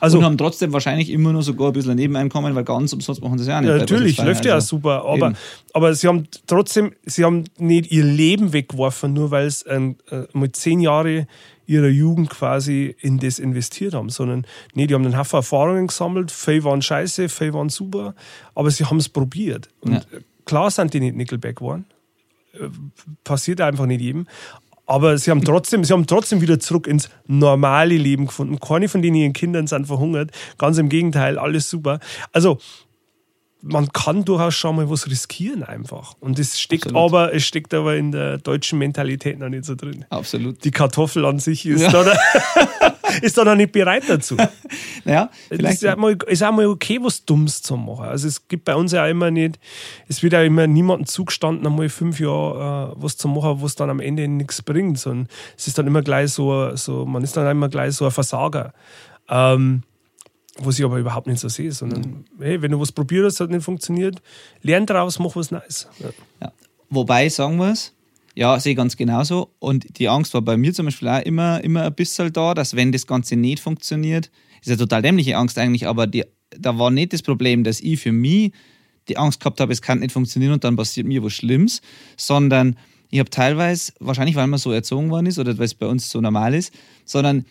[0.00, 3.22] Also, und haben trotzdem wahrscheinlich immer nur sogar ein bisschen ein Nebeneinkommen, weil ganz umsonst
[3.22, 3.70] machen sie es ja nicht.
[3.70, 5.04] Ja, natürlich, läuft ja also, super.
[5.04, 5.32] Aber,
[5.72, 9.94] aber sie haben trotzdem, sie haben nicht ihr Leben weggeworfen, nur weil sie äh,
[10.32, 11.26] mit zehn Jahren
[11.68, 16.30] ihrer Jugend quasi in das investiert haben, sondern nee, die haben einen Haufen Erfahrungen gesammelt,
[16.30, 18.14] viele waren scheiße, viele waren super,
[18.54, 19.68] aber sie haben es probiert.
[19.80, 20.00] Und ja.
[20.46, 21.84] klar sind die nicht Nickelback geworden,
[22.54, 22.68] äh,
[23.22, 24.26] passiert einfach nicht jedem,
[24.88, 28.58] aber sie haben trotzdem, sie haben trotzdem wieder zurück ins normale Leben gefunden.
[28.58, 30.30] Keine von denen ihren Kindern sind verhungert.
[30.56, 32.00] Ganz im Gegenteil, alles super.
[32.32, 32.58] Also,
[33.60, 36.14] man kann durchaus schon mal was riskieren einfach.
[36.20, 40.06] Und es steckt aber, es steckt aber in der deutschen Mentalität noch nicht so drin.
[40.08, 40.64] Absolut.
[40.64, 41.90] Die Kartoffel an sich ist, ja.
[41.90, 42.16] da,
[43.22, 44.36] ist da noch nicht bereit dazu.
[45.04, 45.82] naja, vielleicht.
[45.82, 48.06] ist auch, mal, ist auch mal okay, was Dummes zu machen.
[48.06, 49.58] Also es gibt bei uns ja immer nicht,
[50.08, 53.90] es wird ja immer niemandem zugestanden, einmal fünf Jahre äh, was zu machen, was dann
[53.90, 54.98] am Ende nichts bringt.
[54.98, 58.10] Sondern es ist dann immer gleich so, so man ist dann immer gleich so ein
[58.10, 58.72] Versager.
[59.28, 59.82] Ähm,
[60.60, 62.24] was ich aber überhaupt nicht so sehe, sondern mhm.
[62.40, 64.20] hey, wenn du was probierst, hat nicht funktioniert,
[64.62, 65.88] lern daraus, mach was Neues.
[66.00, 66.08] Ja.
[66.40, 66.52] Ja.
[66.90, 67.94] Wobei, sagen wir es,
[68.38, 69.52] ja, sehe ich ganz genauso.
[69.58, 72.76] Und die Angst war bei mir zum Beispiel auch immer, immer ein bisschen da, dass
[72.76, 74.30] wenn das Ganze nicht funktioniert,
[74.60, 76.24] ist ja total dämliche Angst eigentlich, aber die,
[76.56, 78.52] da war nicht das Problem, dass ich für mich
[79.08, 81.82] die Angst gehabt habe, es kann nicht funktionieren und dann passiert mir was Schlimmes,
[82.16, 82.76] sondern
[83.10, 86.08] ich habe teilweise, wahrscheinlich weil man so erzogen worden ist oder weil es bei uns
[86.08, 86.72] so normal ist,
[87.04, 87.44] sondern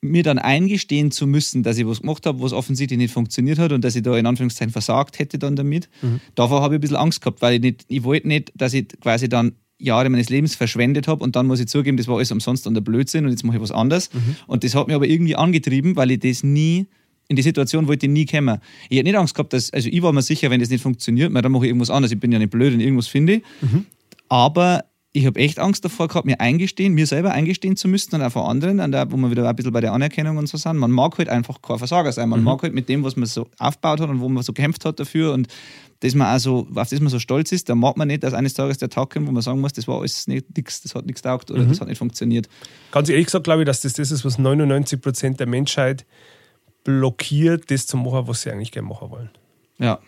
[0.00, 3.70] mir dann eingestehen zu müssen, dass ich was gemacht habe, was offensichtlich nicht funktioniert hat
[3.70, 5.88] und dass ich da in Anführungszeichen versagt hätte dann damit.
[6.02, 6.20] Mhm.
[6.34, 8.88] Davor habe ich ein bisschen Angst gehabt, weil ich nicht, ich wollte nicht, dass ich
[9.00, 12.32] quasi dann Jahre meines Lebens verschwendet habe und dann muss ich zugeben, das war alles
[12.32, 14.12] umsonst und der Blödsinn und jetzt mache ich was anderes.
[14.12, 14.36] Mhm.
[14.46, 16.86] Und das hat mich aber irgendwie angetrieben, weil ich das nie,
[17.28, 18.58] in die Situation wollte ich nie kommen.
[18.88, 21.34] Ich hätte nicht Angst gehabt, dass, also ich war mir sicher, wenn das nicht funktioniert,
[21.34, 22.12] dann mache ich irgendwas anderes.
[22.12, 23.42] Ich bin ja nicht blöd und irgendwas finde.
[23.60, 23.86] Mhm.
[24.28, 24.84] Aber
[25.16, 28.32] ich habe echt Angst davor gehabt, mir eingestehen, mir selber eingestehen zu müssen und auch
[28.32, 30.76] vor anderen, an der, wo wir wieder ein bisschen bei der Anerkennung und so sind.
[30.76, 32.28] Man mag halt einfach kein Versager sein.
[32.28, 32.44] Man mhm.
[32.44, 35.00] mag halt mit dem, was man so aufgebaut hat und wo man so gekämpft hat
[35.00, 35.48] dafür und
[36.00, 38.54] dass man also, auf das man so stolz ist, da mag man nicht, dass eines
[38.54, 41.22] Tages der Tag kommt, wo man sagen muss, das war alles nichts, das hat nichts
[41.22, 41.68] taugt oder mhm.
[41.68, 42.48] das hat nicht funktioniert.
[42.92, 46.04] Ganz ehrlich gesagt glaube ich, dass das das ist, was 99 Prozent der Menschheit
[46.84, 49.30] blockiert, das zu machen, was sie eigentlich gerne machen wollen.
[49.78, 49.98] Ja,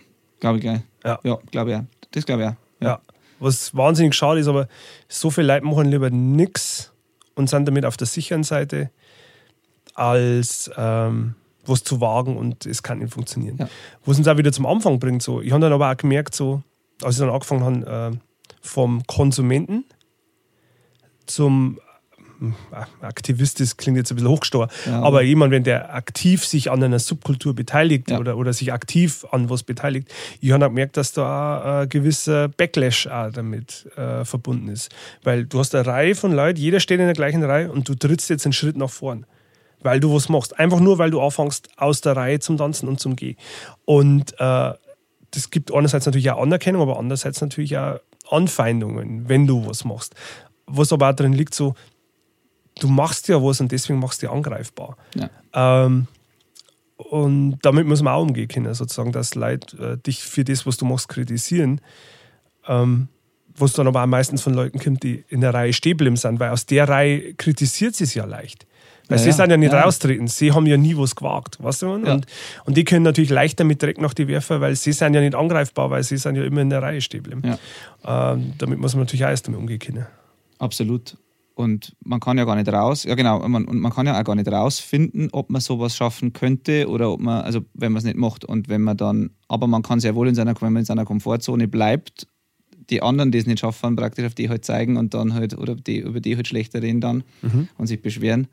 [0.40, 0.80] glaube ich gleich.
[1.04, 1.84] Ja, ja glaube ich auch.
[2.10, 2.56] Das glaube ich auch.
[2.80, 2.88] ja.
[2.88, 3.00] ja
[3.40, 4.68] was wahnsinnig schade ist, aber
[5.08, 6.92] so viele Leute machen lieber nichts
[7.34, 8.90] und sind damit auf der sicheren Seite,
[9.94, 11.34] als ähm,
[11.68, 13.56] was zu wagen und es kann nicht funktionieren.
[13.58, 13.68] Ja.
[14.04, 15.22] Was uns auch wieder zum Anfang bringt.
[15.22, 15.40] So.
[15.40, 16.62] Ich habe dann aber auch gemerkt, so,
[17.02, 18.18] als ich dann angefangen habe, äh,
[18.60, 19.84] vom Konsumenten
[21.26, 21.78] zum
[23.00, 27.00] Aktivist klingt jetzt ein bisschen hochgestor, ja, aber jemand, wenn der aktiv sich an einer
[27.00, 28.18] Subkultur beteiligt ja.
[28.18, 30.08] oder, oder sich aktiv an was beteiligt,
[30.40, 34.90] ich habe gemerkt, dass da ein gewisser Backlash auch damit äh, verbunden ist.
[35.24, 37.94] Weil du hast eine Reihe von Leuten, jeder steht in der gleichen Reihe und du
[37.96, 39.26] trittst jetzt einen Schritt nach vorn
[39.82, 40.58] weil du was machst.
[40.58, 43.36] Einfach nur, weil du anfängst aus der Reihe zum Tanzen und zum Gehen.
[43.84, 44.72] Und äh,
[45.30, 48.00] das gibt einerseits natürlich auch Anerkennung, aber andererseits natürlich auch
[48.30, 50.14] Anfeindungen, wenn du was machst.
[50.66, 51.74] Was aber auch drin liegt, so,
[52.80, 54.96] du machst ja was und deswegen machst du dich angreifbar.
[55.14, 55.30] Ja.
[55.84, 56.06] Ähm,
[56.96, 60.76] und damit muss man auch umgehen können, sozusagen, dass Leute äh, dich für das, was
[60.76, 61.80] du machst, kritisieren.
[62.66, 63.08] Ähm,
[63.60, 66.50] was dann aber auch meistens von Leuten kommt, die in der Reihe stehen sind, weil
[66.50, 68.66] aus der Reihe kritisiert sie es ja leicht.
[69.08, 69.80] Weil ja, sie sind ja nicht ja.
[69.80, 71.86] raustreten, sie haben ja nie was gewagt, weißt du?
[71.86, 72.14] Ja.
[72.14, 72.26] Und,
[72.66, 75.34] und die können natürlich leichter mit direkt nach die Werfer, weil sie sind ja nicht
[75.34, 77.24] angreifbar, weil sie sind ja immer in der Reihe stehen
[78.04, 80.06] Ähm, damit muss man natürlich auch erst damit umgehen können.
[80.58, 81.16] Absolut.
[81.58, 84.24] und man kann ja gar nicht raus, ja genau, man, und man kann ja auch
[84.24, 88.04] gar nicht rausfinden, ob man sowas schaffen könnte oder ob man, also wenn man es
[88.04, 90.82] nicht macht und wenn man dann, aber man kann sehr wohl in seiner, wenn man
[90.82, 92.28] in seiner Komfortzone bleibt,
[92.90, 95.74] die anderen, die es nicht schaffen, praktisch auf die halt zeigen und dann halt, oder
[95.74, 97.68] die, über die halt schlechter reden dann mhm.
[97.76, 98.46] und sich beschweren.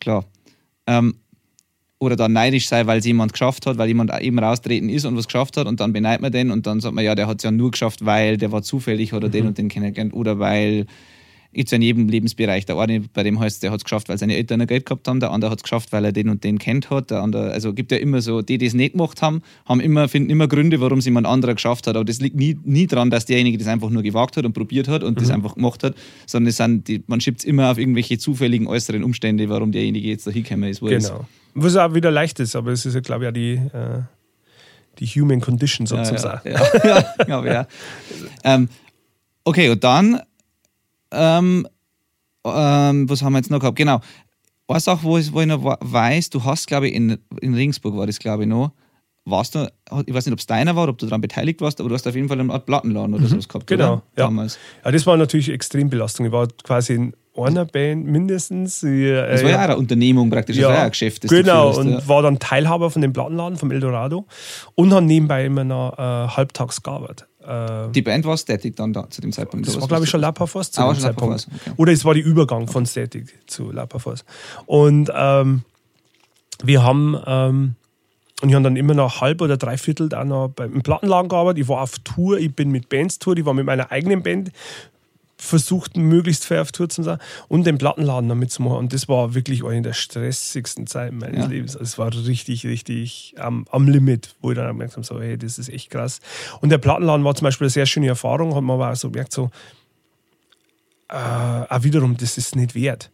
[0.00, 0.24] Klar.
[0.86, 1.14] Ähm,
[2.00, 5.16] oder dann neidisch sein, weil es jemand geschafft hat, weil jemand eben raustreten ist und
[5.16, 7.38] was geschafft hat und dann beneidet man den und dann sagt man, ja, der hat
[7.38, 9.32] es ja nur geschafft, weil der war zufällig oder mhm.
[9.32, 10.86] den und den kennengelernt oder weil
[11.52, 12.66] gibt es in jedem Lebensbereich.
[12.66, 15.20] Der eine, bei dem heißt der hat es geschafft, weil seine Eltern Geld gehabt haben,
[15.20, 17.10] der andere hat es geschafft, weil er den und den kennt hat.
[17.10, 20.08] Der andere, also gibt ja immer so, die, die es nicht gemacht haben, haben immer,
[20.08, 21.96] finden immer Gründe, warum es jemand anderer geschafft hat.
[21.96, 24.88] Aber das liegt nie, nie daran, dass derjenige das einfach nur gewagt hat und probiert
[24.88, 25.20] hat und mhm.
[25.20, 25.94] das einfach gemacht hat,
[26.26, 30.08] sondern es sind die, man schiebt es immer auf irgendwelche zufälligen äußeren Umstände, warum derjenige
[30.08, 30.82] jetzt da hingekommen ist.
[30.82, 30.98] Wo genau.
[30.98, 31.12] Ist.
[31.54, 33.76] Was auch wieder leicht ist, aber es ist ja, glaube ich, auch die.
[33.76, 34.02] Äh
[34.98, 36.40] die Human Condition sozusagen.
[36.48, 37.66] Ja, ja, ja, ja, ja.
[38.42, 38.68] ähm,
[39.44, 40.20] okay, und dann
[41.12, 41.66] ähm,
[42.44, 43.76] ähm, was haben wir jetzt noch gehabt?
[43.76, 44.00] Genau.
[44.68, 47.96] Eine Sache, wo ich, wo ich noch weiß, du hast, glaube ich, in, in Ringsburg
[47.96, 48.72] war das, glaube ich, noch.
[49.24, 49.70] Warst du,
[50.06, 52.06] ich weiß nicht, ob es deiner war, ob du daran beteiligt warst, aber du hast
[52.06, 53.66] auf jeden Fall eine Art Plattenladen oder mhm, sowas gehabt.
[53.66, 54.02] Genau, oder?
[54.16, 54.24] ja.
[54.24, 54.58] damals.
[54.84, 56.26] Ja, das war natürlich extrem Belastung.
[56.26, 58.82] Ich war quasi in einer Band mindestens.
[58.82, 61.28] Ich, äh, das war ja auch eine Unternehmung praktisch, ja, das war ja ein Geschäft.
[61.28, 62.08] Genau, und ja.
[62.08, 64.26] war dann Teilhaber von dem Plattenladen, vom Eldorado
[64.74, 67.28] und habe nebenbei immer noch äh, halbtags gearbeitet.
[67.48, 69.66] Äh, die Band war Static dann da, zu dem Zeitpunkt.
[69.66, 71.48] Das war, glaube ich, schon Lapaforce zu ah, dem Zeitpunkt.
[71.50, 71.72] Okay.
[71.76, 74.24] Oder es war der Übergang von Static zu Lapaforce.
[74.66, 75.62] Und ähm,
[76.62, 77.74] wir haben, ähm,
[78.42, 81.62] und ich habe dann immer noch halb oder dreiviertel auch noch beim Plattenladen gearbeitet.
[81.62, 84.52] Ich war auf Tour, ich bin mit Bands Tour, ich war mit meiner eigenen Band
[85.38, 88.76] versucht, möglichst fair auf Tour zu sein und den Plattenladen damit zu machen.
[88.76, 91.46] Und das war wirklich eine der stressigsten Zeiten meines ja.
[91.46, 91.76] Lebens.
[91.76, 95.38] Also es war richtig, richtig am, am Limit, wo ich dann gemerkt habe, so, hey,
[95.38, 96.20] das ist echt krass.
[96.60, 99.10] Und der Plattenladen war zum Beispiel eine sehr schöne Erfahrung, hat man aber auch so
[99.10, 99.50] gemerkt, so,
[101.08, 103.10] äh, auch wiederum, das ist nicht wert.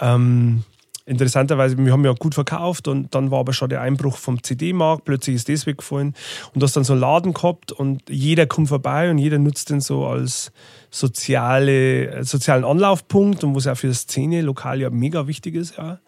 [0.00, 0.64] Ähm,
[1.06, 5.04] interessanterweise, wir haben ja gut verkauft und dann war aber schon der Einbruch vom CD-Markt,
[5.04, 6.14] plötzlich ist das weggefallen
[6.54, 9.70] und du hast dann so einen Laden gehabt und jeder kommt vorbei und jeder nutzt
[9.70, 10.50] den so als
[10.90, 15.76] soziale, sozialen Anlaufpunkt und wo es ja für die Szene lokal ja mega wichtig ist.
[15.76, 15.98] Ja.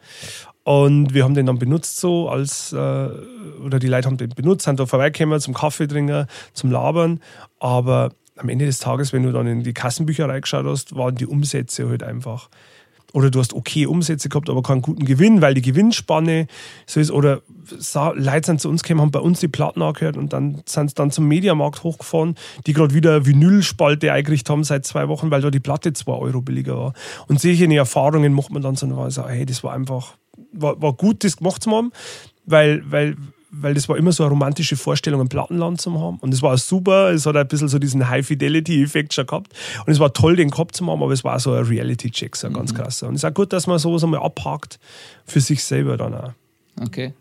[0.64, 4.64] Und wir haben den dann benutzt so als, äh, oder die Leute haben den benutzt,
[4.64, 7.20] sind da vorbeigekommen zum Kaffee trinken, zum Labern,
[7.60, 11.26] aber am Ende des Tages, wenn du dann in die Kassenbücher reingeschaut hast, waren die
[11.26, 12.48] Umsätze halt einfach
[13.16, 16.48] oder du hast okay Umsätze gehabt, aber keinen guten Gewinn, weil die Gewinnspanne
[16.84, 17.10] so ist.
[17.10, 17.40] Oder
[18.14, 20.94] Leute sind zu uns gekommen, haben bei uns die Platten angehört und dann sind sie
[20.94, 22.34] dann zum Mediamarkt hochgefahren,
[22.66, 26.42] die gerade wieder Vinylspalte eingerichtet haben seit zwei Wochen, weil da die Platte zwei Euro
[26.42, 26.92] billiger war.
[27.26, 30.18] Und solche Erfahrungen macht man dann so, so hey, das war einfach,
[30.52, 31.92] war, war gut, das gemacht zu haben,
[32.44, 33.16] weil, weil
[33.60, 36.18] weil das war immer so eine romantische Vorstellung, ein Plattenland zu haben.
[36.18, 39.52] Und es war super, es hat ein bisschen so diesen High-Fidelity-Effekt schon gehabt.
[39.86, 42.46] Und es war toll, den Kopf zu haben, aber es war so ein Reality-Check, so
[42.46, 42.76] ein ganz mhm.
[42.78, 43.08] krasser.
[43.08, 44.78] Und es ist auch gut, dass man sowas einmal abhakt
[45.24, 46.32] für sich selber dann auch.
[46.80, 47.14] Okay.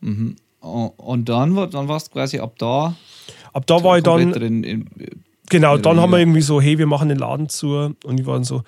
[0.00, 0.36] Mhm.
[0.60, 2.94] Und dann, dann warst du quasi ab da.
[3.52, 4.32] Ab da war ich dann.
[4.34, 4.88] In, in,
[5.48, 7.94] genau, dann haben wir irgendwie so, hey, wir machen den Laden zu.
[8.04, 8.62] Und ich war dann so,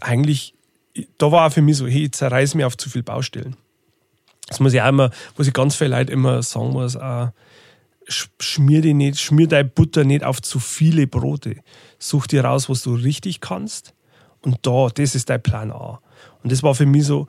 [0.00, 0.54] eigentlich,
[1.18, 3.56] da war auch für mich so, hey, ich zerreiß mich auf zu viele Baustellen.
[4.52, 7.30] Das muss ich auch immer, was ich ganz viele Leute immer sagen muss, auch,
[8.06, 11.56] schmier die nicht, schmier deine Butter nicht auf zu viele Brote.
[11.98, 13.94] Such dir raus, was du richtig kannst.
[14.42, 16.00] Und da, das ist dein Plan A.
[16.42, 17.28] Und das war für mich so,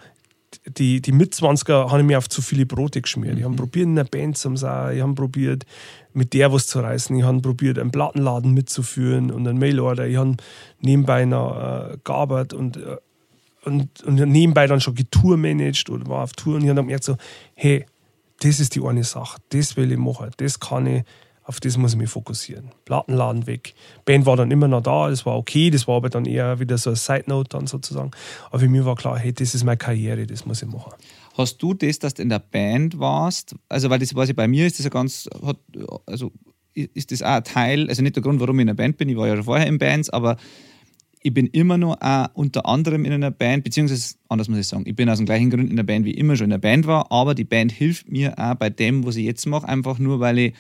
[0.66, 3.38] die, die Mitzwanziger haben mir auf zu viele Brote geschmiert.
[3.38, 3.58] Ich habe mhm.
[3.58, 5.66] probiert, in einer Band zu sein, ich habe probiert,
[6.14, 7.16] mit der was zu reißen.
[7.16, 10.08] Ich habe probiert, einen Plattenladen mitzuführen und einen Mailorder.
[10.08, 10.36] Ich habe
[10.80, 12.98] nebenbei noch äh, gearbeitet und äh,
[13.66, 17.16] und, und nebenbei dann schon getourmanagt oder war auf Tour und ich habe gemerkt so,
[17.56, 17.86] hey,
[18.40, 21.04] das ist die eine Sache, das will ich machen, das kann ich,
[21.46, 22.72] auf das muss ich mich fokussieren.
[22.86, 23.74] Plattenladen weg.
[24.06, 26.78] Band war dann immer noch da, das war okay, das war aber dann eher wieder
[26.78, 28.12] so ein Side Note dann sozusagen.
[28.50, 30.94] Aber für mich war klar, hey, das ist meine Karriere, das muss ich machen.
[31.38, 33.56] Hast du das, dass du in der Band warst?
[33.68, 35.58] Also, weil das quasi bei mir ist das ja ganz, hat,
[36.06, 36.32] also
[36.74, 39.10] ist das auch ein Teil, also nicht der Grund, warum ich in der Band bin,
[39.10, 40.38] ich war ja schon vorher in Bands, aber
[41.24, 44.84] ich bin immer noch auch unter anderem in einer Band, beziehungsweise anders muss ich sagen,
[44.86, 46.86] ich bin aus dem gleichen Grund in der Band, wie immer schon in der Band
[46.86, 50.20] war, aber die Band hilft mir auch bei dem, was ich jetzt mache, einfach nur,
[50.20, 50.54] weil ich,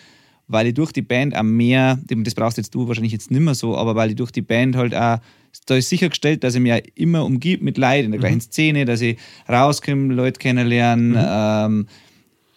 [0.47, 3.55] weil ich durch die Band auch mehr, das brauchst jetzt du wahrscheinlich jetzt nicht mehr
[3.55, 5.19] so, aber weil ich durch die Band halt auch,
[5.65, 8.41] da ist sichergestellt, dass ich mich immer umgibt mit Leuten in der gleichen mhm.
[8.41, 9.17] Szene, dass ich
[9.49, 11.17] rauskomme, Leute kennenlernen, mhm.
[11.19, 11.87] ähm,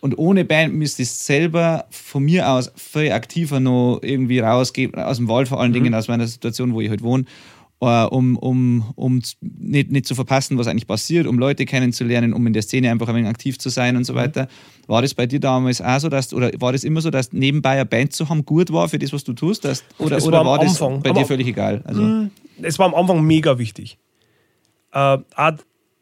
[0.00, 5.16] und ohne Band müsste ich selber von mir aus viel aktiver noch irgendwie rausgehen, aus
[5.16, 5.74] dem Wald vor allen mhm.
[5.74, 7.24] Dingen, aus meiner Situation, wo ich halt wohne
[7.78, 12.52] um, um, um nicht, nicht zu verpassen, was eigentlich passiert, um Leute kennenzulernen, um in
[12.52, 14.18] der Szene einfach ein wenig aktiv zu sein und so mhm.
[14.18, 14.48] weiter.
[14.86, 17.72] War das bei dir damals auch so, dass, oder war das immer so, dass nebenbei
[17.72, 19.64] eine Band zu haben gut war für das, was du tust?
[19.64, 21.82] Dass, oder, oder war, war das bei dir völlig egal?
[21.84, 22.30] Also, mm,
[22.62, 23.98] es war am Anfang mega wichtig.
[24.92, 25.52] Äh, auch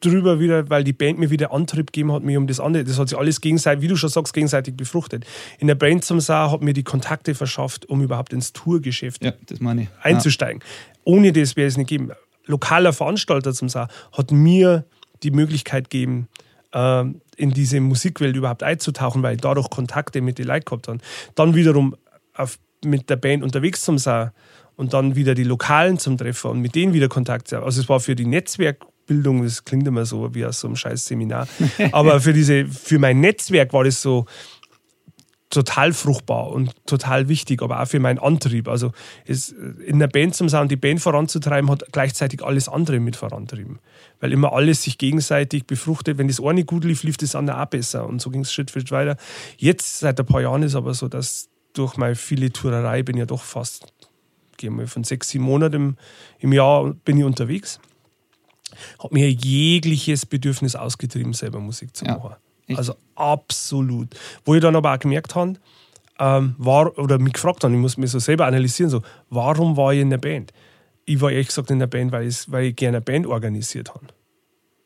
[0.05, 2.85] drüber wieder, weil die Band mir wieder Antrieb gegeben hat, mir um das andere.
[2.85, 5.25] Das hat sich alles gegenseitig, wie du schon sagst, gegenseitig befruchtet.
[5.59, 9.33] In der Band zum Saar hat mir die Kontakte verschafft, um überhaupt ins Tourgeschäft Ja,
[9.47, 9.89] das meine ich.
[10.03, 10.63] einzusteigen.
[11.05, 12.13] Ohne das wäre es nicht gegeben.
[12.47, 14.85] Lokaler Veranstalter zum Saar hat mir
[15.23, 16.29] die Möglichkeit gegeben,
[16.73, 20.99] ähm, in diese Musikwelt überhaupt einzutauchen, weil ich dadurch Kontakte mit den Leuten gehabt habe.
[21.35, 21.97] Dann wiederum
[22.35, 24.33] auf, mit der Band unterwegs zum Saar
[24.77, 27.65] und dann wieder die Lokalen zum Treffen und mit denen wieder Kontakt zu haben.
[27.65, 31.07] Also es war für die Netzwerkbildung, das klingt immer so wie aus so einem scheiß
[31.07, 31.49] Seminar,
[31.93, 34.27] aber für, diese, für mein Netzwerk war das so
[35.55, 38.69] total fruchtbar und total wichtig, aber auch für meinen Antrieb.
[38.69, 38.93] Also
[39.27, 43.79] es, in der Band zum Sein, die Band voranzutreiben, hat gleichzeitig alles andere mit vorantrieben.
[44.21, 46.19] Weil immer alles sich gegenseitig befruchtet.
[46.19, 48.07] Wenn das eine gut lief, lief das andere auch besser.
[48.07, 49.17] Und so ging es Schritt für Schritt weiter.
[49.57, 53.21] Jetzt, seit ein paar Jahren, ist aber so, dass durch meine viele Tourerei bin ich
[53.21, 53.87] ja doch fast,
[54.57, 55.97] gehen wir von sechs, sieben Monaten im,
[56.39, 57.81] im Jahr bin ich unterwegs.
[58.99, 62.39] Habe mir jegliches Bedürfnis ausgetrieben, selber Musik zu Ja.
[62.75, 64.09] Also absolut.
[64.45, 65.55] Wo ich dann aber auch gemerkt habe,
[66.19, 69.93] ähm, war, oder mich gefragt habe, ich muss mir so selber analysieren, so, warum war
[69.93, 70.53] ich in der Band?
[71.05, 73.95] Ich war ehrlich gesagt in der Band, weil, ich, weil ich gerne eine Band organisiert
[73.95, 74.07] habe.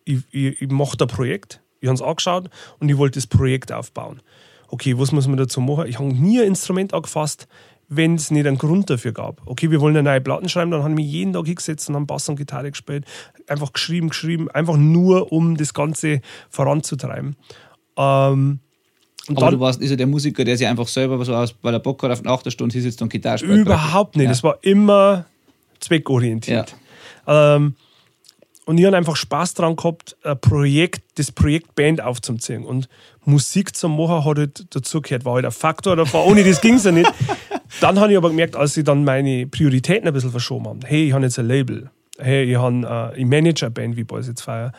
[0.05, 2.51] Ich, ich, ich mache ein Projekt, ich habe es angeschaut
[2.81, 4.20] und ich wollte das Projekt aufbauen.
[4.68, 5.87] Okay, was muss man dazu machen?
[5.87, 7.47] Ich habe nie ein Instrument angefasst,
[7.89, 9.41] wenn es nicht einen Grund dafür gab.
[9.47, 11.95] Okay, wir wollen eine neue Platten schreiben, dann habe ich mich jeden Tag hingesetzt und
[11.95, 13.07] habe Bass und Gitarre gespielt.
[13.47, 16.20] Einfach geschrieben, geschrieben, einfach nur, um das Ganze
[16.51, 17.37] voranzutreiben.
[17.99, 18.61] Ähm,
[19.28, 21.55] und Aber dann- du warst nicht so der Musiker, der sich einfach selber so aus,
[21.61, 23.59] weil er Bock hat auf eine Achterstunde sitzt und Gitarre spielt.
[23.59, 24.26] Überhaupt nicht.
[24.26, 24.30] Ja.
[24.30, 25.26] Es war immer
[25.80, 26.74] zweckorientiert.
[27.26, 27.74] Ähm,
[28.64, 32.64] und ich habe einfach Spaß daran gehabt, ein Projekt, das Projekt Band aufzuziehen.
[32.64, 32.88] Und
[33.24, 36.26] Musik zum Machen hat halt dazugehört, war halt ein Faktor davor.
[36.26, 37.11] Ohne das ging es ja nicht.
[37.80, 41.09] Dann habe ich aber gemerkt, als ich dann meine Prioritäten ein bisschen verschoben habe, hey,
[41.09, 44.26] ich habe jetzt ein Label, hey, ich, habe, äh, ich manage eine Band wie Boys
[44.26, 44.72] jetzt Fire.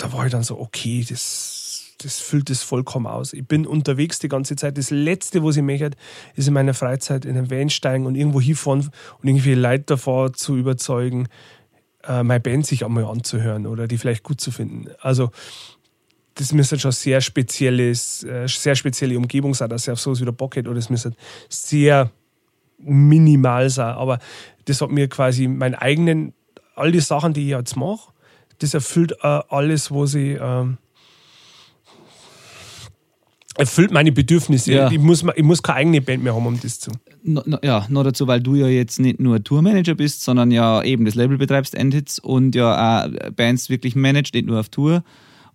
[0.00, 3.34] Da war ich dann so, okay, das, das füllt das vollkommen aus.
[3.34, 4.78] Ich bin unterwegs die ganze Zeit.
[4.78, 5.90] Das Letzte, was ich möchte,
[6.36, 8.90] ist in meiner Freizeit in einen Van steigen und irgendwo hinfahren
[9.20, 11.28] und irgendwie Leute davor zu überzeugen,
[12.04, 14.86] äh, meine Band sich einmal anzuhören oder die vielleicht gut zu finden.
[15.00, 15.32] Also
[16.36, 20.32] das müsste schon sehr spezielles, äh, sehr spezielle Umgebung sein, dass ich auf sowas wieder
[20.32, 20.70] Bock hätte.
[20.70, 21.12] Oder es müsste
[21.50, 22.10] sehr
[22.78, 23.94] minimal sein.
[23.96, 24.18] Aber
[24.64, 26.32] das hat mir quasi meinen eigenen,
[26.74, 28.14] all die Sachen, die ich jetzt mache,
[28.60, 30.38] das erfüllt äh, alles, was ich.
[30.40, 30.78] ähm,
[33.60, 34.72] erfüllt meine Bedürfnisse.
[34.72, 34.90] Ja.
[34.90, 36.90] Ich, muss, ich muss keine eigene Band mehr haben, um das zu.
[37.22, 40.82] No, no, ja, noch dazu, weil du ja jetzt nicht nur Tourmanager bist, sondern ja
[40.82, 45.04] eben das Label betreibst, Endhits, und ja auch Bands wirklich managst, nicht nur auf Tour.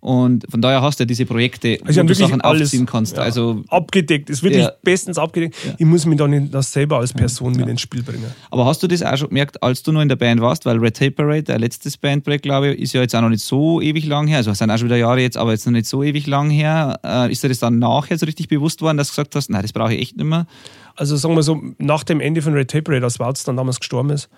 [0.06, 3.16] Und von daher hast du ja diese Projekte, Also wo du Sachen alles aufziehen kannst.
[3.16, 4.30] ja, Also, abgedeckt.
[4.30, 4.70] Ist wirklich Ja.
[4.82, 5.56] bestens abgedeckt.
[5.78, 8.26] Ich muss mich dann das selber als Person mit ins Spiel bringen.
[8.52, 10.64] aber hast du das auch schon gemerkt, als du noch in der Band warst?
[10.64, 13.42] Weil Red Tape Parade, der letztes Bandprojekt, glaube ich, ist ja jetzt auch noch nicht
[13.42, 14.36] so ewig lang her.
[14.36, 16.50] Also es sind auch schon wieder Jahre jetzt, aber jetzt noch nicht so ewig lang
[16.50, 17.00] her.
[17.02, 19.62] Äh, ist dir das dann nachher so richtig bewusst worden, dass du gesagt hast, nein,
[19.62, 20.46] das brauche ich echt nicht mehr?
[20.94, 23.80] Also sagen wir so, nach dem Ende von Red Tape Parade, als Walz dann damals
[23.80, 24.28] gestorben ist,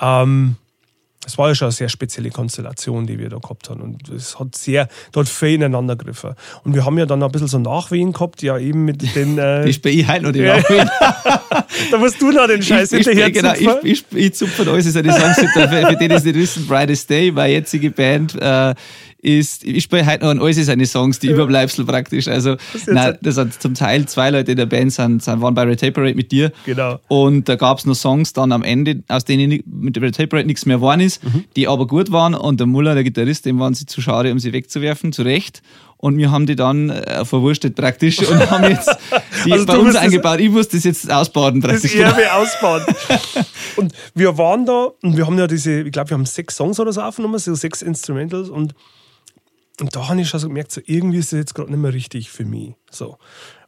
[0.00, 0.54] ähm,
[1.26, 3.80] es war ja schon eine sehr spezielle Konstellation, die wir da gehabt haben.
[3.80, 6.34] Und es hat sehr, hat viel ineinander gegriffen.
[6.62, 9.36] Und wir haben ja dann ein bisschen so Nachwehen gehabt, ja eben mit den.
[9.36, 10.42] Äh, Ich bin ich halt noch die.
[10.42, 10.88] Nachwehen.
[11.90, 13.90] da musst du noch den Scheiß ich, ich, hinterher genau, zupfen.
[13.90, 16.66] ich, ich, ich zupfe alles, ist eine Songs, für, für die, die es nicht wissen,
[16.66, 18.74] Brightest Day, meine jetzige Band, äh,
[19.26, 22.28] ist, ich spiele heute noch an alles seine Songs, die Überbleibsel praktisch.
[22.28, 25.54] Also, jetzt nein, das sind zum Teil zwei Leute in der Band, sind, sind, waren
[25.54, 26.52] bei Red Tape Parade mit dir.
[26.64, 27.00] Genau.
[27.08, 30.64] Und da gab es noch Songs dann am Ende, aus denen mit Tape Parade nichts
[30.64, 31.44] mehr geworden ist, Mhm.
[31.56, 32.34] die aber gut waren.
[32.34, 35.62] Und der Muller, der Gitarrist, dem waren sie zu schade, um sie wegzuwerfen, zu Recht.
[35.98, 38.90] Und wir haben die dann äh, verwurstet praktisch und haben jetzt
[39.46, 40.38] die Also bei uns das- eingebaut.
[40.40, 41.92] Ich muss das jetzt ausbauen das praktisch.
[41.94, 42.10] genau.
[42.10, 42.82] Erbe ausbauen.
[43.76, 46.78] und wir waren da und wir haben ja diese, ich glaube, wir haben sechs Songs
[46.80, 48.74] oder so aufgenommen, so sechs Instrumentals und,
[49.80, 51.92] und da habe ich schon so gemerkt, so, irgendwie ist das jetzt gerade nicht mehr
[51.92, 52.74] richtig für mich.
[52.90, 53.18] So.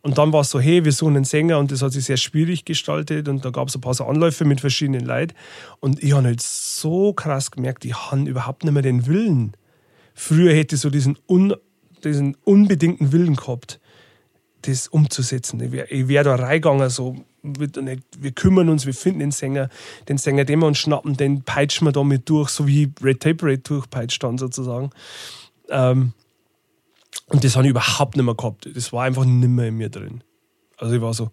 [0.01, 2.17] Und dann war es so, hey, wir suchen einen Sänger und das hat sich sehr
[2.17, 5.35] schwierig gestaltet und da gab es ein paar so Anläufe mit verschiedenen Leuten
[5.81, 9.53] und ich habe halt so krass gemerkt, ich habe überhaupt nicht mehr den Willen.
[10.15, 11.55] Früher hätte ich so diesen, un,
[12.05, 13.81] diesen unbedingten Willen gehabt
[14.63, 15.61] das umzusetzen.
[15.61, 19.69] Ich wäre wär da reingegangen, so, wir, kümmern uns, wir finden den Sänger,
[20.09, 23.47] den Sänger, den wir uns schnappen, den peitschen wir damit durch, so wie Red Tape
[23.47, 24.91] Red durchpeitscht dann sozusagen.
[25.69, 26.13] Ähm,
[27.27, 28.69] und das habe ich überhaupt nicht mehr gehabt.
[28.75, 30.23] Das war einfach nicht mehr in mir drin.
[30.79, 31.31] Also ich war so,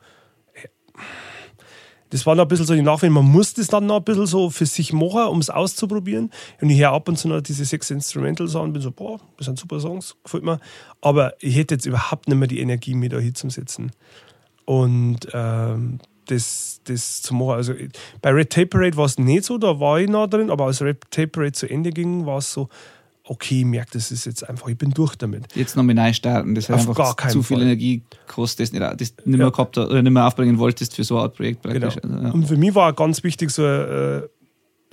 [2.09, 4.25] das war noch ein bisschen so die Nachwehen, man muss das dann noch ein bisschen
[4.25, 6.31] so für sich machen, um es auszuprobieren.
[6.61, 9.19] Und ich höre ab und zu noch diese sechs Instrumentals an und bin so, boah,
[9.37, 10.59] das sind super Songs, gefällt mir.
[11.01, 13.91] Aber ich hätte jetzt überhaupt nicht mehr die Energie, mich da hinzusetzen.
[14.65, 17.51] Und ähm, das, das zu machen.
[17.51, 17.73] Also
[18.21, 20.81] bei Red Tape Parade war es nicht so, da war ich noch drin, aber als
[20.81, 22.69] Red Tape Parade zu Ende ging, war es so,
[23.27, 25.55] okay, ich merke, das ist jetzt einfach, ich bin durch damit.
[25.55, 27.65] Jetzt nochmal neu starten, das hat Auf einfach zu viel Fall.
[27.65, 31.19] Energie kostet, das nicht, das nicht mehr gehabt oder nicht mehr aufbringen wolltest für so
[31.19, 31.79] ein Projekt Genau.
[31.87, 32.03] praktisch.
[32.03, 32.31] Also, ja.
[32.31, 34.21] Und für mich war ganz wichtig so, äh,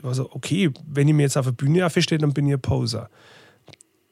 [0.03, 3.09] also okay, wenn ich mir jetzt auf der Bühne aufstehe, dann bin ich ein Poser.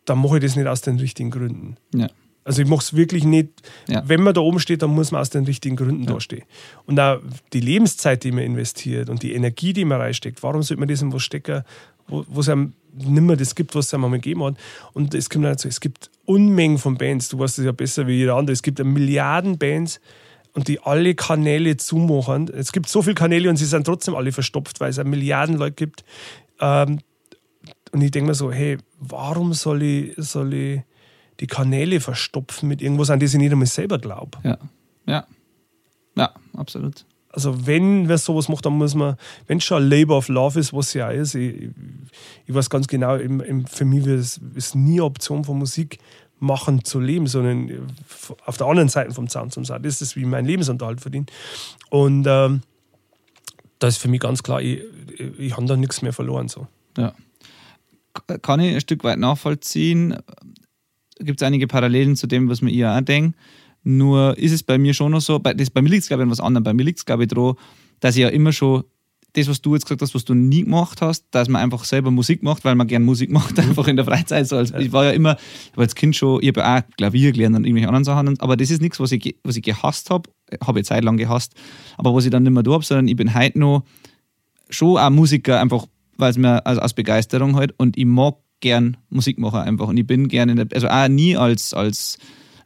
[0.05, 1.77] Dann mache ich das nicht aus den richtigen Gründen.
[1.95, 2.09] ja.
[2.43, 3.49] Also ich mache es wirklich nicht,
[3.87, 4.03] Ja.
[4.07, 6.15] wenn man da oben steht, dann muss man aus den richtigen Gründen Ja.
[6.15, 6.45] da stehen.
[6.87, 7.21] Und auch
[7.53, 11.03] die Lebenszeit, die man investiert und die Energie, die man reinsteckt, warum sollte man das
[11.03, 11.63] in was stecken,
[12.11, 14.57] wo es einem nicht mehr das gibt, was es einem einmal gegeben hat.
[14.93, 18.15] Und es kommt dazu, es gibt Unmengen von Bands, du weißt das ja besser wie
[18.15, 20.01] jeder andere, es gibt Milliarden Bands
[20.53, 22.49] und die alle Kanäle zumachen.
[22.53, 25.77] Es gibt so viele Kanäle und sie sind trotzdem alle verstopft, weil es Milliarden Leute
[25.77, 26.05] gibt.
[26.61, 27.01] Ähm,
[27.93, 30.81] und ich denke mir so, hey, warum soll ich, soll ich
[31.41, 34.39] die Kanäle verstopfen mit irgendwas, an das ich nicht einmal selber glaube?
[34.45, 34.59] Ja.
[35.07, 35.27] ja.
[36.17, 37.07] Ja, absolut.
[37.33, 39.17] Also wenn wer sowas macht, dann muss man,
[39.47, 41.71] wenn es schon ein Labor of Love ist, was ja ist, ich,
[42.47, 45.99] ich weiß ganz genau, im, im, für mich ist es nie eine Option von Musik
[46.41, 47.87] machen zu leben, sondern
[48.47, 49.63] auf der anderen Seite vom Zaun zum.
[49.65, 51.27] Das ist, wie ich meinen Lebensunterhalt verdiene.
[51.91, 52.63] Und ähm,
[53.79, 54.83] da ist für mich ganz klar, ich,
[55.39, 56.49] ich, habe da nichts mehr verloren.
[56.49, 56.67] So.
[56.97, 57.15] Ja.
[58.43, 60.17] Kann ich ein Stück weit nachvollziehen.
[61.19, 63.37] Gibt es einige Parallelen zu dem, was mir ihr auch denkt.
[63.83, 66.23] Nur ist es bei mir schon noch so, bei, das, bei mir liegt es, glaube
[66.23, 66.65] ich, an was anderem.
[66.65, 67.55] Bei mir liegt es, glaube ich, daran,
[68.01, 68.85] dass ich ja immer schon
[69.35, 72.11] das, was du jetzt gesagt hast, was du nie gemacht hast, dass man einfach selber
[72.11, 74.49] Musik macht, weil man gern Musik macht, einfach in der Freizeit.
[74.49, 75.37] So als, Ich war ja immer,
[75.71, 78.41] ich war als Kind schon, ich habe ja auch Klavier gelernt und irgendwelche anderen Sachen,
[78.41, 80.29] aber das ist nichts, was ich, was ich gehasst habe,
[80.65, 81.55] habe ich Zeit lang gehasst,
[81.97, 83.85] aber was ich dann nicht mehr da habe, sondern ich bin heute noch
[84.69, 88.99] schon auch Musiker, einfach weil es mir also aus Begeisterung halt und ich mag gern
[89.09, 92.19] Musik machen einfach und ich bin gerne, in der, also auch nie als, als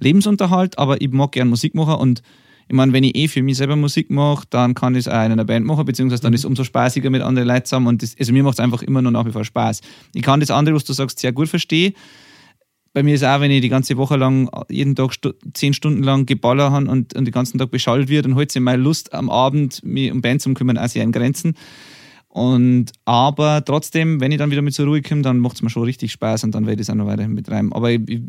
[0.05, 2.23] Lebensunterhalt, aber ich mag gern Musik machen und
[2.69, 5.25] ich meine, wenn ich eh für mich selber Musik mache, dann kann ich es auch
[5.25, 8.03] in einer Band machen, beziehungsweise dann ist es umso spaßiger mit anderen Leuten zusammen und
[8.03, 9.81] das, also mir macht es einfach immer noch nach wie vor Spaß.
[10.15, 11.95] Ich kann das andere, was du sagst, sehr gut verstehen.
[12.95, 16.05] Bei mir ist auch, wenn ich die ganze Woche lang, jeden Tag stu zehn Stunden
[16.05, 19.13] lang geballert habe und, und den ganzen Tag beschallt wird, dann hält sich meine Lust
[19.13, 21.55] am Abend, mich um Band zu kümmern, auch sehr in Grenzen.
[22.29, 25.71] Und aber trotzdem, wenn ich dann wieder mit zur Ruhe komme, dann macht es mir
[25.71, 27.73] schon richtig Spaß und dann werde ich es auch noch weiterhin betreiben.
[27.73, 28.21] Aber ich, ich,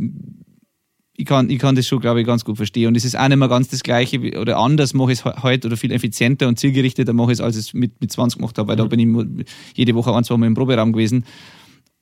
[1.18, 2.88] ich, kann, ich kann das schon, glaube ich, ganz gut verstehen.
[2.90, 5.42] Und es ist auch nicht mehr ganz das Gleiche oder anders mache ich es he-
[5.44, 8.38] heute oder viel effizienter und zielgerichteter mache ich es, als ich es mit, mit 20
[8.40, 9.46] gemacht habe, weil da bin ich
[9.76, 11.26] jede Woche ein, zwei Mal im Proberaum gewesen.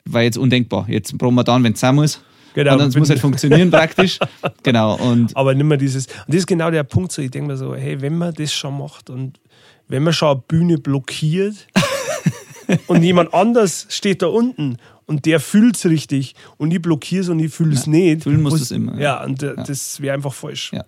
[0.06, 0.86] War jetzt undenkbar.
[0.90, 2.22] Jetzt proben wir dann, wenn es sein muss.
[2.56, 2.74] Genau.
[2.74, 4.20] und dann es muss halt funktionieren praktisch.
[4.64, 4.96] Genau.
[4.96, 6.06] Und Aber nicht mehr dieses.
[6.08, 8.54] Und das ist genau der Punkt, so ich denke mir so, hey, wenn man das
[8.54, 9.40] schon macht und
[9.88, 11.68] wenn man schon eine Bühne blockiert
[12.88, 14.78] und jemand anders steht da unten
[15.14, 18.24] und der fühlt es richtig und ich blockiere es und ich fühle es nicht.
[18.24, 19.02] fühlen was- du's immer, ja.
[19.20, 20.72] Ja, und äh, das wäre einfach falsch.
[20.74, 20.84] Ja.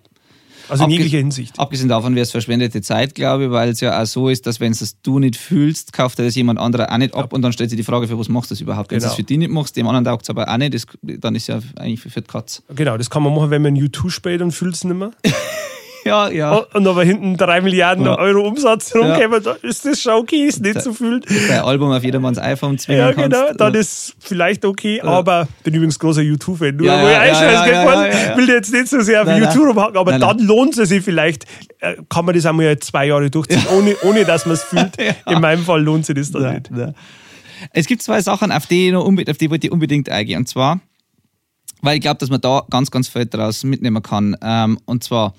[0.68, 1.56] Also in Abge- jeglicher Hinsicht.
[1.60, 4.58] Abgesehen davon wäre es verschwendete Zeit, glaube ich, weil es ja auch so ist, dass
[4.58, 7.52] wenn es du nicht fühlst, kauft er das jemand anderer auch nicht ab und dann
[7.52, 8.90] stellt sich die Frage, für was machst du das überhaupt?
[8.90, 9.12] Wenn du Genau.
[9.12, 11.46] es für dich nicht machst, dem anderen taugt es aber auch nicht, das, dann ist
[11.46, 12.64] ja eigentlich für, für die Katz.
[12.74, 15.12] Genau, das kann man machen, wenn man U2 spielt und fühlt es nicht mehr.
[16.06, 16.54] Ja, ja.
[16.72, 18.18] Und aber hinten drei Milliarden Ja.
[18.18, 21.20] Euro Umsatz rumkommen, da ist das schon okay, ist nicht so viel.
[21.48, 23.30] Dein Album auf jedermanns iPhone zwingen Ja, kannst.
[23.36, 23.80] genau, dann Ja.
[23.80, 26.78] ist vielleicht okay, aber bin übrigens großer YouTube-Fan.
[26.82, 28.36] Ja, ja, ja, ja, ja, ja, ja.
[28.36, 30.46] will jetzt nicht so sehr auf Nein, YouTube rumhacken, aber Nein, dann nein.
[30.46, 31.44] lohnt es sich vielleicht,
[31.80, 34.92] äh, kann man das einmal zwei Jahre durchziehen, ohne, ohne dass man es fühlt.
[35.26, 36.70] In meinem Fall lohnt sich das dann nicht.
[36.76, 36.92] Ja.
[37.72, 40.40] Es gibt zwei Sachen, auf die, ich auf die wollte ich unbedingt eingehen.
[40.40, 40.80] Und zwar,
[41.82, 44.36] weil ich glaube, dass man da ganz, ganz viel daraus mitnehmen kann.
[44.42, 45.34] Ähm, und zwar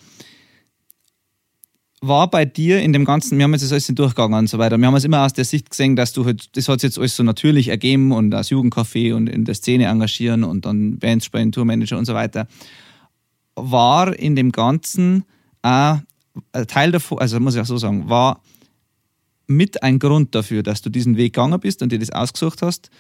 [2.02, 4.78] war bei dir in dem Ganzen, wir haben jetzt das alles durchgegangen und so weiter,
[4.78, 7.16] wir haben es immer aus der Sicht gesehen, dass du halt, das hat jetzt alles
[7.16, 11.52] so natürlich ergeben und als Jugendcafé und in der Szene engagieren und dann Bands spielen,
[11.52, 12.48] Tourmanager und so weiter.
[13.56, 15.24] War in dem Ganzen
[15.64, 15.98] auch
[16.68, 18.42] Teil davon, also muss ich auch so sagen, war
[19.48, 22.92] mit ein Grund dafür, dass du diesen Weg gegangen bist und dir das ausgesucht hast,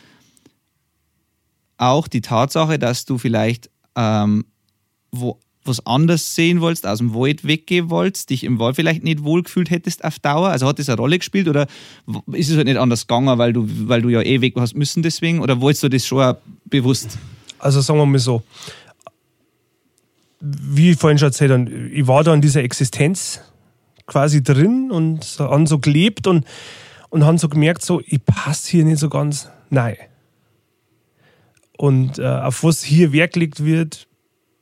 [1.77, 4.45] auch die Tatsache, dass du vielleicht ähm,
[5.11, 9.23] wo, was anderes sehen wolltest, aus dem Wald weggehen wolltest, dich im Wald vielleicht nicht
[9.23, 10.49] wohlgefühlt hättest auf Dauer?
[10.49, 11.67] Also hat das eine Rolle gespielt oder
[12.31, 15.03] ist es halt nicht anders gegangen, weil du, weil du ja eh weg hast müssen
[15.03, 15.39] deswegen?
[15.39, 17.17] Oder wolltest du das schon bewusst?
[17.59, 18.43] Also sagen wir mal so,
[20.39, 23.41] wie ich vorhin schon erzählt habe, ich war da in dieser Existenz
[24.05, 26.45] quasi drin und haben so gelebt und,
[27.09, 29.49] und haben so gemerkt, so, ich passe hier nicht so ganz.
[29.69, 29.97] Nein.
[31.77, 34.06] Und äh, auf was hier Wert gelegt wird,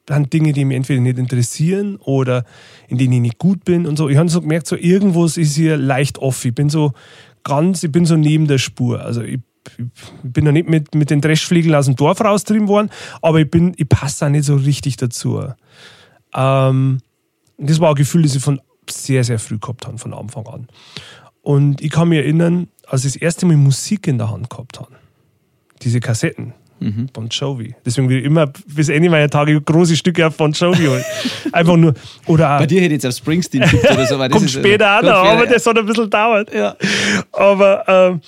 [0.07, 2.45] sind Dinge, die mich entweder nicht interessieren oder
[2.87, 4.09] in denen ich nicht gut bin und so.
[4.09, 6.45] Ich habe so gemerkt, so irgendwas ist hier leicht off.
[6.45, 6.93] Ich bin so
[7.43, 9.01] ganz, ich bin so neben der Spur.
[9.01, 9.39] Also ich,
[9.77, 9.85] ich
[10.23, 12.89] bin noch nicht mit, mit den Dreschfliegeln aus dem Dorf raustrieben worden,
[13.21, 15.41] aber ich bin, ich passe da nicht so richtig dazu.
[16.33, 16.99] Ähm,
[17.57, 20.67] das war ein Gefühl, das ich von sehr, sehr früh gehabt habe, von Anfang an.
[21.41, 24.79] Und ich kann mich erinnern, als ich das erste Mal Musik in der Hand gehabt
[24.79, 24.95] habe,
[25.81, 27.07] diese Kassetten, Mhm.
[27.13, 27.73] Bon Jovi.
[27.85, 31.03] Deswegen will ich immer bis Ende meiner Tage große Stücke auf Bon Jovi holen.
[31.51, 31.93] Einfach nur.
[32.25, 34.17] Oder Bei dir hätte ich jetzt auf Springsteen oder so.
[34.29, 36.53] kommt später auch noch, aber das hat ein bisschen dauert.
[36.53, 36.75] Ja.
[37.31, 38.21] Aber ähm,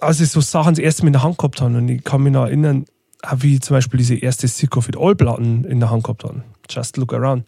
[0.00, 2.22] als ich so Sachen das erste Mal in der Hand gehabt habe und ich kann
[2.22, 2.84] mich noch erinnern,
[3.36, 6.24] wie ich zum Beispiel diese erste Sick of It All Platten in der Hand gehabt
[6.24, 6.42] habe.
[6.70, 7.44] Just Look Around.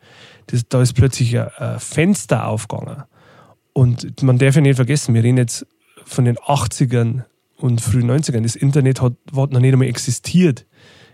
[0.46, 3.04] Das, da ist plötzlich ein, ein Fenster aufgegangen.
[3.72, 5.66] Und man darf ja nicht vergessen, wir reden jetzt
[6.04, 7.24] von den 80ern
[7.60, 8.42] und frühen 90ern.
[8.42, 10.66] Das Internet hat, hat noch nicht einmal existiert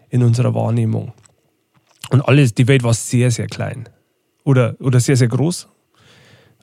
[0.09, 1.13] in unserer Wahrnehmung.
[2.11, 3.89] Und alles, die Welt war sehr, sehr klein.
[4.45, 5.69] Oder, oder sehr, sehr groß.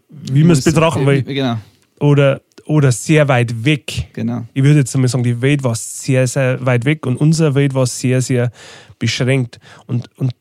[0.09, 1.23] Wie man es betrachten will.
[1.23, 1.57] Genau.
[1.99, 4.09] Oder, oder sehr weit weg.
[4.13, 4.45] Genau.
[4.53, 7.73] Ich würde jetzt einmal sagen, die Welt war sehr, sehr weit weg und unsere Welt
[7.73, 8.51] war sehr, sehr
[8.99, 9.59] beschränkt.
[9.85, 10.31] Und, und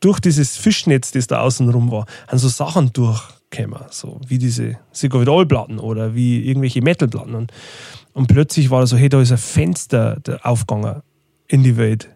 [0.00, 3.84] durch dieses Fischnetz, das da außen rum war, haben so Sachen durchgekommen.
[3.90, 7.34] So wie diese Sigurd-All-Platten oder wie irgendwelche Metal-Platten.
[7.34, 7.52] Und
[8.14, 11.02] und plötzlich war da so, hey, da ist ein Fenster aufgegangen
[11.48, 12.08] in die Welt.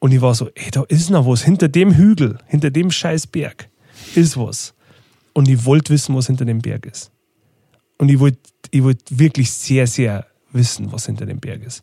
[0.00, 1.42] Und ich war so, hey, da ist noch was.
[1.42, 3.68] Hinter dem Hügel, hinter dem scheiß Berg
[4.14, 4.74] ist was.
[5.32, 7.12] Und ich wollte wissen, was hinter dem Berg ist.
[7.98, 8.38] Und ich wollte
[8.70, 11.82] ich wollt wirklich sehr, sehr wissen, was hinter dem Berg ist.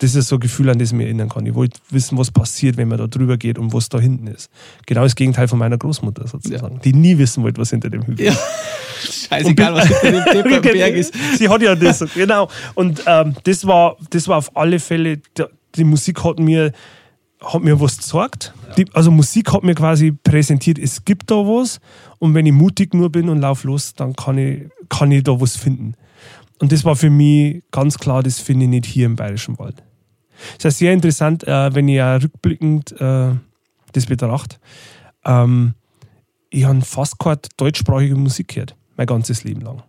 [0.00, 1.44] Das ist so ein Gefühl, an das ich mich erinnern kann.
[1.44, 4.50] Ich wollte wissen, was passiert, wenn man da drüber geht und was da hinten ist.
[4.86, 6.80] Genau das Gegenteil von meiner Großmutter sozusagen, ja.
[6.80, 8.32] die nie wissen wollte, was hinter dem Hügel ja.
[8.32, 9.28] ist.
[9.28, 11.14] Scheißegal, was hinter dem Berg ist.
[11.38, 12.48] Sie hat ja das, genau.
[12.74, 15.20] Und ähm, das, war, das war auf alle Fälle,
[15.74, 16.72] die Musik hat mir,
[17.42, 18.54] hat mir was gezeigt.
[18.78, 21.78] Die, also Musik hat mir quasi präsentiert, es gibt da was
[22.18, 25.38] und wenn ich mutig nur bin und lauf los, dann kann ich, kann ich da
[25.38, 25.94] was finden.
[26.58, 29.82] Und das war für mich ganz klar, das finde ich nicht hier im Bayerischen Wald.
[30.58, 33.32] Es ist sehr interessant, äh, wenn ich ja rückblickend äh,
[33.92, 34.56] das betrachte.
[35.24, 35.74] Ähm,
[36.50, 39.82] ich habe fast keine deutschsprachige Musik gehört, mein ganzes Leben lang.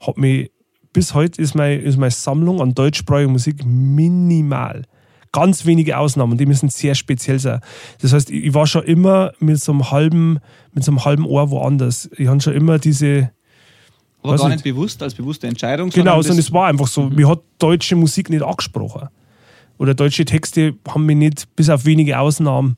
[0.00, 0.50] Hab mich,
[0.92, 4.84] bis heute ist meine, ist meine Sammlung an deutschsprachiger Musik minimal.
[5.32, 7.60] Ganz wenige Ausnahmen, die müssen sehr speziell sein.
[8.00, 10.38] Das heißt, ich war schon immer mit so einem halben,
[10.72, 12.08] mit so einem halben Ohr woanders.
[12.16, 13.30] Ich habe schon immer diese,
[14.22, 15.90] aber gar nicht, nicht bewusst, als bewusste Entscheidung.
[15.90, 17.02] Genau, sondern es war einfach so.
[17.02, 17.16] Mhm.
[17.16, 19.08] Mir hat deutsche Musik nicht angesprochen
[19.78, 22.76] oder deutsche Texte haben mich nicht, bis auf wenige Ausnahmen,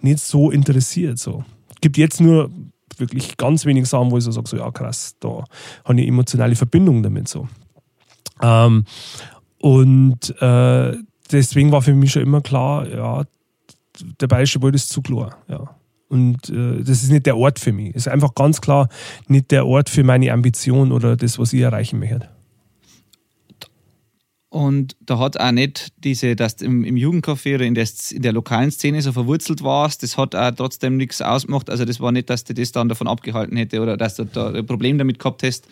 [0.00, 1.18] nicht so interessiert.
[1.18, 1.44] So.
[1.80, 2.50] Gibt jetzt nur
[2.98, 5.44] wirklich ganz wenige Sachen, wo ich so sage, so, ja krass, da
[5.84, 7.28] habe ich emotionale Verbindung damit.
[7.28, 7.48] So.
[8.40, 8.84] Ähm,
[9.58, 10.96] und äh,
[11.30, 13.24] deswegen war für mich schon immer klar, ja,
[14.20, 15.36] der Bayerische Wald ist zu klar.
[15.48, 15.76] Ja.
[16.08, 17.90] Und äh, das ist nicht der Ort für mich.
[17.90, 18.88] Es ist einfach ganz klar
[19.28, 22.28] nicht der Ort für meine Ambition oder das, was ich erreichen möchte.
[24.52, 28.20] Und da hat auch nicht diese, dass du im, im Jugendcafé oder in der, in
[28.20, 31.70] der lokalen Szene so verwurzelt warst, das hat auch trotzdem nichts ausgemacht.
[31.70, 34.50] Also das war nicht, dass du das dann davon abgehalten hätte oder dass du da
[34.52, 35.66] ein Problem damit gehabt hast.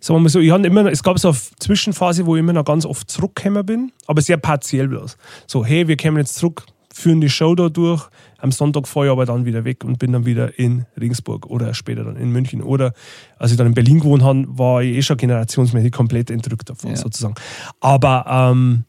[0.00, 2.64] Sagen wir mal so, ich immer, es gab so eine Zwischenphase, wo ich immer noch
[2.64, 5.16] ganz oft zurückgekommen bin, aber sehr partiell bloß.
[5.46, 6.66] So, hey, wir kommen jetzt zurück,
[6.96, 10.12] führen die Show da durch, am Sonntag fahre ich aber dann wieder weg und bin
[10.12, 12.62] dann wieder in Regensburg oder später dann in München.
[12.62, 12.94] Oder
[13.38, 16.90] als ich dann in Berlin gewohnt habe, war ich eh schon generationsmäßig komplett entrückt davon,
[16.90, 16.96] ja.
[16.96, 17.34] sozusagen.
[17.80, 18.84] Aber ähm,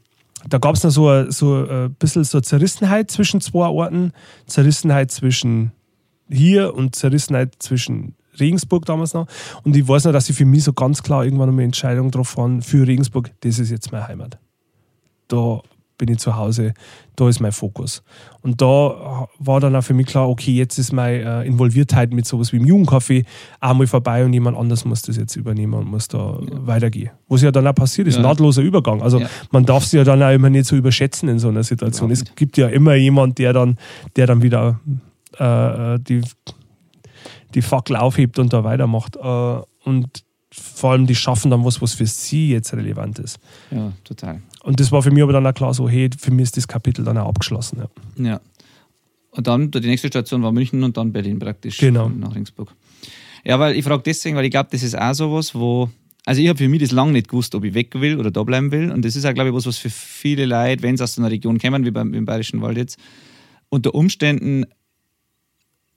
[0.47, 4.13] da gab es noch so, so ein bisschen so Zerrissenheit zwischen zwei Orten.
[4.45, 5.73] Zerrissenheit zwischen
[6.29, 9.27] hier und Zerrissenheit zwischen Regensburg damals noch.
[9.63, 12.61] Und ich weiß noch, dass ich für mich so ganz klar irgendwann eine Entscheidung getroffen
[12.61, 14.39] für Regensburg, das ist jetzt meine Heimat.
[15.27, 15.61] Da
[15.97, 16.73] bin ich zu Hause,
[17.15, 18.03] da ist mein Fokus.
[18.41, 22.25] Und da war dann auch für mich klar, okay, jetzt ist meine äh, Involviertheit mit
[22.25, 23.25] sowas wie im Jugendcafé
[23.59, 26.67] einmal vorbei und jemand anders muss das jetzt übernehmen und muss da ja.
[26.67, 27.11] weitergehen.
[27.27, 28.21] Was ja dann auch passiert ist, ja.
[28.21, 29.01] nahtloser Übergang.
[29.01, 29.27] Also ja.
[29.51, 32.11] man darf es ja dann auch immer nicht so überschätzen in so einer Situation.
[32.11, 33.77] Es gibt ja immer jemand, der dann,
[34.15, 34.79] der dann wieder
[35.39, 36.21] äh, äh, die,
[37.53, 39.15] die Fackel aufhebt und da weitermacht.
[39.15, 43.39] Äh, und vor allem die schaffen dann was, was für sie jetzt relevant ist.
[43.71, 44.41] Ja, total.
[44.67, 46.67] Und das war für mich aber dann auch klar so, hey, für mich ist das
[46.67, 47.79] Kapitel dann auch abgeschlossen.
[48.17, 48.25] Ja.
[48.31, 48.41] ja.
[49.31, 51.77] Und dann, die nächste Station war München und dann Berlin praktisch.
[51.77, 52.09] Genau.
[52.09, 52.75] Nach Ringsburg.
[53.45, 55.89] Ja, weil ich frage deswegen, weil ich glaube, das ist auch sowas, wo.
[56.25, 58.43] Also ich habe für mich das lange nicht gewusst, ob ich weg will oder da
[58.43, 58.91] bleiben will.
[58.91, 61.31] Und das ist auch, glaube ich, was, was für viele Leute, wenn sie aus einer
[61.31, 62.99] Region kommen, wie beim, im Bayerischen Wald jetzt,
[63.69, 64.65] unter Umständen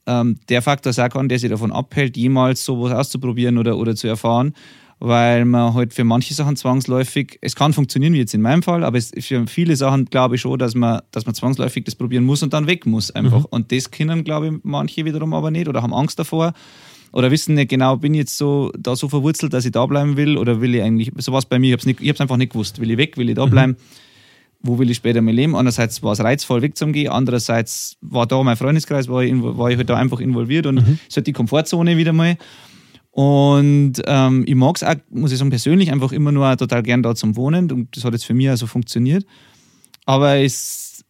[0.07, 4.07] ähm, der Faktor sein kann, der sie davon abhält, jemals sowas auszuprobieren oder, oder zu
[4.07, 4.55] erfahren
[5.01, 8.85] weil man halt für manche Sachen zwangsläufig, es kann funktionieren, wie jetzt in meinem Fall,
[8.85, 12.25] aber es, für viele Sachen glaube ich schon, dass man, dass man zwangsläufig das probieren
[12.25, 13.41] muss und dann weg muss einfach.
[13.41, 13.47] Mhm.
[13.51, 16.53] Und das können, glaube ich, manche wiederum aber nicht oder haben Angst davor
[17.13, 20.19] oder wissen nicht genau, bin ich jetzt so da so verwurzelt, dass ich da bleiben
[20.19, 22.91] will oder will ich eigentlich, sowas bei mir, ich habe es einfach nicht gewusst, will
[22.91, 23.51] ich weg, will ich da mhm.
[23.51, 23.77] bleiben.
[24.63, 25.57] wo will ich später mal leben.
[25.57, 27.11] Andererseits war es reizvoll, wegzugehen.
[27.11, 30.99] Andererseits war da mein Freundeskreis, war ich, war ich halt da einfach involviert und mhm.
[31.09, 32.37] ist halt die Komfortzone wieder mal.
[33.11, 37.03] Und ähm, ich mag es auch, muss ich sagen, persönlich einfach immer nur total gern
[37.03, 37.71] da zum Wohnen.
[37.71, 39.27] Und das hat jetzt für mich also funktioniert.
[40.07, 41.05] Aber es,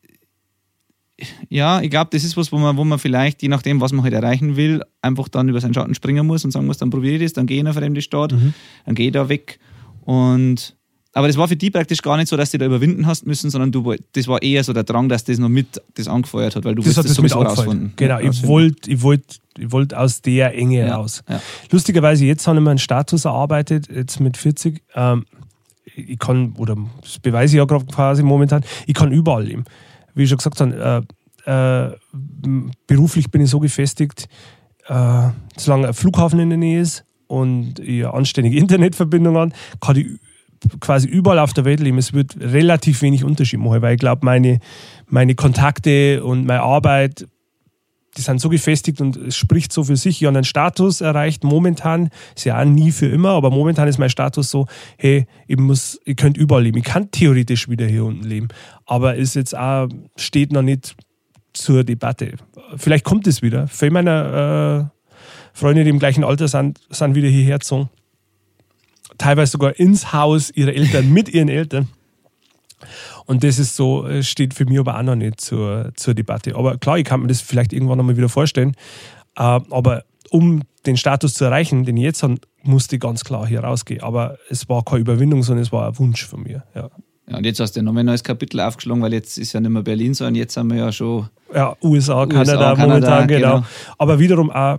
[1.48, 4.02] ja, ich glaube, das ist was, wo man, wo man vielleicht, je nachdem, was man
[4.02, 7.16] halt erreichen will, einfach dann über seinen Schatten springen muss und sagen muss, dann probiere
[7.16, 8.54] ich das, dann gehe ich in eine fremde Stadt, mhm.
[8.86, 9.58] dann gehe ich da weg.
[10.04, 10.76] Und
[11.12, 13.50] aber das war für die praktisch gar nicht so, dass du da überwinden hast müssen,
[13.50, 16.64] sondern du, das war eher so der Drang, dass das noch mit das angefeuert hat,
[16.64, 17.92] weil du das, das sowieso herausfinden.
[17.96, 21.22] Genau, ich wollte ich wollt, ich wollt aus der Enge ja, raus.
[21.28, 21.40] Ja.
[21.72, 24.82] Lustigerweise, jetzt habe ich meinen Status erarbeitet, jetzt mit 40.
[24.94, 25.26] Ähm,
[25.96, 29.64] ich kann, oder das beweise ich ja gerade quasi momentan, ich kann überall leben.
[30.14, 31.04] Wie ich schon gesagt habe,
[31.46, 31.96] äh, äh,
[32.86, 34.28] beruflich bin ich so gefestigt,
[34.86, 39.96] äh, solange ein Flughafen in der Nähe ist und ich eine anständige Internetverbindung habe, kann
[39.96, 40.06] ich
[40.80, 41.98] quasi überall auf der Welt leben.
[41.98, 44.60] Es wird relativ wenig Unterschied machen, weil ich glaube, meine,
[45.06, 47.26] meine Kontakte und meine Arbeit,
[48.16, 50.20] die sind so gefestigt und es spricht so für sich.
[50.20, 53.98] Ich habe einen Status erreicht, momentan, ist ja auch nie für immer, aber momentan ist
[53.98, 54.66] mein Status so,
[54.98, 56.78] hey, ich muss, ich könnte überall leben.
[56.78, 58.48] Ich kann theoretisch wieder hier unten leben,
[58.84, 60.96] aber ist jetzt auch, steht noch nicht
[61.52, 62.34] zur Debatte.
[62.76, 63.68] Vielleicht kommt es wieder.
[63.68, 64.98] Viele meiner äh,
[65.52, 67.90] Freunde, die im gleichen Alter sind, sind wieder hierher gezogen
[69.20, 71.88] teilweise sogar ins Haus ihrer Eltern mit ihren Eltern.
[73.26, 76.56] Und das ist so, äh, steht für mich aber auch noch nicht zur, zur Debatte.
[76.56, 78.74] Aber klar, ich kann mir das vielleicht irgendwann nochmal wieder vorstellen.
[79.36, 83.46] Äh, aber um den Status zu erreichen, den ich jetzt habe, musste ich ganz klar
[83.46, 84.02] hier rausgehen.
[84.02, 86.64] Aber es war keine Überwindung, sondern es war ein Wunsch von mir.
[86.74, 86.90] Ja.
[87.28, 89.70] Ja, und jetzt hast du nochmal ein neues Kapitel aufgeschlagen, weil jetzt ist ja nicht
[89.70, 91.28] mehr Berlin, sondern jetzt haben wir ja schon.
[91.54, 93.54] Ja, USA, Kanada, USA, Kanada momentan, genau.
[93.56, 93.66] genau.
[93.98, 94.78] Aber wiederum auch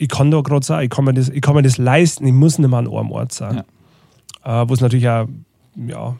[0.00, 2.32] ich kann da gerade sagen, ich kann, mir das, ich kann mir das leisten, ich
[2.32, 3.64] muss nicht mehr an einem Ort sein.
[4.44, 4.62] Ja.
[4.62, 5.26] Äh, Wo es natürlich auch
[5.76, 6.16] ja,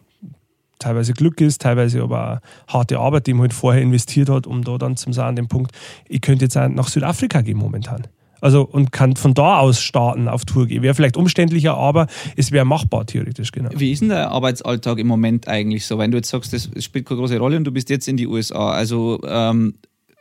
[0.79, 4.79] teilweise Glück ist, teilweise aber harte Arbeit, die man halt vorher investiert hat, um da
[4.79, 5.73] dann zum sagen, an dem Punkt,
[6.09, 8.07] ich könnte jetzt auch nach Südafrika gehen momentan.
[8.41, 10.83] Also und kann von da aus starten auf Tour gehen.
[10.83, 13.71] Wäre vielleicht umständlicher, aber es wäre machbar theoretisch, genau.
[13.75, 15.99] Wie ist denn der Arbeitsalltag im Moment eigentlich so?
[15.99, 18.27] Wenn du jetzt sagst, das spielt keine große Rolle und du bist jetzt in die
[18.27, 18.71] USA.
[18.73, 19.75] Also ähm,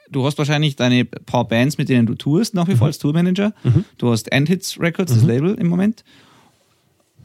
[0.09, 2.89] du hast wahrscheinlich deine paar Bands, mit denen du tourst, nach wie vor mhm.
[2.89, 3.53] als Tourmanager.
[3.63, 3.85] Mhm.
[3.97, 5.29] Du hast Endhits Records, das mhm.
[5.29, 6.03] Label im Moment.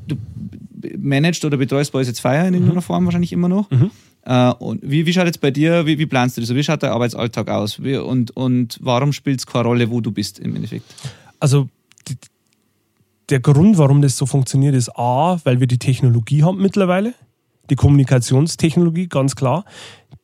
[0.06, 0.16] Du
[0.98, 2.84] managst oder betreust bei uns jetzt Feier in irgendeiner mhm.
[2.84, 3.70] Form wahrscheinlich immer noch.
[3.70, 3.90] Mhm.
[4.26, 6.54] Uh, und wie, wie schaut jetzt bei dir, wie, wie planst du das?
[6.54, 7.82] Wie schaut der Arbeitsalltag aus?
[7.82, 10.84] Wie, und, und warum spielt es keine Rolle, wo du bist im Endeffekt?
[11.38, 11.68] Also
[12.06, 12.16] die,
[13.30, 17.14] der Grund, warum das so funktioniert, ist A, weil wir die Technologie haben mittlerweile,
[17.70, 19.64] die Kommunikationstechnologie, ganz klar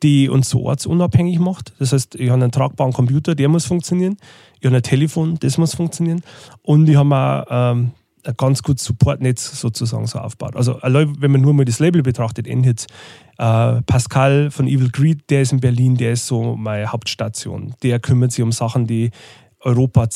[0.03, 1.73] die uns so ortsunabhängig macht.
[1.79, 4.17] Das heißt, ich habe einen tragbaren Computer, der muss funktionieren.
[4.61, 6.23] Ich habe ein Telefon, das muss funktionieren.
[6.63, 7.93] Und ich habe auch ähm,
[8.25, 10.57] ein ganz gutes Supportnetz sozusagen so aufgebaut.
[10.57, 12.87] Also, wenn man nur mal das Label betrachtet, Endhits,
[13.39, 17.75] äh, Pascal von Evil Greed, der ist in Berlin, der ist so meine Hauptstation.
[17.83, 19.11] Der kümmert sich um Sachen, die
[19.61, 20.11] Europa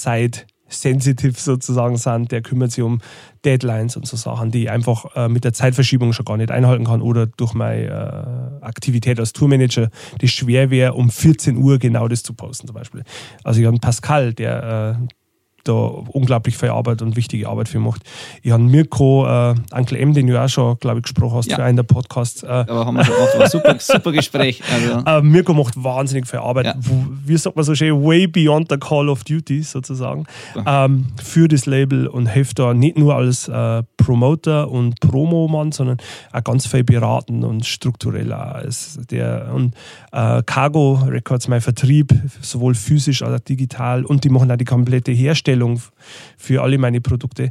[0.70, 3.00] Zeit sensitive sozusagen sind, der kümmert sich um
[3.44, 6.84] Deadlines und so Sachen, die ich einfach äh, mit der Zeitverschiebung schon gar nicht einhalten
[6.84, 9.90] kann oder durch meine äh, Aktivität als Tourmanager,
[10.20, 13.02] die schwer wäre, um 14 Uhr genau das zu posten zum Beispiel.
[13.44, 15.06] Also ich habe einen Pascal, der äh,
[15.64, 18.02] da unglaublich viel Arbeit und wichtige Arbeit für macht.
[18.42, 21.56] Ich habe Mirko, äh, Uncle M, den du auch schon, glaube ich, gesprochen hast ja.
[21.56, 22.42] für einen der Podcasts.
[22.42, 24.62] Äh, Aber haben wir schon oft, war super, super Gespräch.
[24.72, 25.04] Also.
[25.06, 26.74] Äh, Mirko macht wahnsinnig viel Arbeit, ja.
[27.24, 30.24] wie sagt man so schön, way beyond the call of duty sozusagen,
[30.66, 35.98] ähm, für das Label und hilft da nicht nur als äh, Promoter und Promo-Mann, sondern
[36.32, 38.60] auch ganz viel beraten und strukturell auch.
[39.10, 39.74] der, und
[40.12, 44.64] äh, Cargo Records, mein Vertrieb, sowohl physisch als auch digital und die machen auch die
[44.64, 45.80] komplette Herstellung Herstellung
[46.36, 47.50] für alle meine Produkte,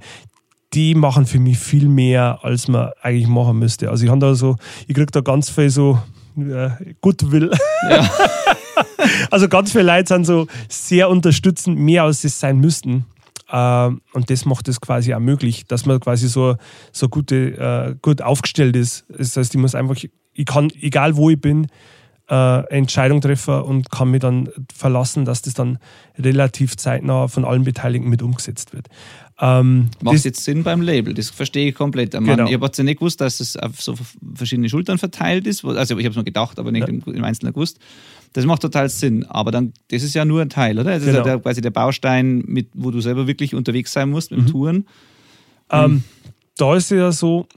[0.73, 3.89] die machen für mich viel mehr, als man eigentlich machen müsste.
[3.89, 4.55] Also ich habe da so,
[4.87, 5.99] ich kriege da ganz viel so
[6.37, 6.69] äh,
[7.01, 7.51] Goodwill.
[7.89, 8.09] Ja.
[9.31, 13.05] also ganz viele Leute sind so sehr unterstützend, mehr als es sein müssten.
[13.49, 16.55] Äh, und das macht es quasi auch möglich, dass man quasi so,
[16.91, 19.05] so gute, äh, gut aufgestellt ist.
[19.09, 19.95] Das heißt, ich muss einfach,
[20.33, 21.67] ich kann, egal wo ich bin,
[22.29, 25.79] äh, Entscheidung treffen und kann mich dann verlassen, dass das dann
[26.17, 28.87] relativ zeitnah von allen Beteiligten mit umgesetzt wird.
[29.41, 32.13] Ähm, Macht jetzt Sinn beim Label, das verstehe ich komplett.
[32.13, 32.47] Ich, genau.
[32.47, 33.95] ich habe ja nicht gewusst, dass es auf so
[34.35, 35.63] verschiedene Schultern verteilt ist.
[35.63, 36.93] Also ich habe es nur gedacht, aber nicht ja.
[36.93, 37.79] im, im Einzelnen gewusst.
[38.33, 39.25] Das macht total Sinn.
[39.25, 40.91] Aber dann, das ist ja nur ein Teil, oder?
[40.91, 41.09] Das genau.
[41.09, 41.35] ist ja genau.
[41.35, 44.47] der, quasi der Baustein, mit, wo du selber wirklich unterwegs sein musst mit mhm.
[44.47, 44.87] Touren.
[45.71, 46.03] Ähm,
[46.57, 47.47] da ist ja so,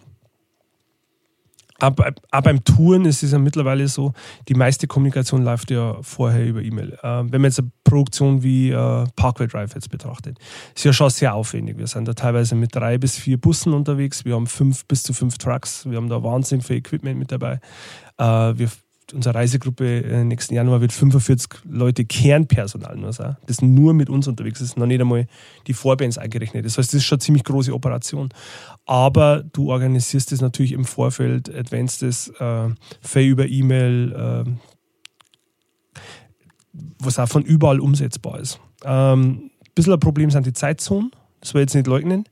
[1.83, 4.13] Aber, aber beim Touren ist es ja mittlerweile so,
[4.49, 6.93] die meiste Kommunikation läuft ja vorher über E-Mail.
[7.03, 10.39] Äh, wenn man jetzt eine Produktion wie äh, Parkway Drive jetzt betrachtet,
[10.77, 11.79] ist ja schon sehr aufwendig.
[11.79, 15.13] Wir sind da teilweise mit drei bis vier Bussen unterwegs, wir haben fünf bis zu
[15.13, 17.59] fünf Trucks, wir haben da wahnsinnig viel Equipment mit dabei.
[18.17, 18.71] Äh, wir
[19.13, 24.29] unsere Reisegruppe äh, nächsten Januar wird 45 Leute Kernpersonal nur sein, das nur mit uns
[24.29, 25.27] unterwegs ist, noch nicht einmal
[25.67, 26.65] die Vorbands eingerechnet.
[26.65, 28.31] Das heißt, das ist schon eine ziemlich große Operation.
[28.87, 32.69] Aber du organisierst das natürlich im Vorfeld, advanced äh,
[33.01, 34.51] viel über E-Mail, äh,
[36.99, 38.61] was auch von überall umsetzbar ist.
[38.85, 41.11] Ähm, ein bisschen ein Problem sind die Zeitzonen,
[41.41, 42.25] das will ich jetzt nicht leugnen.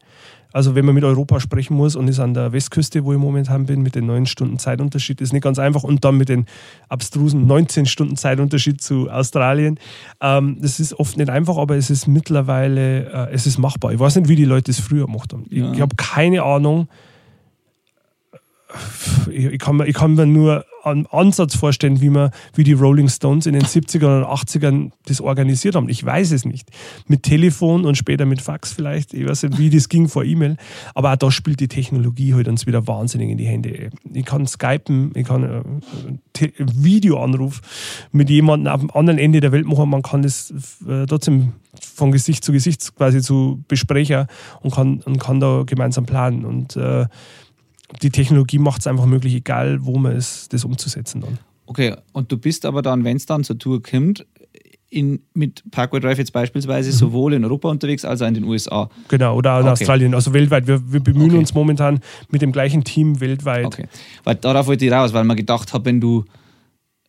[0.52, 3.66] Also wenn man mit Europa sprechen muss und ist an der Westküste, wo ich momentan
[3.66, 5.82] bin, mit den neun Stunden Zeitunterschied, ist nicht ganz einfach.
[5.82, 6.46] Und dann mit den
[6.88, 9.78] abstrusen 19 Stunden Zeitunterschied zu Australien.
[10.20, 13.92] Ähm, das ist oft nicht einfach, aber es ist mittlerweile, äh, es ist machbar.
[13.92, 15.46] Ich weiß nicht, wie die Leute es früher gemacht haben.
[15.50, 15.66] Ja.
[15.66, 16.88] Ich, ich habe keine Ahnung.
[19.30, 23.46] Ich, kann, ich kann mir nur einen Ansatz vorstellen, wie, man, wie die Rolling Stones
[23.46, 25.88] in den 70ern und 80ern das organisiert haben.
[25.88, 26.70] Ich weiß es nicht.
[27.06, 29.12] Mit Telefon und später mit Fax vielleicht.
[29.14, 30.56] Ich weiß nicht, wie das ging vor E-Mail.
[30.94, 33.90] Aber auch da spielt die Technologie halt uns wieder wahnsinnig in die Hände.
[34.12, 37.60] Ich kann skypen, ich kann äh, Videoanruf
[38.12, 39.90] mit jemandem dem anderen Ende der Welt machen.
[39.90, 40.52] Man kann das
[40.88, 44.26] äh, trotzdem von Gesicht zu Gesicht quasi zu besprechen
[44.60, 46.44] und kann, und kann da gemeinsam planen.
[46.44, 47.06] Und äh,
[48.02, 51.38] die Technologie macht es einfach möglich, egal wo man ist, das umzusetzen dann.
[51.66, 54.26] Okay, und du bist aber dann, wenn es dann zur Tour kommt,
[54.90, 56.94] in, mit Parkway Drive jetzt beispielsweise mhm.
[56.94, 58.90] sowohl in Europa unterwegs als auch in den USA.
[59.08, 59.72] Genau, oder in okay.
[59.72, 60.66] Australien, also weltweit.
[60.66, 61.38] Wir, wir bemühen okay.
[61.38, 62.00] uns momentan
[62.30, 63.66] mit dem gleichen Team weltweit.
[63.66, 63.86] Okay,
[64.24, 66.24] weil darauf wollte ich raus, weil man gedacht hat, wenn du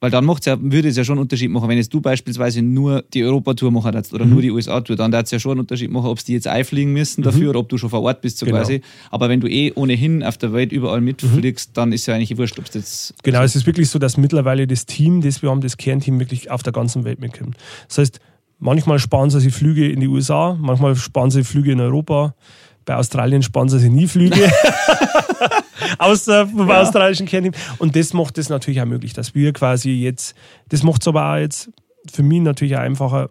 [0.01, 2.63] weil dann macht's ja, würde es ja schon einen Unterschied machen, wenn jetzt du beispielsweise
[2.63, 4.31] nur die Europatour machen würdest oder mhm.
[4.31, 6.91] nur die USA-Tour, dann würde es ja schon einen Unterschied machen, ob sie jetzt einfliegen
[6.91, 7.49] müssen dafür mhm.
[7.49, 8.57] oder ob du schon vor Ort bist, so genau.
[8.57, 8.81] quasi.
[9.11, 11.73] Aber wenn du eh ohnehin auf der Welt überall mitfliegst, mhm.
[11.75, 13.13] dann ist ja eigentlich wurscht, ob es jetzt.
[13.23, 16.19] Genau, also es ist wirklich so, dass mittlerweile das Team, das wir haben, das Kernteam
[16.19, 17.55] wirklich auf der ganzen Welt mitkommt.
[17.87, 18.19] Das heißt,
[18.57, 22.33] manchmal sparen sie sich Flüge in die USA, manchmal sparen sie Flüge in Europa.
[22.85, 24.51] Bei Australien sparen sie nie Flüge.
[25.97, 26.81] Außer vom ja.
[26.81, 27.53] australischen Kernteam.
[27.79, 30.35] Und das macht es natürlich auch möglich, dass wir quasi jetzt,
[30.69, 31.69] das macht es aber auch jetzt
[32.11, 33.29] für mich natürlich auch einfacher.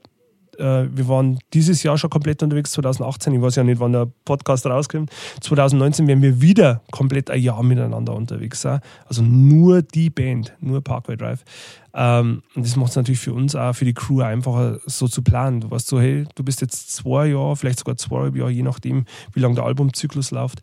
[0.59, 3.35] Äh, wir waren dieses Jahr schon komplett unterwegs, 2018.
[3.35, 5.11] Ich weiß ja nicht, wann der Podcast rauskommt.
[5.41, 8.81] 2019 werden wir wieder komplett ein Jahr miteinander unterwegs sein.
[9.07, 11.45] Also nur die Band, nur Parkway Drive.
[11.93, 15.23] Ähm, und das macht es natürlich für uns auch, für die Crew einfacher, so zu
[15.23, 15.61] planen.
[15.61, 19.05] Du weißt so, hey, du bist jetzt zwei Jahre, vielleicht sogar zweieinhalb Jahre, je nachdem,
[19.33, 20.61] wie lange der Albumzyklus läuft,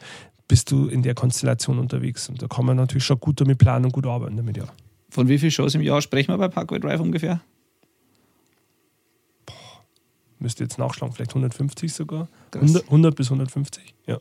[0.47, 2.29] bist du in der Konstellation unterwegs.
[2.29, 4.65] Und da kann man natürlich schon gut damit planen und gut arbeiten damit, ja.
[5.09, 7.41] Von wie vielen Shows im Jahr sprechen wir bei Parkway Drive ungefähr?
[9.45, 9.55] Boah,
[10.39, 12.27] müsste jetzt nachschlagen, vielleicht 150 sogar.
[12.53, 14.19] 100, 100, bis 150, ja.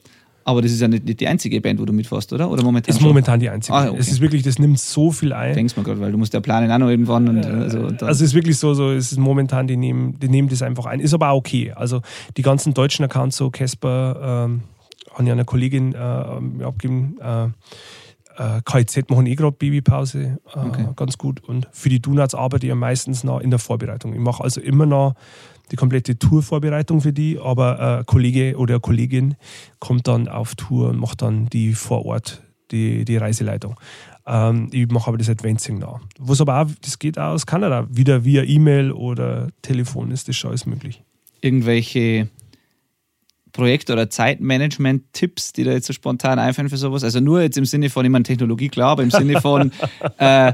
[0.49, 2.49] Aber das ist ja nicht die einzige Band, wo du mitfährst, oder?
[2.49, 2.95] Oder momentan?
[2.95, 3.09] Ist schon?
[3.09, 3.77] momentan die einzige.
[3.77, 3.97] Ah, okay.
[3.99, 5.55] Es ist wirklich, das nimmt so viel ein.
[5.55, 7.29] Denkst mal gerade, weil du musst ja planen auch noch irgendwann.
[7.29, 10.29] Und, äh, also, also es ist wirklich so, so es ist momentan, die nehmen, die
[10.29, 11.01] nehmen das einfach ein.
[11.01, 11.73] Ist aber auch okay.
[11.73, 12.01] Also
[12.37, 14.63] die ganzen deutschen Accounts, so Casper, ähm,
[15.13, 17.19] habe ich einer Kollegin äh, abgegeben.
[17.21, 17.47] Äh,
[18.39, 20.87] äh, KIZ machen eh gerade Babypause, äh, okay.
[20.95, 21.43] ganz gut.
[21.43, 24.13] Und für die Donuts arbeite ich ja meistens noch in der Vorbereitung.
[24.13, 25.15] Ich mache also immer noch
[25.71, 29.35] die komplette Tourvorbereitung für die, aber ein Kollege oder eine Kollegin
[29.79, 33.77] kommt dann auf Tour und macht dann die vor Ort, die, die Reiseleitung.
[34.27, 36.01] Ähm, ich mache aber das Advancing nach.
[36.19, 40.37] Was aber auch, das geht auch aus Kanada, wieder via E-Mail oder Telefon ist das
[40.37, 41.03] schon alles möglich.
[41.41, 42.29] Irgendwelche
[43.53, 47.05] Projekt- oder Zeitmanagement-Tipps, die da jetzt so spontan einfallen für sowas?
[47.05, 49.73] Also nur jetzt im Sinne von, ich meine, Technologie, klar, aber im Sinne von
[50.19, 50.53] äh,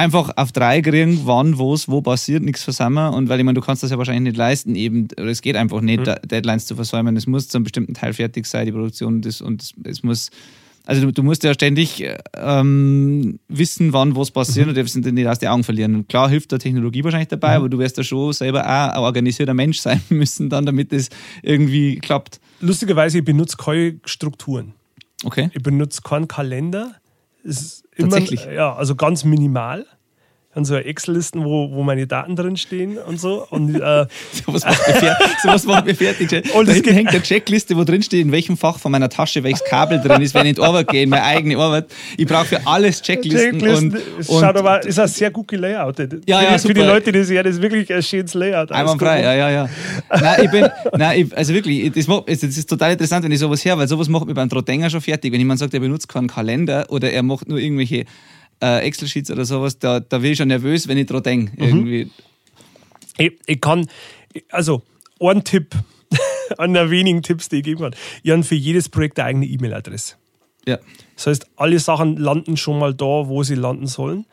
[0.00, 3.12] einfach auf drei kriegen, wann, wo es, wo passiert, nichts versammeln.
[3.12, 5.56] Und weil ich meine, du kannst das ja wahrscheinlich nicht leisten, eben, oder es geht
[5.56, 6.14] einfach nicht, mhm.
[6.26, 7.16] Deadlines zu versäumen.
[7.16, 10.30] Es muss zu einem bestimmten Teil fertig sein, die Produktion, das, und es, es muss
[10.86, 12.04] also du, du, musst ja ständig
[12.34, 14.70] ähm, wissen, wann was passiert mhm.
[14.70, 15.94] und darfst nicht aus den Augen verlieren.
[15.94, 17.56] Und klar hilft da Technologie wahrscheinlich dabei, mhm.
[17.56, 21.10] aber du wirst da schon selber auch ein organisierter Mensch sein müssen, dann, damit das
[21.42, 22.40] irgendwie klappt.
[22.60, 24.72] Lustigerweise, ich benutze keine Strukturen.
[25.22, 25.50] Okay.
[25.52, 26.96] Ich benutze keinen Kalender.
[27.44, 27.84] Tatsächlich?
[28.02, 29.86] Immer, ja, also ganz minimal
[30.52, 33.46] und so Excel-Listen, wo, wo meine Daten drin stehen und so.
[33.50, 34.06] Und, äh,
[34.44, 35.26] sowas macht mir fertig.
[35.42, 36.54] Sowas macht mir fertig.
[36.54, 39.44] Und da hinten hängt eine Checkliste, wo drin steht, in welchem Fach von meiner Tasche
[39.44, 41.86] welches Kabel drin ist, wenn ich in die Arbeit gehe, in meine eigene Arbeit.
[42.16, 43.60] Ich brauche für alles Checklisten.
[43.60, 46.24] Checklisten und, und schaut aber, ist auch sehr gut gelayoutet.
[46.26, 48.72] Ja, ja, für, für die Leute, die sehen, das ist wirklich ein schönes Layout.
[48.72, 49.68] Einwandfrei, ja, ja, ja.
[50.10, 53.38] nein, ich bin, nein, ich, also wirklich, das, macht, das ist total interessant, wenn ich
[53.38, 55.32] sowas höre, weil sowas macht mir beim Drohtänger schon fertig.
[55.32, 58.04] Wenn jemand sagt, er benutzt keinen Kalender oder er macht nur irgendwelche
[58.62, 61.74] äh, Excel-Sheets oder sowas, da, da bin ich schon nervös, wenn ich dran denke.
[61.74, 62.10] Mhm.
[63.18, 63.88] Ich, ich kann,
[64.50, 64.82] also
[65.20, 65.74] ein Tipp,
[66.58, 67.94] einer der wenigen Tipps, die ich geben kann.
[68.22, 70.16] Ich habe für jedes Projekt eine eigene E-Mail-Adresse.
[70.66, 70.78] Ja.
[71.16, 74.26] Das heißt, alle Sachen landen schon mal da, wo sie landen sollen.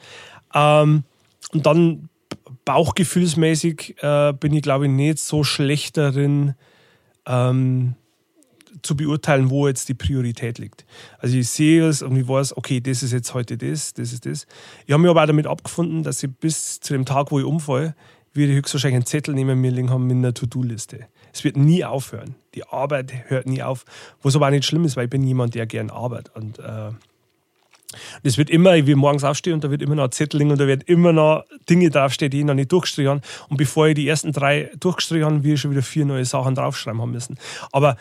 [0.53, 1.03] Ähm,
[1.53, 2.09] und dann
[2.65, 6.55] bauchgefühlsmäßig äh, bin ich, glaube ich, nicht so schlecht darin,
[7.25, 7.95] ähm,
[8.81, 10.85] zu beurteilen, wo jetzt die Priorität liegt.
[11.19, 14.25] Also ich sehe es und ich weiß, okay, das ist jetzt heute das, das ist
[14.25, 14.47] das.
[14.85, 17.45] Ich habe mich aber auch damit abgefunden, dass ich bis zu dem Tag, wo ich
[17.45, 17.95] umfalle,
[18.33, 21.07] werde ich höchstwahrscheinlich einen Zettel neben mir liegen haben mit einer To-Do-Liste.
[21.33, 22.35] Es wird nie aufhören.
[22.55, 23.85] Die Arbeit hört nie auf.
[24.21, 26.35] Was aber auch nicht schlimm ist, weil ich bin jemand, der gern arbeitet.
[26.35, 26.91] Und äh,
[28.23, 30.51] das wird immer, ich will morgens aufstehen und da wird immer noch ein Zettel liegen
[30.51, 33.21] und da wird immer noch Dinge draufstehen, die ich noch nicht durchgestrichen habe.
[33.49, 36.55] Und bevor ich die ersten drei durchgestrichen habe, will ich schon wieder vier neue Sachen
[36.55, 37.37] draufschreiben haben müssen.
[37.71, 37.97] Aber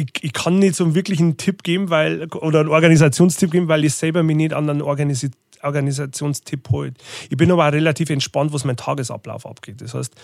[0.00, 3.84] ich, ich, kann nicht so einen wirklichen Tipp geben, weil, oder einen Organisationstipp geben, weil
[3.84, 5.28] ich selber mich nicht an einen Organis
[5.62, 6.96] Organisationstipp holt.
[7.28, 9.82] Ich bin aber auch relativ entspannt, was mein Tagesablauf abgeht.
[9.82, 10.14] Das heißt,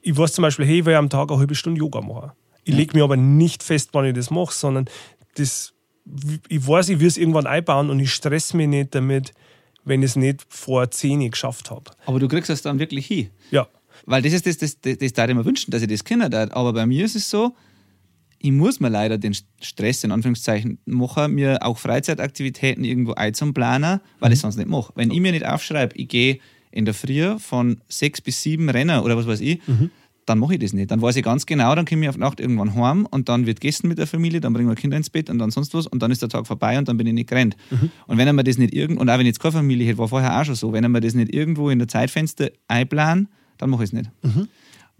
[0.00, 2.32] ich weiß zum Beispiel, hey, ich will am Tag eine halbe Stunde Yoga machen.
[2.64, 4.86] Ich lege mir aber nicht fest, wann ich das mache, sondern
[5.34, 5.74] das,
[6.48, 9.34] ich weiß, ich will es irgendwann einbauen und ich stress mich nicht damit,
[9.84, 11.90] wenn ich es nicht vor 10 geschafft habe.
[12.06, 13.28] Aber du kriegst es dann wirklich hin.
[13.50, 13.68] Ja.
[14.06, 16.30] Weil das ist das, das, das, das da ich mir wünschen, dass ich das kenne.
[16.52, 17.54] Aber bei mir ist es so,
[18.42, 24.30] ich muss mir leider den Stress in Anführungszeichen machen, mir auch Freizeitaktivitäten irgendwo einzuplanen, weil
[24.30, 24.32] mhm.
[24.32, 24.92] ich es sonst nicht mache.
[24.96, 26.38] Wenn ich mir nicht aufschreibe, ich gehe
[26.70, 29.90] in der Früh von sechs bis sieben Rennen oder was weiß ich, mhm.
[30.24, 30.90] dann mache ich das nicht.
[30.90, 33.60] Dann weiß ich ganz genau, dann komme ich auf Nacht irgendwann heim und dann wird
[33.60, 36.00] gegessen mit der Familie, dann bringen wir Kinder ins Bett und dann sonst was und
[36.00, 37.56] dann ist der Tag vorbei und dann bin ich nicht gerannt.
[37.70, 37.90] Mhm.
[38.06, 39.98] Und wenn er mir das nicht irgendwo, und auch wenn ich jetzt keine Familie hätte,
[39.98, 43.68] war vorher auch schon so, wenn mir das nicht irgendwo in der Zeitfenster einplanen, dann
[43.68, 44.10] mache ich es nicht.
[44.22, 44.48] Mhm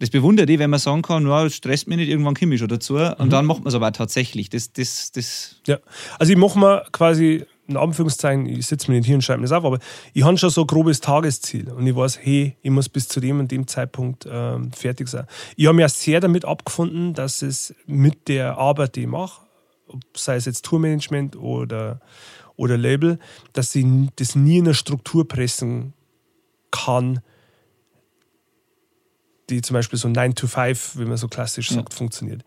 [0.00, 2.68] das bewundert ich, wenn man sagen kann, no, stresst mich nicht, irgendwann komme ich schon
[2.68, 2.96] dazu.
[2.96, 3.30] Und mhm.
[3.30, 4.48] dann macht man es aber tatsächlich.
[4.48, 5.78] Das, das, das ja,
[6.18, 9.44] also ich mache mir quasi, in Anführungszeichen, ich sitze mir nicht hier und schreibe mir
[9.46, 9.78] das auf, aber
[10.14, 11.70] ich habe schon so ein grobes Tagesziel.
[11.70, 15.26] Und ich weiß, hey, ich muss bis zu dem und dem Zeitpunkt ähm, fertig sein.
[15.56, 19.42] Ich habe mich auch sehr damit abgefunden, dass es mit der Arbeit, die ich mache,
[20.16, 22.00] sei es jetzt Tourmanagement oder,
[22.56, 23.18] oder Label,
[23.52, 23.84] dass ich
[24.16, 25.92] das nie in eine Struktur pressen
[26.70, 27.20] kann,
[29.50, 31.96] die zum Beispiel so 9 to 5, wie man so klassisch sagt, ja.
[31.96, 32.44] funktioniert.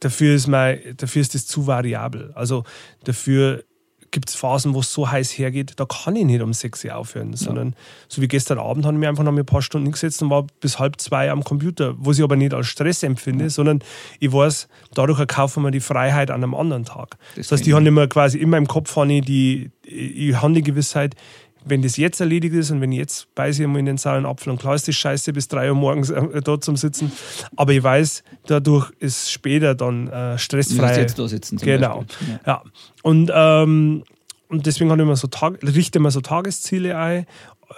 [0.00, 2.32] Dafür ist, mein, dafür ist das zu variabel.
[2.34, 2.64] Also
[3.04, 3.64] dafür
[4.12, 6.94] gibt es Phasen, wo es so heiß hergeht, da kann ich nicht um 6 Uhr
[6.94, 7.74] aufhören, sondern ja.
[8.08, 10.46] so wie gestern Abend habe ich mir einfach noch ein paar Stunden gesetzt und war
[10.60, 13.50] bis halb zwei am Computer, was ich aber nicht als Stress empfinde, ja.
[13.50, 13.80] sondern
[14.20, 17.16] ich weiß, dadurch erkaufen wir die Freiheit an einem anderen Tag.
[17.36, 20.52] Das, das heißt, ich habe immer quasi in meinem Kopf habe ich die, ich habe
[20.52, 21.16] die Gewissheit,
[21.64, 24.26] wenn das jetzt erledigt ist und wenn ich jetzt beiße ich mal in den sauren
[24.26, 27.12] Apfel und klar ist das scheiße, bis drei Uhr morgens äh, dort zum Sitzen.
[27.56, 30.94] Aber ich weiß, dadurch ist später dann äh, stressfrei.
[30.94, 31.56] Du jetzt da sitzen.
[31.58, 32.04] genau.
[32.20, 32.40] Ja.
[32.46, 32.62] ja.
[33.02, 34.04] Und, ähm,
[34.48, 37.26] und deswegen habe ich immer so Tag, richte immer so Tagesziele ein,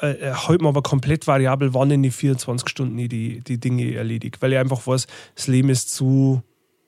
[0.01, 3.95] äh, halte mir aber komplett variabel, wann in die 24 Stunden ich die, die Dinge
[3.95, 4.41] erledige.
[4.41, 6.43] Weil ich einfach weiß, das Leben ist zu.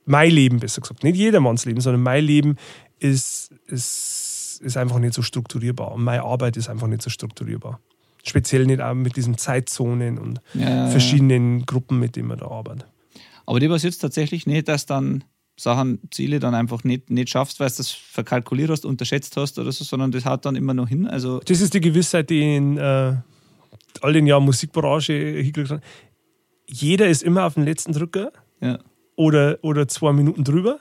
[0.09, 1.03] Mein Leben, besser gesagt.
[1.03, 2.57] Nicht jedermanns Leben, sondern mein Leben
[3.01, 4.16] ist, ist
[4.59, 5.93] ist, einfach nicht so strukturierbar.
[5.93, 7.81] Und meine Arbeit ist einfach nicht so strukturierbar.
[8.25, 11.65] Speziell nicht auch mit diesen Zeitzonen und ja, verschiedenen ja.
[11.67, 12.87] Gruppen, mit denen man da arbeitet.
[13.47, 15.25] Aber die passiert tatsächlich nicht, dass dann
[15.59, 19.73] Sachen, Ziele dann einfach nicht, nicht schaffst, weil du das verkalkuliert hast, unterschätzt hast oder
[19.73, 21.07] so, sondern das haut dann immer noch hin.
[21.07, 23.15] Also das ist die Gewissheit, die in äh,
[24.03, 25.83] all den Jahren Musikbranche hingekriegt hat.
[26.69, 28.79] Jeder ist immer auf dem letzten Drücker ja.
[29.15, 30.81] oder, oder zwei Minuten drüber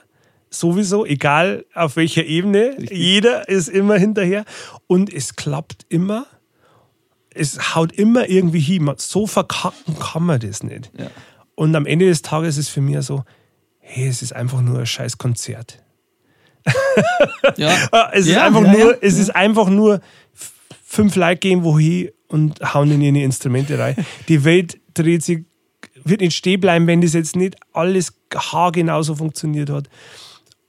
[0.58, 2.76] sowieso, egal auf welcher Ebene.
[2.78, 2.98] Richtig.
[2.98, 4.44] Jeder ist immer hinterher
[4.86, 6.26] und es klappt immer.
[7.34, 8.90] Es haut immer irgendwie hin.
[8.96, 10.90] So verkacken kann man das nicht.
[10.98, 11.10] Ja.
[11.54, 13.24] Und am Ende des Tages ist es für mich so,
[13.78, 15.82] hey, es ist einfach nur ein scheiß Konzert.
[17.56, 17.72] ja.
[18.12, 20.00] es, ist ja, einfach ja, nur, es ist einfach nur
[20.84, 23.96] fünf Leute gehen wohin und hauen in ihre Instrumente rein.
[24.28, 25.44] Die Welt dreht sich,
[26.04, 29.88] wird nicht stehen bleiben, wenn das jetzt nicht alles haargenau so funktioniert hat.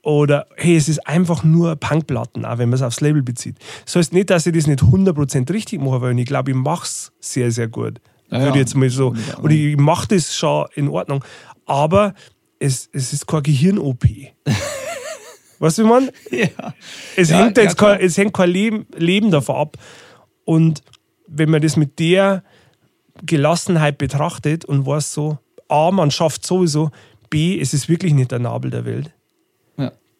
[0.08, 3.56] Oder hey, es ist einfach nur Punkplatten, auch wenn man es aufs Label bezieht.
[3.84, 6.84] Das heißt nicht, dass ich das nicht 100% richtig mache, weil ich glaube, ich mache
[6.84, 8.00] es sehr, sehr gut.
[8.30, 9.12] Ja, Würde jetzt mal so.
[9.42, 11.22] Und ich mache das schon in Ordnung.
[11.66, 12.14] Aber
[12.58, 14.04] es, es ist keine Gehirn-OP.
[15.58, 16.10] weißt du, wie man?
[16.30, 16.72] Ja.
[17.14, 19.76] Es, ja, hängt ja, kein, es hängt kein Leben, Leben davon ab.
[20.46, 20.82] Und
[21.26, 22.44] wenn man das mit der
[23.24, 25.36] Gelassenheit betrachtet und weiß so,
[25.68, 26.92] A, man schafft sowieso,
[27.28, 29.12] B, es ist wirklich nicht der Nabel der Welt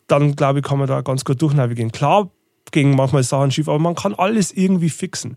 [0.09, 1.93] dann glaube ich, kann man da ganz gut durchnavigieren.
[1.93, 2.31] Klar,
[2.73, 5.37] gegen manchmal Sachen schief, aber man kann alles irgendwie fixen,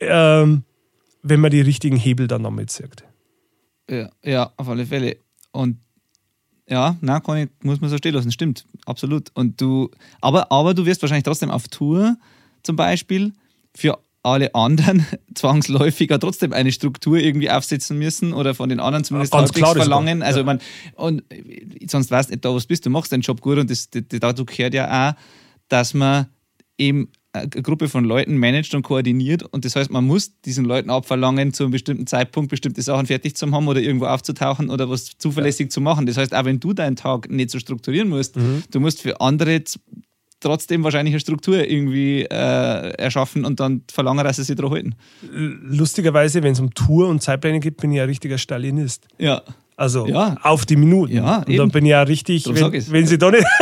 [0.00, 0.64] ähm,
[1.22, 3.04] wenn man die richtigen Hebel dann damit zieht.
[3.88, 5.18] Ja, ja, auf alle Fälle.
[5.52, 5.78] Und
[6.68, 9.30] ja, na, ich, muss man so stehen lassen, stimmt, absolut.
[9.34, 12.16] Und du, aber, aber du wirst wahrscheinlich trotzdem auf Tour
[12.62, 13.32] zum Beispiel
[13.74, 19.32] für alle anderen zwangsläufiger trotzdem eine Struktur irgendwie aufsetzen müssen oder von den anderen zumindest
[19.32, 20.22] Ganz halbwegs verlangen.
[20.22, 20.44] Also ja.
[20.44, 20.60] man,
[20.96, 21.22] und
[21.88, 22.84] sonst weißt du nicht da, was bist.
[22.84, 25.14] Du machst deinen Job gut und das, das, dazu gehört ja auch,
[25.68, 26.26] dass man
[26.76, 30.90] eben eine Gruppe von Leuten managt und koordiniert und das heißt, man muss diesen Leuten
[30.90, 35.18] abverlangen, zu einem bestimmten Zeitpunkt bestimmte Sachen fertig zu haben oder irgendwo aufzutauchen oder was
[35.18, 36.06] zuverlässig zu machen.
[36.06, 38.64] Das heißt, auch wenn du deinen Tag nicht so strukturieren musst, Mhm.
[38.70, 39.62] du musst für andere
[40.40, 42.28] trotzdem wahrscheinlich eine Struktur irgendwie äh,
[42.98, 44.94] erschaffen und dann verlangen, dass sie sich daran halten.
[45.32, 49.06] Lustigerweise, wenn es um Tour und Zeitpläne geht, bin ich ein richtiger Stalinist.
[49.18, 49.42] Ja.
[49.78, 50.36] Also Ja.
[50.42, 51.16] auf die Minuten.
[51.16, 51.58] Ja, und eben.
[51.58, 53.44] dann bin ich ja richtig, Darum wenn, wenn sie da nicht.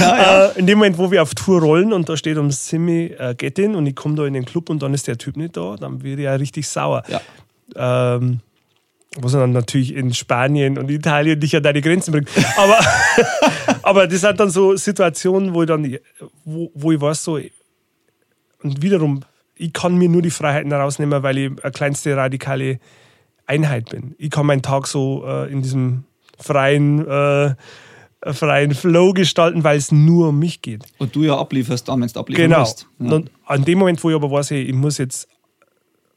[0.00, 0.48] Ja.
[0.48, 3.34] Äh, in dem Moment, wo wir auf Tour rollen und da steht um Simi äh,
[3.36, 5.56] Get In und ich komme da in den Club und dann ist der Typ nicht
[5.56, 7.02] da, dann wäre ich ja richtig sauer.
[7.08, 7.20] Ja.
[8.16, 8.40] Ähm,
[9.20, 12.28] was dann natürlich in Spanien und Italien dich an deine Grenzen bringt.
[12.56, 12.78] Aber,
[13.82, 15.98] aber das sind dann so Situationen, wo ich dann,
[16.44, 17.38] wo, wo ich weiß, so,
[18.62, 19.20] und wiederum,
[19.54, 22.78] ich kann mir nur die Freiheiten rausnehmen, weil ich eine kleinste radikale
[23.46, 24.14] Einheit bin.
[24.18, 26.04] Ich kann meinen Tag so äh, in diesem
[26.38, 27.54] freien, äh,
[28.32, 30.84] freien Flow gestalten, weil es nur um mich geht.
[30.98, 32.60] Und du ja ablieferst dann, wenn du abliefern Genau.
[32.60, 32.86] musst.
[32.98, 33.12] Ja.
[33.12, 35.28] Und an dem Moment, wo ich aber weiß, hey, ich muss jetzt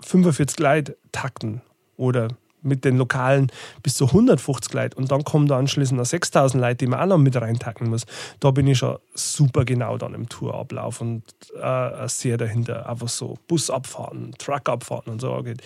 [0.01, 1.61] 45 Leute takten
[1.97, 2.29] oder
[2.61, 3.51] mit den Lokalen
[3.83, 7.05] bis zu 150 Leute und dann kommen da anschließend noch 6000 Leute, die man auch
[7.05, 8.05] noch mit reintacken muss.
[8.39, 11.23] Da bin ich schon super genau dann im Tourablauf und
[11.61, 12.89] äh, sehr dahinter.
[12.89, 15.61] Einfach so Busabfahrten, Truckabfahrten und so geht.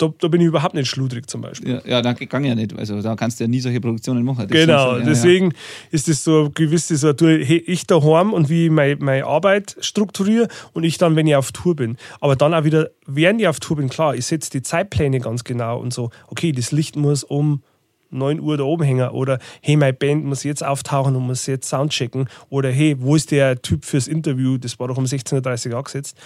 [0.00, 1.74] Da, da bin ich überhaupt nicht schludrig zum Beispiel.
[1.74, 2.74] Ja, ja, da kann ja nicht.
[2.78, 4.48] Also da kannst du ja nie solche Produktionen machen.
[4.48, 5.52] Das Genau, ist- ja, deswegen
[5.90, 9.76] ist es so eine gewisse so, hey, ich daheim und wie ich meine, meine Arbeit
[9.80, 11.98] strukturiere und ich dann, wenn ich auf Tour bin.
[12.20, 15.44] Aber dann auch wieder, während ich auf Tour bin, klar, ich setze die Zeitpläne ganz
[15.44, 17.62] genau und so, okay, das Licht muss um
[18.10, 21.68] 9 Uhr da oben hängen oder hey, meine Band muss jetzt auftauchen und muss jetzt
[21.68, 25.76] Soundchecken oder hey, wo ist der Typ fürs Interview, das war doch um 16.30 Uhr
[25.76, 26.16] angesetzt.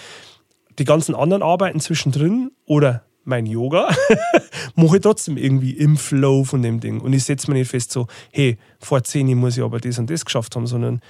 [0.78, 3.88] Die ganzen anderen Arbeiten zwischendrin oder mein Yoga
[4.74, 7.00] mache ich trotzdem irgendwie im Flow von dem Ding.
[7.00, 9.98] Und ich setze mir nicht fest so, hey, vor 10 Uhr muss ich aber das
[9.98, 11.00] und das geschafft haben, sondern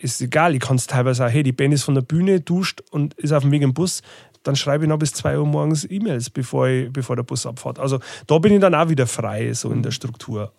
[0.00, 0.54] ist egal.
[0.54, 3.32] Ich kann es teilweise auch, hey, die Band ist von der Bühne, duscht und ist
[3.32, 4.02] auf dem Weg im Bus.
[4.44, 7.78] Dann schreibe ich noch bis 2 Uhr morgens E-Mails, bevor, ich, bevor der Bus abfährt.
[7.78, 10.52] Also da bin ich dann auch wieder frei, so in der Struktur.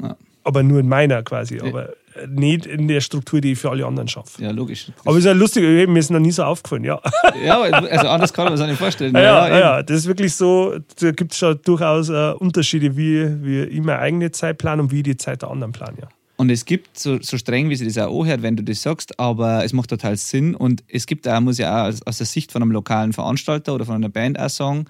[0.00, 0.16] Ja.
[0.44, 1.60] Aber nur in meiner quasi.
[1.60, 1.94] Aber
[2.28, 4.42] nicht in der Struktur, die ich für alle anderen schaffe.
[4.42, 4.86] ja, logisch.
[4.86, 7.00] Das- Aber es ist ja lustig, mir ist noch nie so aufgefallen, ja.
[7.44, 9.14] ja, also anders kann man sich nicht vorstellen.
[9.14, 9.58] Ja, ja, eben.
[9.58, 13.80] ja, das ist wirklich so, da gibt es schon durchaus äh, Unterschiede, wie, wie ich
[13.80, 15.98] meine eigene Zeit plane und wie ich die Zeit der anderen plane.
[16.02, 16.08] Ja.
[16.36, 19.18] Und es gibt, so, so streng wie sie das auch anhört, wenn du das sagst,
[19.20, 20.54] aber es macht total Sinn.
[20.56, 23.72] Und es gibt auch, muss ja auch aus, aus der Sicht von einem lokalen Veranstalter
[23.74, 24.86] oder von einer Band auch sagen,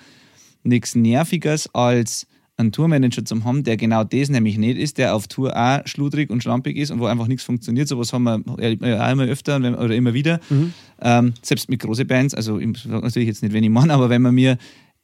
[0.62, 2.26] nichts Nerviges als
[2.56, 6.30] einen Tourmanager zu haben, der genau das nämlich nicht ist, der auf Tour auch schludrig
[6.30, 7.88] und schlampig ist und wo einfach nichts funktioniert.
[7.88, 8.42] Sowas haben wir
[8.80, 10.40] ja auch immer öfter oder immer wieder.
[11.00, 14.08] Ähm, selbst mit großen Bands, also ich sag natürlich jetzt nicht, wenn ich meine, aber
[14.08, 14.56] wenn man mir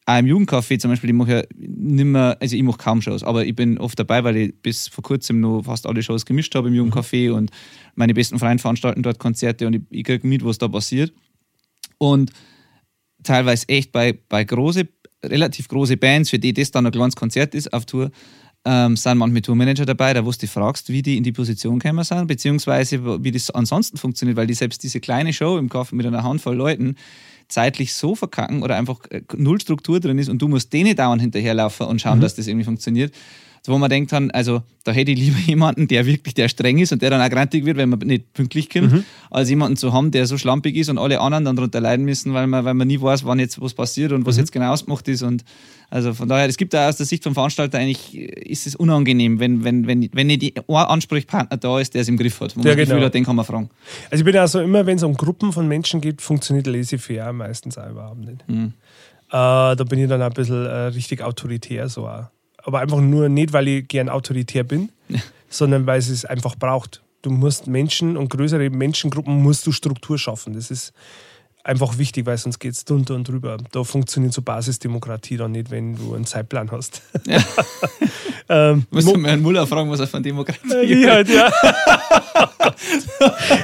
[0.06, 3.44] auch im Jugendcafé zum Beispiel, ich mache ja nimmer, also ich mache kaum Shows, aber
[3.44, 6.68] ich bin oft dabei, weil ich bis vor kurzem noch fast alle Shows gemischt habe
[6.68, 7.51] im Jugendcafé und
[7.97, 11.12] meine besten Freunde veranstalten dort Konzerte und ich, ich kriege mit, was da passiert.
[11.98, 12.32] Und
[13.22, 14.89] teilweise echt bei, bei große,
[15.24, 18.10] relativ große Bands, für die das dann ein kleines Konzert ist auf Tour,
[18.64, 21.78] ähm, sind manchmal Tourmanager dabei, da wo du dich fragst, wie die in die Position
[21.78, 25.97] gekommen sind, beziehungsweise wie das ansonsten funktioniert, weil die selbst diese kleine Show im Kaffee
[25.97, 26.97] mit einer Handvoll Leuten
[27.48, 31.22] zeitlich so verkacken oder einfach äh, null Struktur drin ist und du musst denen dauernd
[31.22, 33.14] hinterherlaufen und schauen, dass das irgendwie funktioniert.
[33.62, 36.78] So, wo man denkt dann, also da hätte ich lieber jemanden, der wirklich der streng
[36.78, 39.93] ist und der dann auch grantig wird, wenn man nicht pünktlich kommt, als jemanden zu
[39.93, 42.74] haben, der so schlampig ist und alle anderen dann darunter leiden müssen, weil man, weil
[42.74, 45.23] man nie weiß, wann jetzt was passiert und was jetzt genau ausgemacht ist.
[45.23, 45.45] Und
[45.91, 49.41] also von daher, es gibt da aus der Sicht vom Veranstalter eigentlich, ist es unangenehm,
[49.41, 52.57] wenn, wenn, wenn, wenn nicht ein Ansprechpartner da ist, der es im Griff hat.
[52.57, 53.07] Wo man Ja, Gefühl genau.
[53.07, 53.69] hat, den kann man fragen.
[54.11, 57.77] Also ich bin also immer, wenn es um Gruppen von Menschen geht, funktioniert laissez-faire meistens
[57.77, 58.49] auch überhaupt nicht.
[58.49, 58.73] Mhm.
[59.28, 62.27] Äh, da bin ich dann ein bisschen äh, richtig autoritär so auch.
[62.62, 64.91] Aber einfach nur nicht, weil ich gern autoritär bin,
[65.49, 67.03] sondern weil es es einfach braucht.
[67.23, 70.55] Du musst Menschen und größere Menschengruppen musst du Struktur schaffen.
[70.55, 70.93] Das ist
[71.65, 73.59] einfach wichtig, weil sonst geht es drunter und drüber.
[73.73, 77.03] Da funktioniert so Basisdemokratie dann nicht, wenn du einen Zeitplan hast.
[78.49, 81.51] ähm, Muss man Herrn Muller fragen, was er von Demokratie ich halt, ja.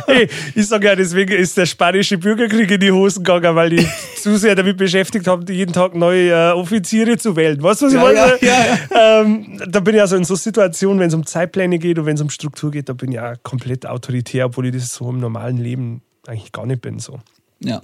[0.06, 3.86] hey, ich sage ja, deswegen ist der spanische Bürgerkrieg in die Hosen gegangen, weil die
[4.16, 7.62] zu sehr damit beschäftigt haben, jeden Tag neue äh, Offiziere zu wählen.
[7.62, 8.38] Weißt du, was ich Ja, meine?
[8.40, 8.42] ja,
[8.90, 12.06] ja, Ähm, da bin ich also in so Situationen, wenn es um Zeitpläne geht und
[12.06, 15.08] wenn es um Struktur geht, da bin ich ja komplett autoritär, obwohl ich das so
[15.10, 16.98] im normalen Leben eigentlich gar nicht bin.
[16.98, 17.20] So.
[17.60, 17.80] Ja,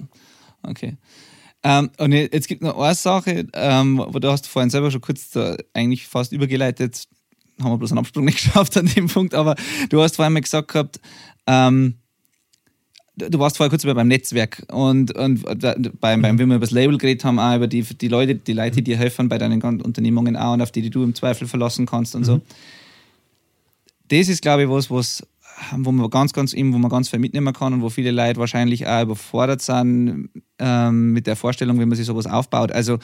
[0.63, 0.97] okay.
[1.63, 5.29] Ähm, und jetzt gibt noch eine Sache, ähm, wo du hast vorhin selber schon kurz
[5.29, 7.07] da eigentlich fast übergeleitet,
[7.61, 9.55] haben wir bloß einen Absprung nicht geschafft an dem Punkt, aber
[9.89, 10.99] du hast vorhin mal gesagt gehabt,
[11.47, 11.95] ähm,
[13.15, 16.71] du warst vorher kurz beim Netzwerk und, und da, beim, beim, wie wir über das
[16.71, 19.61] Label geredet haben, auch über die, die Leute, die Leute, die dir helfen bei deinen
[19.61, 22.25] Unternehmungen auch und auf die, die du im Zweifel verlassen kannst und mhm.
[22.25, 22.41] so.
[24.09, 25.23] Das ist, glaube ich, was, was
[25.77, 28.39] wo man ganz, ganz eben, wo man ganz viel mitnehmen kann und wo viele Leute
[28.39, 32.71] wahrscheinlich auch überfordert sind ähm, mit der Vorstellung, wie man sich sowas aufbaut.
[32.71, 32.99] Also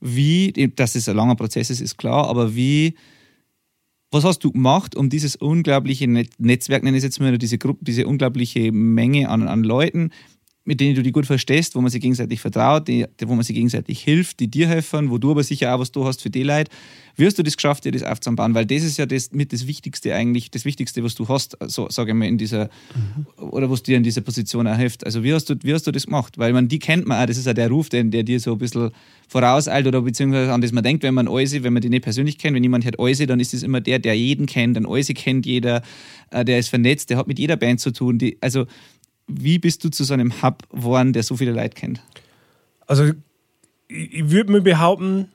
[0.00, 2.94] wie, dass es ein langer Prozess ist, ist klar, aber wie
[4.10, 7.84] was hast du gemacht, um dieses unglaubliche Netzwerk, nenne ich es jetzt mal, diese Gruppe,
[7.84, 10.10] diese unglaubliche Menge an, an Leuten,
[10.66, 13.54] mit denen du die gut verstehst, wo man sich gegenseitig vertraut, die, wo man sich
[13.54, 16.42] gegenseitig hilft, die dir helfen, wo du aber sicher auch was du hast für die
[16.42, 16.70] Leute.
[17.14, 18.54] Wie hast du das geschafft, dir das aufzubauen?
[18.54, 21.88] Weil das ist ja das mit das Wichtigste eigentlich, das Wichtigste, was du hast, so
[21.88, 23.26] sage ich mal, in dieser, mhm.
[23.42, 25.06] oder was dir in dieser Position auch hilft.
[25.06, 26.36] Also wie hast du, wie hast du das gemacht?
[26.36, 28.52] Weil man, die kennt man auch, das ist ja der Ruf, den, der dir so
[28.52, 28.90] ein bisschen
[29.28, 32.38] vorauseilt oder beziehungsweise an das man denkt, wenn man Euse, wenn man die nicht persönlich
[32.38, 35.14] kennt, wenn jemand hat Euse, dann ist es immer der, der jeden kennt, dann Euse
[35.14, 35.82] kennt jeder,
[36.30, 38.18] äh, der ist vernetzt, der hat mit jeder Band zu tun.
[38.18, 38.66] Die, also
[39.26, 42.00] wie bist du zu so einem Hub geworden, der so viele Leute kennt?
[42.86, 43.12] Also
[43.88, 45.28] ich würde mir behaupten,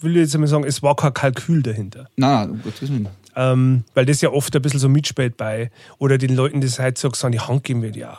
[0.00, 2.08] will jetzt einmal sagen, es war kein Kalkül dahinter.
[2.16, 3.08] Nein, um Gottes Willen.
[3.34, 6.96] Ähm, weil das ja oft ein bisschen so mitspielt bei, oder den Leuten, die halt
[6.96, 8.18] so an die Hand geben wird, ja,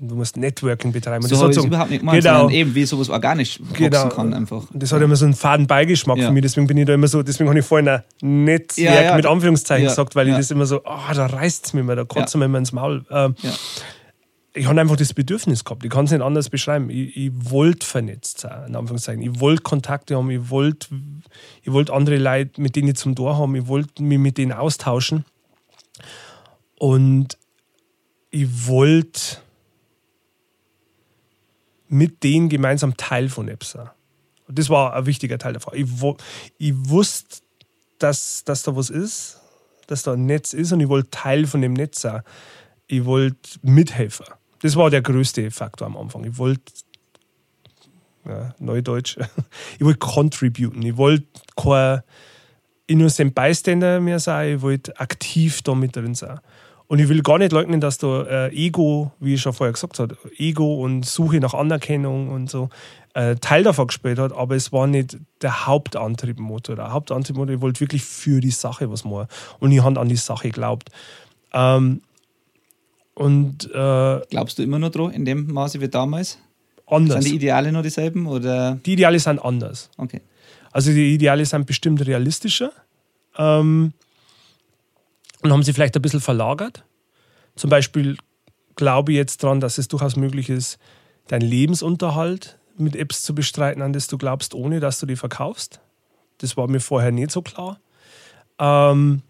[0.00, 1.22] du musst Networking betreiben.
[1.22, 2.50] So das habe ich überhaupt nicht gemacht, genau.
[2.50, 4.08] eben wie sowas organisch genau.
[4.08, 4.64] kann einfach.
[4.72, 6.26] Das hat immer so einen faden Beigeschmack ja.
[6.26, 9.02] für mich, deswegen bin ich da immer so, deswegen habe ich vorhin ein Netzwerk ja,
[9.02, 11.94] ja, mit Anführungszeichen gesagt, weil ich das immer so, oh, da reißt es mir immer,
[11.94, 12.38] da kotzt ja.
[12.38, 13.04] mir immer ins Maul.
[13.10, 13.36] Ähm,
[14.58, 15.84] ich habe einfach das Bedürfnis gehabt.
[15.84, 16.90] Ich kann es nicht anders beschreiben.
[16.90, 19.22] Ich, ich wollte vernetzt sein, in Anführungszeichen.
[19.22, 20.30] Ich wollte Kontakte haben.
[20.30, 20.88] Ich wollte
[21.62, 23.54] ich wollt andere Leute, mit denen ich zum Tor haben.
[23.54, 25.24] Ich wollte mich mit denen austauschen.
[26.76, 27.38] Und
[28.30, 29.38] ich wollte
[31.88, 33.88] mit denen gemeinsam Teil von sein.
[34.46, 35.74] Und das war ein wichtiger Teil davon.
[35.74, 35.86] Ich,
[36.58, 37.42] ich wusste,
[37.98, 39.40] dass, dass da was ist,
[39.86, 42.22] dass da ein Netz ist und ich wollte Teil von dem Netz sein.
[42.86, 44.26] Ich wollte mithelfen.
[44.60, 46.24] Das war der größte Faktor am Anfang.
[46.24, 46.72] Ich wollte,
[48.26, 49.16] ja, Neudeutsch,
[49.78, 50.82] ich wollte contributen.
[50.82, 51.26] Ich wollte
[51.56, 52.02] kein
[52.86, 54.56] innocent Bystander mehr sein.
[54.56, 56.40] Ich wollte aktiv da mit drin sein.
[56.88, 59.98] Und ich will gar nicht leugnen, dass da äh, Ego, wie ich schon vorher gesagt
[59.98, 62.70] habe, Ego und Suche nach Anerkennung und so
[63.12, 66.76] äh, Teil davon gespielt hat, aber es war nicht der Hauptantriebmotor.
[66.76, 69.28] Der Hauptantriebmotor, ich wollte wirklich für die Sache was machen.
[69.58, 70.90] Und ich habe an die Sache geglaubt.
[71.52, 72.00] Ähm,
[73.18, 76.38] und, äh, Glaubst du immer noch dran, in dem Maße wie damals?
[76.86, 77.24] Anders.
[77.24, 78.26] Sind die Ideale noch dieselben?
[78.26, 78.78] Oder?
[78.86, 79.90] Die Ideale sind anders.
[79.96, 80.20] Okay.
[80.70, 82.70] Also die Ideale sind bestimmt realistischer
[83.36, 83.92] ähm,
[85.42, 86.84] und haben sie vielleicht ein bisschen verlagert.
[87.56, 88.16] Zum Beispiel
[88.76, 90.78] glaube ich jetzt daran, dass es durchaus möglich ist,
[91.26, 95.80] deinen Lebensunterhalt mit Apps zu bestreiten, an das du glaubst, ohne dass du die verkaufst.
[96.38, 97.80] Das war mir vorher nicht so klar.
[98.60, 99.22] Ähm,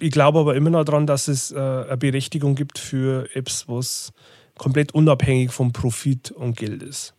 [0.00, 4.12] ich glaube aber immer noch daran, dass es äh, eine Berechtigung gibt für Apps, was
[4.56, 7.14] komplett unabhängig vom Profit und Geld ist.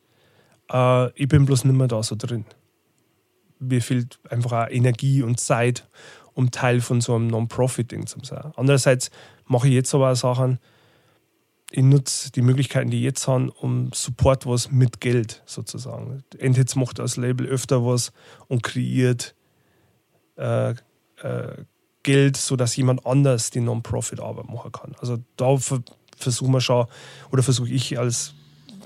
[0.71, 2.45] Äh, ich bin bloß nicht mehr da so drin.
[3.59, 5.87] Mir fehlt einfach auch Energie und Zeit,
[6.33, 8.53] um Teil von so einem Non-Profit-Ding zu sein.
[8.55, 9.11] Andererseits
[9.45, 10.59] mache ich jetzt aber auch Sachen,
[11.71, 16.23] ich nutze die Möglichkeiten, die ich jetzt haben, um Support was mit Geld sozusagen.
[16.37, 18.11] Endhits macht als Label öfter was
[18.47, 19.35] und kreiert
[20.37, 21.65] äh, äh,
[22.03, 24.95] Geld, sodass jemand anders die Non-Profit-Arbeit machen kann.
[24.99, 25.57] Also da
[26.17, 26.87] versuchen wir schon,
[27.31, 28.33] oder versuche ich als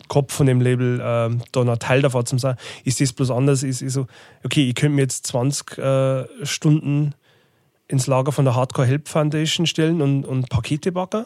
[0.08, 2.56] Kopf von dem Label äh, da ein Teil davon zu sein.
[2.86, 3.64] Sehe es bloß anders.
[3.64, 4.08] Ich sehe so,
[4.44, 7.16] okay, ich könnte mir jetzt 20 äh, Stunden
[7.88, 11.26] ins Lager von der Hardcore Help Foundation stellen und, und Pakete backen.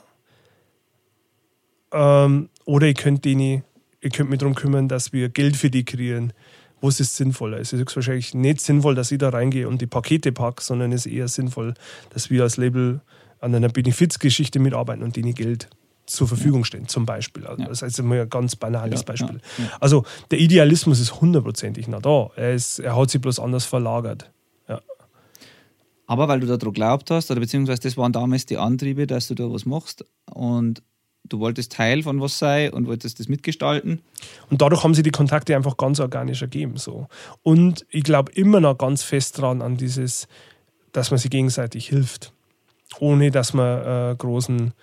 [1.91, 6.33] Ähm, oder ich könnte, ich könnte mich darum kümmern, dass wir Geld für die kreieren
[6.81, 7.59] wo ist es sinnvoller?
[7.59, 11.05] Es ist wahrscheinlich nicht sinnvoll, dass ich da reingehe und die Pakete packe, sondern es
[11.05, 11.73] ist eher sinnvoll,
[12.11, 13.01] dass wir als Label
[13.39, 15.69] an einer Benefizgeschichte mitarbeiten und denen Geld
[16.05, 17.45] zur Verfügung stehen, zum Beispiel.
[17.45, 17.67] Also ja.
[17.67, 19.41] Das ist mal ein ganz banales ja, Beispiel.
[19.57, 22.29] Ja, also der Idealismus ist hundertprozentig noch da.
[22.35, 24.31] Er, ist, er hat sich bloß anders verlagert.
[26.07, 29.35] Aber weil du daran glaubt hast, oder beziehungsweise das waren damals die Antriebe, dass du
[29.35, 30.81] da was machst und
[31.23, 34.01] du wolltest Teil von was sein und wolltest das mitgestalten.
[34.49, 36.77] Und dadurch haben sie die Kontakte einfach ganz organisch ergeben.
[36.77, 37.07] So.
[37.43, 40.27] Und ich glaube immer noch ganz fest dran an dieses,
[40.93, 42.33] dass man sich gegenseitig hilft,
[42.99, 44.73] ohne dass man äh, großen,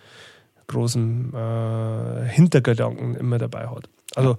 [0.67, 3.89] großen äh, Hintergedanken immer dabei hat.
[4.15, 4.37] Also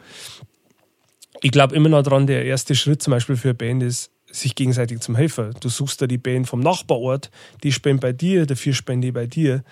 [1.42, 4.56] ich glaube immer noch dran, der erste Schritt zum Beispiel für eine Band ist, sich
[4.56, 5.54] gegenseitig zum helfen.
[5.60, 7.32] Du suchst da die Band vom Nachbarort,
[7.64, 9.64] die spenden bei dir, dafür spenden die bei dir.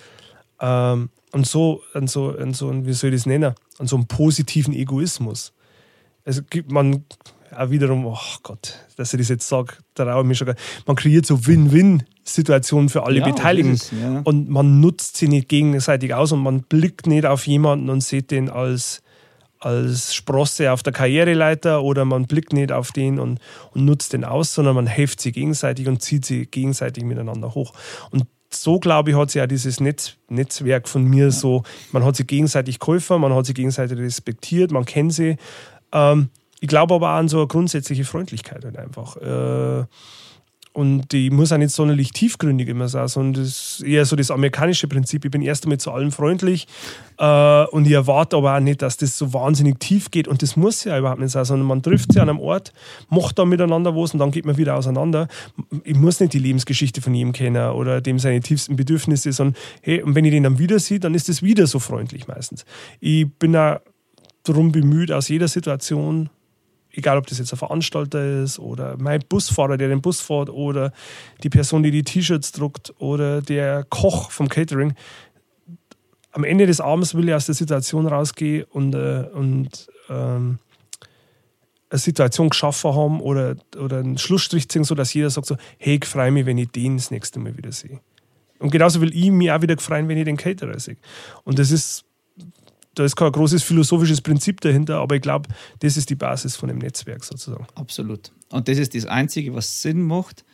[0.60, 4.08] Ähm, und so, an so, an so, wie soll ich das nennen, an so einem
[4.08, 5.52] positiven Egoismus.
[6.24, 7.04] Es gibt, man
[7.56, 10.56] auch wiederum, oh Gott, dass ich das jetzt sage, da traue ich mich schon gar
[10.86, 13.74] Man kreiert so Win-Win-Situationen für alle Ja, Beteiligten.
[13.74, 14.22] es, ja.
[14.24, 18.32] Und man nutzt sie nicht gegenseitig aus und man blickt nicht auf jemanden und sieht
[18.32, 19.02] den als,
[19.60, 23.40] als Sprosse auf der Karriereleiter oder man blickt nicht auf den und,
[23.72, 27.74] und nutzt den aus, sondern man hilft sie gegenseitig und zieht sie gegenseitig miteinander hoch.
[28.12, 32.16] Und so, glaube ich, hat sich ja dieses Netz, Netzwerk von mir so, man hat
[32.16, 35.38] sich gegenseitig geholfen, man hat sich gegenseitig respektiert, man kennt sie.
[35.92, 39.18] Ähm, ich glaube aber auch an so eine grundsätzliche Freundlichkeit halt einfach.
[39.18, 39.86] Äh,
[40.74, 44.32] und die muss auch nicht sonderlich tiefgründig immer sein, sondern das ist eher so das
[44.32, 45.24] amerikanische Prinzip.
[45.24, 46.68] Ich bin erst einmal zu allen freundlich
[47.20, 50.28] äh, und ich erwarte aber auch nicht, dass das so wahnsinnig tief geht.
[50.28, 52.74] Und das muss ja überhaupt nicht sein, sondern man trifft sich an einem Ort,
[53.10, 55.28] macht da miteinander was und dann geht man wieder auseinander.
[55.84, 60.02] Ich muss nicht die Lebensgeschichte von jedem kennen oder dem seine tiefsten Bedürfnisse, sondern hey,
[60.02, 62.66] und wenn ich den dann wieder sehe, dann ist das wieder so freundlich meistens.
[63.00, 63.82] Ich bin da
[64.42, 66.30] darum bemüht, aus jeder Situation
[66.94, 70.94] egal ob das jetzt ein Veranstalter ist oder mein Busfahrer, der den Bus fährt oder
[71.42, 74.94] die Person, die die T-Shirts druckt oder der Koch vom Catering.
[76.32, 80.60] Am Ende des Abends will ich aus der Situation rausgehen und, äh, und ähm,
[81.90, 86.06] eine Situation geschaffen haben oder, oder einen Schlussstrich ziehen, sodass jeder sagt so, hey, ich
[86.06, 88.00] freue mich, wenn ich den das nächste Mal wieder sehe.
[88.60, 90.98] Und genauso will ich mich auch wieder freuen, wenn ich den Caterer sehe.
[91.44, 92.06] Und das ist
[92.96, 95.50] da ist kein großes philosophisches Prinzip dahinter, aber ich glaube,
[95.80, 97.66] das ist die Basis von dem Netzwerk sozusagen.
[97.76, 98.32] Absolut.
[98.50, 100.46] Und das ist das Einzige, was Sinn macht.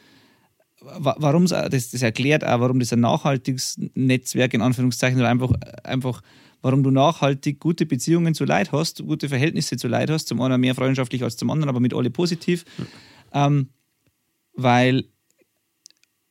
[0.81, 5.51] Wa- Warum das, das erklärt auch, warum das ein nachhaltiges Netzwerk in Anführungszeichen oder einfach,
[5.83, 6.21] einfach,
[6.61, 10.61] warum du nachhaltig gute Beziehungen zu Leid hast, gute Verhältnisse zu Leid hast, zum einen
[10.61, 12.63] mehr freundschaftlich als zum anderen, aber mit alle positiv.
[13.33, 13.69] Ähm,
[14.53, 15.03] weil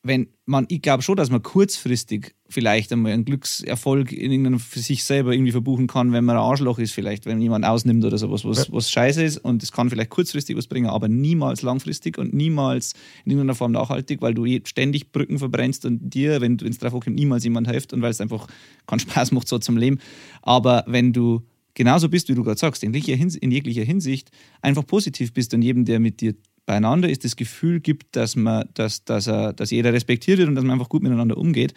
[0.03, 4.79] wenn man, ich glaube schon, dass man kurzfristig vielleicht einmal einen Glückserfolg in irgendeinem für
[4.79, 8.17] sich selber irgendwie verbuchen kann, wenn man ein Arschloch ist, vielleicht, wenn jemand ausnimmt oder
[8.17, 12.17] sowas, was, was scheiße ist und es kann vielleicht kurzfristig was bringen, aber niemals langfristig
[12.17, 12.95] und niemals
[13.25, 16.93] in irgendeiner Form nachhaltig, weil du eh ständig Brücken verbrennst und dir, wenn es drauf
[16.93, 18.47] kommt, niemals jemand hilft und weil es einfach
[18.87, 19.99] keinen Spaß macht so zum Leben.
[20.41, 21.43] Aber wenn du
[21.75, 24.31] genauso bist, wie du gerade sagst, in jeglicher, in jeglicher Hinsicht
[24.63, 26.35] einfach positiv bist und jedem, der mit dir
[26.65, 30.55] beieinander ist, das Gefühl gibt, dass, man, dass, dass, er, dass jeder respektiert wird und
[30.55, 31.75] dass man einfach gut miteinander umgeht,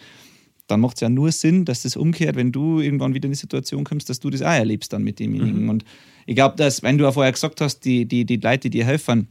[0.66, 3.38] dann macht es ja nur Sinn, dass das umkehrt, wenn du irgendwann wieder in die
[3.38, 5.68] Situation kommst, dass du das auch erlebst dann mit demjenigen.
[5.68, 5.84] Und
[6.26, 8.84] ich glaube, dass, wenn du ja vorher gesagt hast, die, die, die Leute, die dir
[8.84, 9.28] helfen,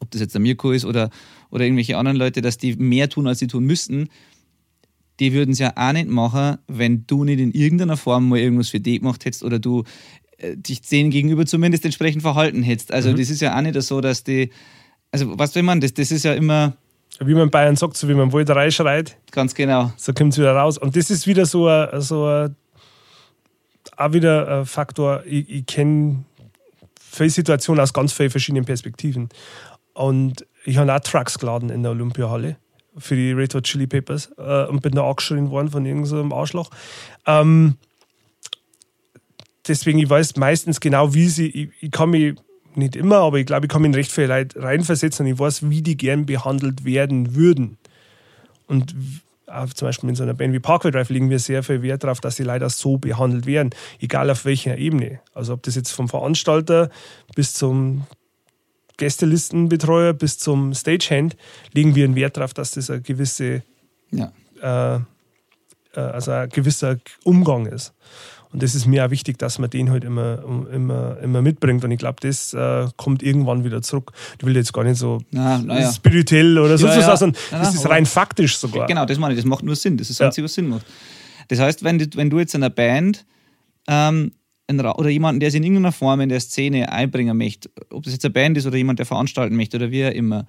[0.00, 1.10] ob das jetzt der Mirko ist oder,
[1.50, 4.08] oder irgendwelche anderen Leute, dass die mehr tun, als sie tun müssten,
[5.20, 8.70] die würden es ja auch nicht machen, wenn du nicht in irgendeiner Form mal irgendwas
[8.70, 9.84] für die gemacht hättest oder du
[10.38, 12.92] äh, dich denen gegenüber zumindest entsprechend verhalten hättest.
[12.92, 14.50] Also das ist ja auch nicht so, dass die,
[15.12, 16.76] also was will man, das, das ist ja immer
[17.22, 19.92] Wie man in Bayern sagt, so wie man wohl reinschreit, ganz genau.
[19.96, 20.78] so kommt es wieder raus.
[20.78, 22.56] Und das ist wieder so ein, so ein,
[23.96, 26.24] auch wieder ein Faktor, ich, ich kenne
[26.98, 29.28] viele Situationen aus ganz vielen verschiedenen Perspektiven.
[29.92, 32.56] Und ich habe auch Trucks geladen in der Olympiahalle
[32.96, 36.70] für die Red Hot Chili Peppers äh, und bin da angeschrien worden von irgendeinem Arschloch.
[37.26, 37.76] Ähm,
[39.66, 42.34] deswegen, ich weiß meistens genau, wie sie, ich, ich kann mich
[42.76, 45.68] nicht immer, aber ich glaube, ich kann mich in recht Leute reinversetzen und ich weiß,
[45.68, 47.78] wie die gern behandelt werden würden.
[48.66, 48.94] Und
[49.46, 52.04] auch zum Beispiel in so einer Band wie Parkway Drive legen wir sehr viel Wert
[52.04, 55.20] darauf, dass sie leider so behandelt werden, egal auf welcher Ebene.
[55.34, 56.88] Also ob das jetzt vom Veranstalter
[57.34, 58.06] bis zum
[58.96, 61.36] Gästelistenbetreuer bis zum Stagehand
[61.72, 63.62] legen wir einen Wert darauf, dass das eine gewisse,
[64.10, 64.30] Ja.
[64.62, 64.96] äh,
[65.94, 67.92] äh, also ein gewisser Umgang ist.
[68.52, 71.84] Und das ist mir auch wichtig, dass man den halt immer, immer, immer mitbringt.
[71.84, 74.12] Und ich glaube, das äh, kommt irgendwann wieder zurück.
[74.40, 75.92] Ich will jetzt gar nicht so Na, na ja.
[75.92, 77.16] spirituell oder sonst Ja, ja.
[77.16, 77.34] sagen.
[77.50, 78.88] Das ist rein faktisch sogar.
[78.88, 79.96] Genau, das meine ich, das macht nur Sinn.
[79.96, 80.26] Das ist das.
[80.26, 80.84] Einzige, was Sinn macht.
[81.46, 83.24] Das heißt, wenn du, wenn du jetzt in einer Band
[83.88, 84.32] ähm,
[84.68, 88.24] oder jemanden, der sich in irgendeiner Form in der Szene einbringen möchte, ob das jetzt
[88.24, 90.46] eine Band ist oder jemand, der veranstalten möchte oder wie auch immer,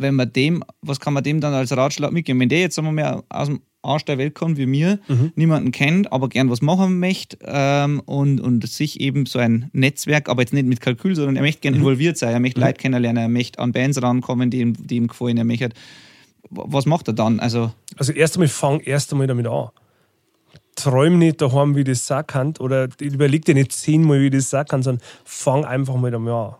[0.00, 2.40] wenn man dem, was kann man dem dann als Ratschlag mitgeben?
[2.40, 4.98] Wenn der jetzt, sagen wir mal, aus dem Arsch der Welt kommt wie mir,
[5.36, 10.28] niemanden kennt, aber gern was machen möchte ähm, und, und sich eben so ein Netzwerk,
[10.28, 13.22] aber jetzt nicht mit Kalkül, sondern er möchte gerne involviert sein, er möchte Leute kennenlernen,
[13.22, 15.70] er möchte an Bands rankommen, die ihm, die ihm gefallen, er möchte,
[16.50, 17.40] was macht er dann?
[17.40, 19.68] Also, Also erst einmal fang erst einmal damit an.
[20.76, 24.66] Träum nicht daheim, wie das sein kann, oder überleg dir nicht zehnmal, wie das sein
[24.66, 26.54] kann, sondern fang einfach mal damit an.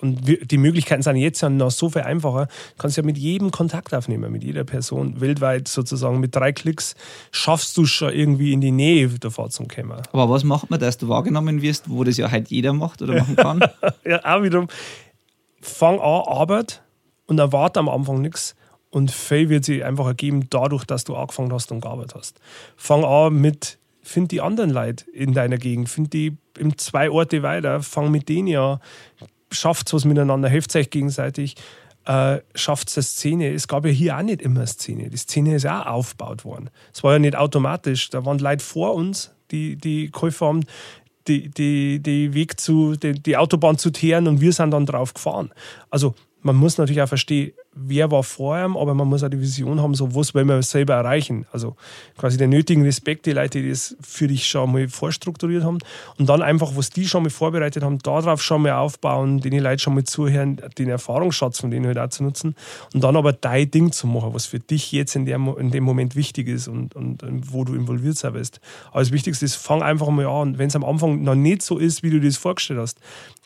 [0.00, 2.46] Und die Möglichkeiten sind jetzt ja noch so viel einfacher.
[2.46, 6.20] Du kannst ja mit jedem Kontakt aufnehmen, mit jeder Person weltweit sozusagen.
[6.20, 6.94] Mit drei Klicks
[7.32, 10.02] schaffst du schon irgendwie in die Nähe davor zum kommen.
[10.12, 13.14] aber was macht man, dass du wahrgenommen wirst, wo das ja halt jeder macht oder
[13.14, 13.60] machen kann?
[14.04, 14.68] Ja, auch wiederum,
[15.60, 16.82] fang an, Arbeit
[17.26, 18.56] und erwarte am Anfang nichts.
[18.90, 22.40] Und viel wird sich einfach ergeben, dadurch, dass du angefangen hast und gearbeitet hast.
[22.76, 27.42] Fang an mit, find die anderen Leute in deiner Gegend, find die im zwei Orte
[27.42, 28.80] weiter, fang mit denen an.
[29.50, 31.56] Schafft was miteinander, helft euch gegenseitig,
[32.06, 33.52] äh, schafft eine Szene.
[33.52, 35.10] Es gab ja hier auch nicht immer eine Szene.
[35.10, 36.70] Die Szene ist ja auch aufgebaut worden.
[36.92, 38.10] Es war ja nicht automatisch.
[38.10, 40.64] Da waren Leute vor uns, die, die geholfen haben,
[41.28, 45.14] die, die, die Weg zu, die, die Autobahn zu teeren und wir sind dann drauf
[45.14, 45.50] gefahren.
[45.90, 49.40] Also man muss natürlich auch verstehen, wer war vor ihm, aber man muss auch die
[49.40, 51.46] Vision haben, so was wollen wir selber erreichen.
[51.52, 51.76] Also
[52.16, 55.78] quasi den nötigen Respekt, die Leute, die das für dich schon mal vorstrukturiert haben
[56.18, 59.60] und dann einfach, was die schon mal vorbereitet haben, darauf schon mal aufbauen, den die
[59.60, 62.56] Leute schon mal zuhören, den Erfahrungsschatz von denen halt auch zu nutzen
[62.92, 65.84] und dann aber dein Ding zu machen, was für dich jetzt in, der, in dem
[65.84, 68.60] Moment wichtig ist und, und, und wo du involviert sein willst.
[68.90, 70.58] Aber das Wichtigste ist, fang einfach mal an.
[70.58, 72.98] Wenn es am Anfang noch nicht so ist, wie du dir das vorgestellt hast,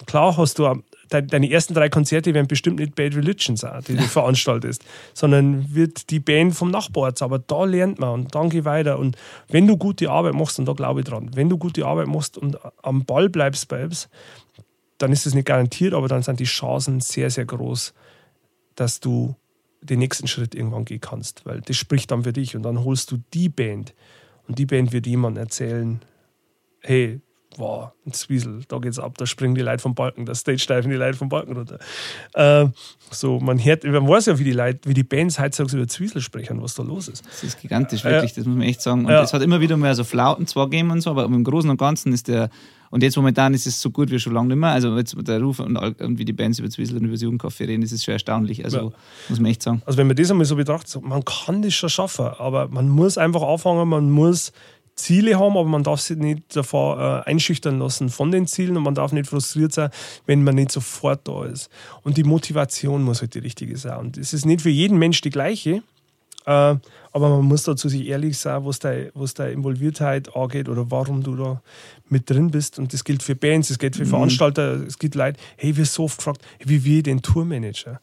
[0.07, 4.03] klar hast du deine ersten drei Konzerte werden bestimmt nicht Bad Religion sein, die du
[4.15, 7.21] veranstaltest, sondern wird die Band vom Nachbarort.
[7.21, 8.99] Aber da lernt man und dann geh weiter.
[8.99, 9.17] Und
[9.49, 12.39] wenn du gute Arbeit machst, und da glaube ich dran, wenn du gute Arbeit machst
[12.39, 14.09] und am Ball bleibst bleibst,
[14.99, 17.93] dann ist es nicht garantiert, aber dann sind die Chancen sehr, sehr groß,
[18.75, 19.35] dass du
[19.83, 23.11] den nächsten Schritt irgendwann gehen kannst, weil das spricht dann für dich und dann holst
[23.11, 23.95] du die Band
[24.49, 26.01] und die Band wird jemand erzählen,
[26.81, 27.21] hey,
[27.59, 30.91] wow, ein Zwiesel, da geht's ab, da springen die Leute vom Balken, da stage steifen
[30.91, 31.79] die Leute vom Balken runter.
[32.35, 32.69] Äh,
[33.11, 36.21] so, man hört, man weiß ja, wie die Leute, wie die Bands heutzutage über Zwiesel
[36.21, 37.25] sprechen, was da los ist.
[37.27, 38.37] Das ist gigantisch, wirklich, ja.
[38.37, 39.07] das muss man echt sagen.
[39.07, 39.37] Und es ja.
[39.37, 42.13] hat immer wieder mal so Flauten zwar gegeben und so, aber im Großen und Ganzen
[42.13, 42.51] ist der,
[42.95, 44.71] und jetzt momentan ist es so gut wie schon lange nicht mehr.
[44.71, 47.67] Also jetzt der Ruf und, und wie die Bands über Zwiesel und über das Jugendcafé
[47.67, 48.65] reden, das ist schon erstaunlich.
[48.65, 48.93] Also ja.
[49.29, 49.83] muss man echt sagen.
[49.85, 53.19] Also wenn man das einmal so betrachtet, man kann das schon schaffen, aber man muss
[53.19, 54.53] einfach anfangen, man muss
[54.97, 58.85] Ziele haben, aber man darf sich nicht davor äh, einschüchtern lassen von den Zielen und
[58.85, 59.91] man darf nicht frustriert sein,
[60.27, 61.69] wenn man nicht sofort da ist.
[62.03, 63.99] Und die Motivation muss halt die richtige sein.
[63.99, 65.83] Und es ist nicht für jeden Mensch die gleiche,
[66.47, 66.77] äh,
[67.15, 71.23] aber man muss dazu sich ehrlich sein, was deine was deine Involviertheit angeht oder warum
[71.23, 71.63] du da
[72.09, 72.79] mit drin bist.
[72.79, 74.11] Und das gilt für Bands, das gilt für mhm.
[74.11, 78.01] Veranstalter, es gibt Leute, hey, wir so oft gefragt, wie wir den Tourmanager.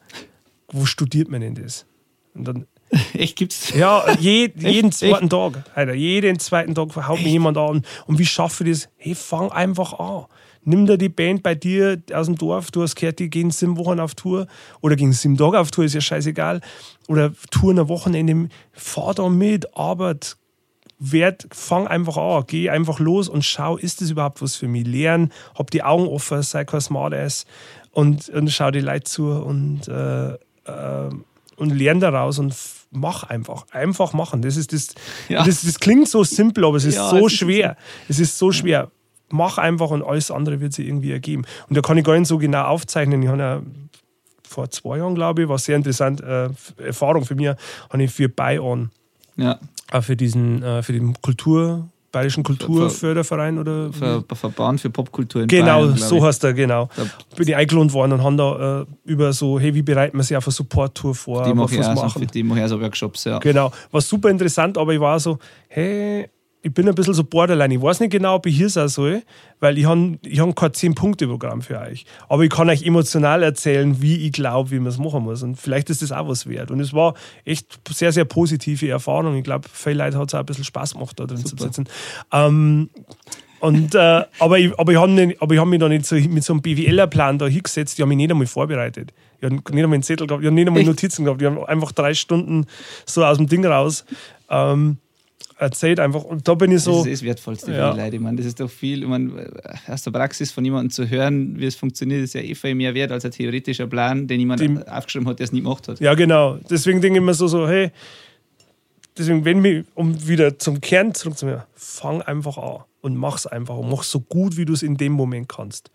[0.68, 1.86] Wo studiert man denn das?
[2.34, 2.66] Und dann
[3.14, 3.72] Echt gibt's?
[3.74, 4.98] Ja, je, jeden Echt?
[4.98, 5.64] zweiten Tag.
[5.74, 7.82] Alter, jeden zweiten Tag haut mir jemand an.
[8.06, 8.88] Und wie schaffe ich das?
[8.96, 10.26] Hey, fang einfach an.
[10.64, 13.76] Nimm dir die Band bei dir aus dem Dorf, du hast gehört, die gehen sieben
[13.78, 14.46] Wochen auf Tour
[14.80, 16.60] oder gehen sieben Tage auf Tour, ist ja scheißegal.
[17.08, 20.36] Oder Touren am Wochenende, fahr da mit, arbeit,
[21.00, 24.86] werd, fang einfach an, geh einfach los und schau, ist das überhaupt was für mich?
[24.86, 27.44] Lern, hab die Augen offen, sei kein Smartass
[27.90, 31.10] und, und schau die Leute zu und, äh, äh,
[31.56, 32.54] und lern daraus und
[32.92, 33.66] mach einfach.
[33.72, 34.42] Einfach machen.
[34.42, 34.94] Das, ist das,
[35.28, 35.44] ja.
[35.44, 37.76] das, das klingt so simpel, aber es ist ja, so es schwer.
[38.08, 38.90] Ist es ist so schwer.
[39.30, 41.44] Mach einfach und alles andere wird sich irgendwie ergeben.
[41.68, 43.22] Und da kann ich gar nicht so genau aufzeichnen.
[43.22, 43.62] Ich habe ja
[44.42, 48.28] vor zwei Jahren, glaube ich, war sehr interessant, äh, Erfahrung für mich, habe ich für
[48.28, 48.90] Bayern,
[49.36, 49.58] ja.
[49.90, 55.48] Äh, für diesen, äh, für den Kultur, Bayerischen Kulturförderverein oder Ver, Verband für Popkultur in
[55.48, 56.88] Genau, Bayern, so heißt er, genau.
[56.94, 57.04] Da
[57.36, 60.36] bin ich eingeladen worden und haben da äh, über so, hey, wie bereiten wir sich
[60.36, 61.44] auf eine Support-Tour vor?
[61.44, 62.22] Die mache ich auch machen.
[62.22, 63.38] So, die mache ich so Workshops, ja.
[63.38, 66.28] Genau, war super interessant, aber ich war so, hey,
[66.64, 67.74] ich bin ein bisschen so borderline.
[67.74, 69.22] Ich weiß nicht genau, ob ich hier sein soll,
[69.58, 72.06] weil ich habe ich hab kein 10-Punkte-Programm für euch.
[72.28, 75.42] Aber ich kann euch emotional erzählen, wie ich glaube, wie man es machen muss.
[75.42, 76.70] Und vielleicht ist das auch was wert.
[76.70, 77.14] Und es war
[77.44, 79.36] echt sehr, sehr positive Erfahrung.
[79.36, 81.56] Ich glaube, viele Leute hat es auch ein bisschen Spaß gemacht, da drin Super.
[81.56, 81.88] zu sitzen.
[82.30, 82.90] Ähm,
[83.58, 86.62] und, äh, aber ich, aber ich habe hab mich da nicht so mit so einem
[86.62, 89.12] BWLer-Plan da hingesetzt, die haben mich nicht einmal vorbereitet.
[89.38, 91.68] Ich habe nicht einmal einen Zettel gehabt, ich habe nicht einmal Notizen gehabt, ich habe
[91.68, 92.66] einfach drei Stunden
[93.04, 94.04] so aus dem Ding raus.
[94.48, 94.98] Ähm,
[95.62, 96.24] erzählt einfach.
[96.24, 96.98] Und da bin ich so.
[96.98, 97.90] Das ist das Wertvollste ja.
[97.90, 98.16] für die Leute.
[98.16, 99.02] Ich meine, das ist doch viel.
[99.02, 99.50] Ich meine,
[99.88, 102.94] aus der Praxis von jemandem zu hören, wie es funktioniert, ist ja eh viel mehr
[102.94, 106.00] wert als ein theoretischer Plan, den jemand die, aufgeschrieben hat, der es nie gemacht hat.
[106.00, 106.58] Ja, genau.
[106.68, 107.90] Deswegen denke ich mir so, so hey,
[109.16, 113.76] deswegen, wenn wir, um wieder zum Kern zurückzukommen, fang einfach an und mach es einfach
[113.76, 115.90] und mach so gut, wie du es in dem Moment kannst.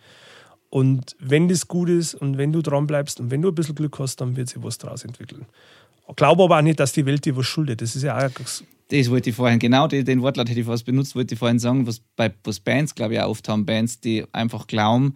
[0.69, 3.75] Und wenn das gut ist und wenn du dran bleibst und wenn du ein bisschen
[3.75, 5.45] Glück hast, dann wird sich was daraus entwickeln.
[6.09, 7.81] Ich glaube aber auch nicht, dass die Welt dir was schuldet.
[7.81, 8.29] Das ist ja auch
[8.89, 11.87] das wollte ich vorhin, genau den Wortlaut hätte ich fast benutzt, wollte ich vorhin sagen,
[11.87, 15.15] was bei was Bands, glaube ich, auch oft haben, Bands, die einfach glauben,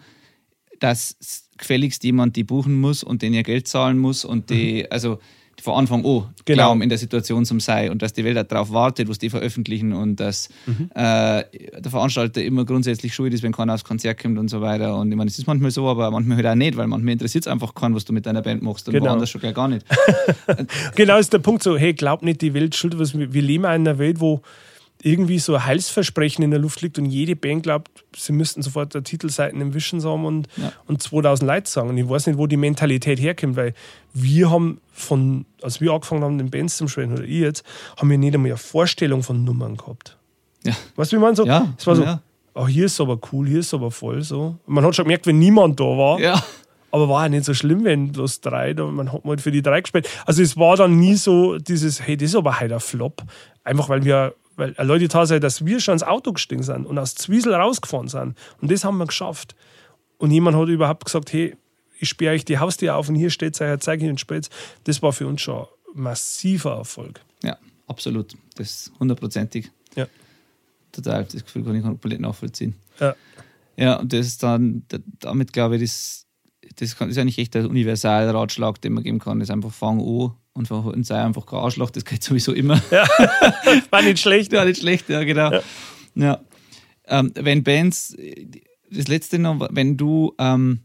[0.79, 1.15] dass
[1.57, 4.87] gefälligst jemand die buchen muss und den ihr Geld zahlen muss und die, mhm.
[4.89, 5.19] also
[5.61, 6.63] von Anfang an genau.
[6.63, 9.93] glauben, in der Situation zum sei und dass die Welt darauf wartet, was die veröffentlichen
[9.93, 10.89] und dass mhm.
[10.95, 14.97] äh, der Veranstalter immer grundsätzlich schuld ist, wenn keiner aufs Konzert kommt und so weiter.
[14.97, 17.45] Und ich meine, es ist manchmal so, aber manchmal halt auch nicht, weil manchmal interessiert
[17.45, 19.07] es einfach keinen, was du mit deiner Band machst und genau.
[19.11, 19.85] woanders schon gar nicht.
[20.95, 23.69] genau ist der Punkt so, hey, glaub nicht, die Welt schuld, was wir leben in
[23.69, 24.41] einer Welt, wo
[25.03, 28.93] irgendwie so ein Heilsversprechen in der Luft liegt und jede Band glaubt, sie müssten sofort
[28.93, 30.71] der Titelseiten im Wischen haben und, ja.
[30.87, 31.89] und 2000 Leute sagen.
[31.89, 33.73] Und ich weiß nicht, wo die Mentalität herkommt, weil
[34.13, 37.63] wir haben von, als wir angefangen haben, den Bands zu spielen, oder ich jetzt,
[37.97, 40.17] haben wir nicht einmal eine Vorstellung von Nummern gehabt.
[40.63, 40.73] Ja.
[40.95, 41.45] Weißt du, wie man so?
[41.45, 41.73] Ja.
[41.77, 42.21] Es war so, ja.
[42.53, 44.57] oh, hier ist aber cool, hier ist aber voll so.
[44.65, 46.19] Man hat schon gemerkt, wenn niemand da war.
[46.19, 46.43] Ja.
[46.91, 49.61] Aber war ja nicht so schlimm, wenn bloß drei, da, man hat mal für die
[49.61, 50.09] drei gespielt.
[50.25, 53.23] Also es war dann nie so dieses, hey, das ist aber heute ein Flop.
[53.63, 57.15] Einfach weil wir, weil Leute Tatsache, dass wir schon ins Auto gestiegen sind und aus
[57.15, 58.37] Zwiesel rausgefahren sind.
[58.61, 59.55] Und das haben wir geschafft.
[60.19, 61.55] Und jemand hat überhaupt gesagt, hey,
[61.99, 64.49] ich sperre euch die Haustür auf und hier steht euer Zeichen und Spitz.
[64.83, 67.21] Das war für uns schon massiver Erfolg.
[67.43, 67.57] Ja,
[67.87, 68.35] absolut.
[68.55, 69.71] Das ist hundertprozentig.
[69.95, 70.07] Ja.
[70.91, 71.25] Total.
[71.25, 72.75] Das Gefühl kann ich komplett nachvollziehen.
[72.99, 73.15] Ja.
[73.77, 74.83] Ja, und das ist dann,
[75.19, 76.27] damit glaube ich, das,
[76.75, 79.39] das ist eigentlich echt der universale Ratschlag, den man geben kann.
[79.39, 82.81] Das ist einfach fang an und, und sei einfach kein Arschloch, das geht sowieso immer.
[82.91, 83.05] Ja,
[83.89, 84.51] war nicht schlecht.
[84.51, 85.51] War nicht schlecht, ja, genau.
[85.51, 85.61] Ja.
[86.15, 86.39] Ja.
[87.07, 88.15] Ähm, wenn Bands,
[88.89, 90.81] das letzte noch, wenn du ähm,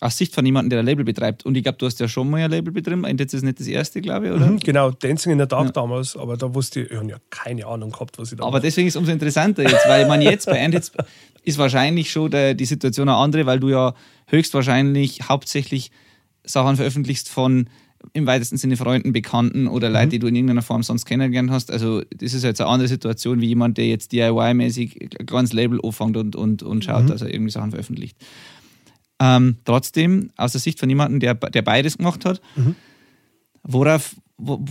[0.00, 2.28] aus Sicht von jemandem, der ein Label betreibt, und ich glaube, du hast ja schon
[2.30, 4.46] mal ein Label betrieben, und das ist nicht das erste, glaube ich, oder?
[4.46, 5.72] Mhm, genau, Dancing in the Dark Ja.
[5.72, 8.52] damals, aber da wusste ich, ich habe ja keine Ahnung gehabt, was ich da Aber
[8.52, 8.62] mache.
[8.62, 10.92] deswegen ist es umso interessanter jetzt, weil man jetzt bei Endhits
[11.44, 13.94] ist wahrscheinlich schon der, die Situation eine andere, weil du ja
[14.28, 15.90] höchstwahrscheinlich hauptsächlich
[16.44, 17.68] Sachen veröffentlichst von
[18.12, 21.70] im weitesten Sinne Freunden, Bekannten oder Leute, die du in irgendeiner Form sonst kennengelernt hast.
[21.70, 26.16] Also das ist jetzt eine andere Situation wie jemand, der jetzt DIY-mäßig kleines Label anfängt
[26.16, 28.16] und, und, und schaut, dass er irgendwie Sachen veröffentlicht.
[29.20, 32.40] Ähm, trotzdem, aus der Sicht von jemandem, der, der beides gemacht hat,
[33.62, 34.64] worauf, wo,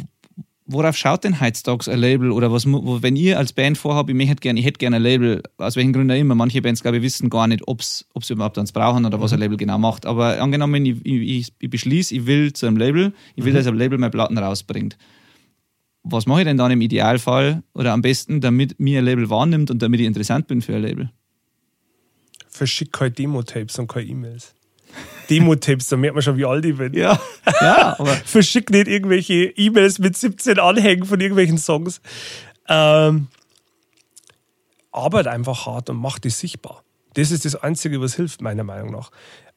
[0.71, 4.61] worauf schaut denn Heizdogs ein Label oder was, wenn ihr als Band vorhabt, ich gerne,
[4.61, 7.47] hätte gerne ein Label, aus welchen Gründen auch immer, manche Bands, glaube ich, wissen gar
[7.47, 10.05] nicht, ob sie überhaupt eins brauchen oder was ein Label genau macht.
[10.05, 13.75] Aber angenommen, ich, ich, ich beschließe, ich will zu einem Label, ich will, dass ein
[13.75, 14.97] Label meine Platten rausbringt.
[16.03, 19.71] Was mache ich denn dann im Idealfall oder am besten, damit mir ein Label wahrnimmt
[19.71, 21.11] und damit ich interessant bin für ein Label?
[22.47, 24.53] Verschick keine Demo-Tapes und keine E-Mails.
[25.29, 26.93] Demo-Tapes, da merkt man schon, wie alt ich bin.
[26.93, 27.19] Ja,
[27.61, 32.01] ja, aber Verschick nicht irgendwelche E-Mails mit 17 Anhängen von irgendwelchen Songs.
[32.67, 33.27] Ähm,
[34.91, 36.83] arbeit einfach hart und mach die sichtbar.
[37.13, 39.11] Das ist das Einzige, was hilft, meiner Meinung nach.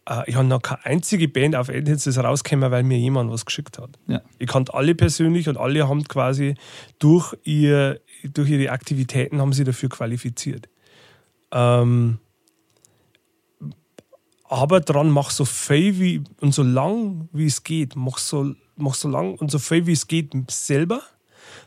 [0.09, 3.45] Äh, ich habe noch keine einzige Band auf Endhits, das rausgekommen, weil mir jemand was
[3.45, 3.99] geschickt hat.
[4.07, 4.21] ja.
[4.39, 6.55] Ich kannte alle persönlich und alle haben quasi
[6.99, 10.69] durch, ihr, durch ihre Aktivitäten haben sie dafür qualifiziert.
[11.51, 12.19] Ähm,
[14.53, 17.97] aber dran, mach so viel wie und so lang wie es geht.
[17.97, 21.01] Mach so, mach so lang und so viel wie es geht selber.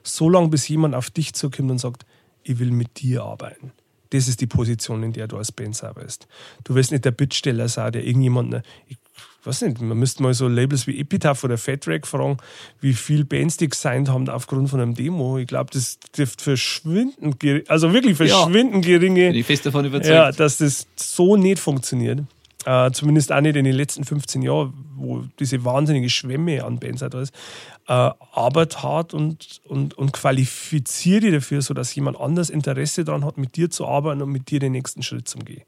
[0.04, 2.06] So lang, bis jemand auf dich zukommt und sagt,
[2.44, 3.72] ich will mit dir arbeiten.
[4.12, 6.28] Das ist die Position, in der du als Band selber bist.
[6.64, 8.98] Du wirst nicht der Bittsteller sein, der irgendjemand, ich
[9.44, 12.38] weiß nicht, man müsste mal so Labels wie Epitaph oder Fat Wreck fragen,
[12.82, 15.40] wie viele Bands die gesigned haben aufgrund von einem Demo.
[15.40, 20.14] Ich glaube, das dürfte verschwindend, also wirklich verschwindend geringe bin ich fest davon überzeugt.
[20.14, 22.22] ja, dass das so nicht funktioniert.
[22.66, 27.02] Äh, zumindest auch nicht in den letzten 15 Jahren, wo diese wahnsinnige Schwemme an Bands
[27.08, 27.32] da ist.
[27.88, 33.38] Äh, arbeit hart und, und, und qualifiziere dich dafür, sodass jemand anders Interesse daran hat,
[33.38, 35.62] mit dir zu arbeiten und mit dir den nächsten Schritt zu gehen.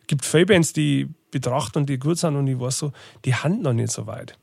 [0.00, 2.92] Es gibt viele Bands, die ich betrachte und die gut sind und ich weiß so,
[3.26, 4.38] die haben noch nicht so weit.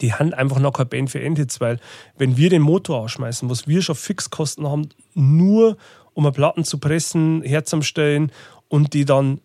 [0.00, 1.80] Die haben einfach noch keine Band für Endhits, weil
[2.16, 5.76] wenn wir den Motor ausschmeißen, was wir schon Fixkosten haben, nur
[6.14, 8.30] um eine Platten zu pressen, herzustellen
[8.68, 9.40] und die dann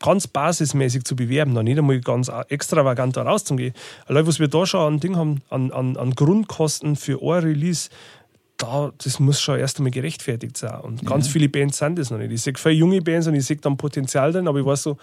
[0.00, 3.74] ganz basismäßig zu bewerben, dann nicht einmal ganz extravagant da rauszugehen.
[4.06, 7.90] Allein was wir da schon an Ding haben, an, an, an Grundkosten für ein Release,
[8.56, 10.80] da, das muss schon erst einmal gerechtfertigt sein.
[10.80, 12.32] Und ganz viele Bands sind das noch nicht.
[12.32, 14.96] Ich sehe viele junge Bands und ich sehe dann Potenzial drin, aber ich weiß so,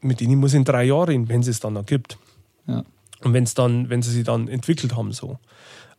[0.00, 2.18] mit denen muss ich in drei Jahren wenn es es dann noch gibt.
[2.66, 2.84] Ja.
[3.22, 5.38] Und dann, wenn sie sich dann entwickelt haben, so.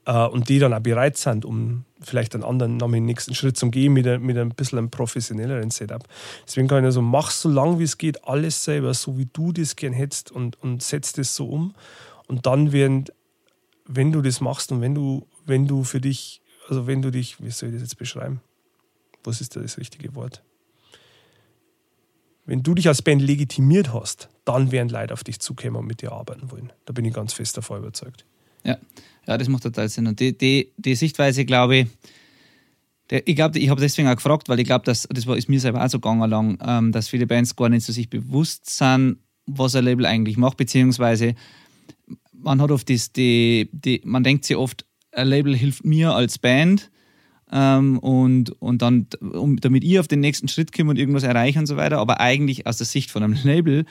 [0.06, 3.58] Äh, und die dann auch bereit sind, um vielleicht einen anderen, noch den nächsten Schritt
[3.58, 6.04] zu gehen mit, mit ein bisschen einem professionelleren Setup.
[6.46, 9.28] Deswegen kann ich nur so, mach so lang wie es geht, alles selber, so wie
[9.32, 11.74] du das gern hättest und, und setz das so um.
[12.28, 13.06] Und dann werden,
[13.86, 17.42] wenn du das machst und wenn du, wenn du für dich, also wenn du dich,
[17.42, 18.42] wie soll ich das jetzt beschreiben?
[19.24, 20.44] Was ist da das richtige Wort?
[22.46, 26.02] Wenn du dich als Band legitimiert hast, dann werden Leute auf dich zukommen und mit
[26.02, 26.74] dir arbeiten wollen.
[26.84, 28.26] Da bin ich ganz fest davon überzeugt.
[28.64, 28.77] Ja,
[29.27, 30.07] ja das macht total Sinn.
[30.07, 31.88] Und die, die, die Sichtweise, glaube ich,
[33.10, 35.60] der, ich glaube, ich habe deswegen auch gefragt, weil ich glaube, das war, ist mir
[35.60, 39.18] selber auch so gegangen lang, ähm, dass viele Bands gar nicht so sich bewusst sind,
[39.45, 41.35] was ein Label eigentlich macht, beziehungsweise
[42.31, 46.38] man hat oft das, die, die, man denkt sich oft, ein Label hilft mir als
[46.38, 46.90] Band
[47.52, 51.60] ähm, und, und dann, um, damit ich auf den nächsten Schritt komme und irgendwas erreiche
[51.60, 53.85] und so weiter, aber eigentlich aus der Sicht von einem Label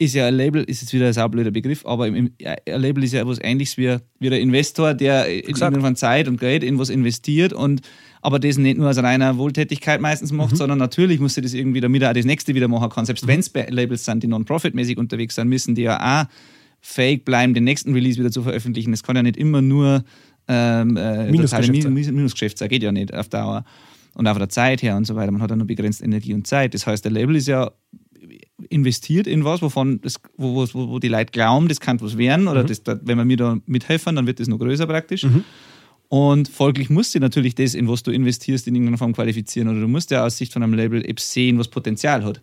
[0.00, 3.04] ist ja ein Label, ist jetzt wieder ein saublöder Begriff, aber im, im, ein Label
[3.04, 6.78] ist ja etwas ähnliches wie, wie der Investor, der in irgendwann Zeit und Geld in
[6.78, 7.82] was investiert und
[8.22, 11.80] aber das nicht nur aus reiner Wohltätigkeit meistens macht, sondern natürlich muss sie das irgendwie,
[11.80, 13.04] damit er auch das nächste wieder machen kann.
[13.04, 16.26] Selbst wenn es Labels sind, die non-profit-mäßig unterwegs sind, müssen die ja auch
[16.80, 18.90] fähig bleiben, den nächsten Release wieder zu veröffentlichen.
[18.92, 20.02] Das kann ja nicht immer nur
[20.48, 21.30] ähm, äh.
[21.30, 23.64] Min- Minusgeschäft sein, geht ja nicht auf Dauer.
[24.14, 25.30] Und auch von der Zeit her und so weiter.
[25.30, 26.72] Man hat ja nur begrenzt Energie und Zeit.
[26.74, 27.70] Das heißt, der Label ist ja
[28.68, 32.48] investiert in was, wovon das, wo, wo, wo die Leute glauben, das kann was werden
[32.48, 35.26] oder das, wenn wir mir da mithelfen, dann wird das noch größer praktisch.
[36.08, 39.68] Und folglich musst du natürlich das, in was du investierst, in irgendeiner Form qualifizieren.
[39.68, 42.40] Oder du musst ja aus Sicht von einem Label eben sehen, was Potenzial hat.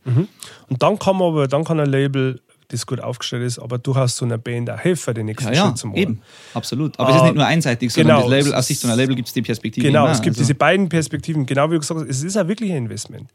[0.69, 2.39] Und dann kann man aber, dann kann ein Label,
[2.69, 5.65] das gut aufgestellt ist, aber durchaus so einer Band auch helfen, den nächsten Ja, ja,
[5.67, 5.97] Schritt zu machen.
[5.99, 6.21] eben.
[6.53, 6.97] Absolut.
[6.99, 8.29] Aber es ist nicht nur einseitig, sondern genau.
[8.29, 9.87] Label, aus Sicht von einem Label gibt es die Perspektive.
[9.87, 10.11] Genau, immer.
[10.13, 11.45] es gibt Also- diese beiden Perspektiven.
[11.45, 13.29] Genau wie du gesagt hast, es ist auch wirklich ein Investment.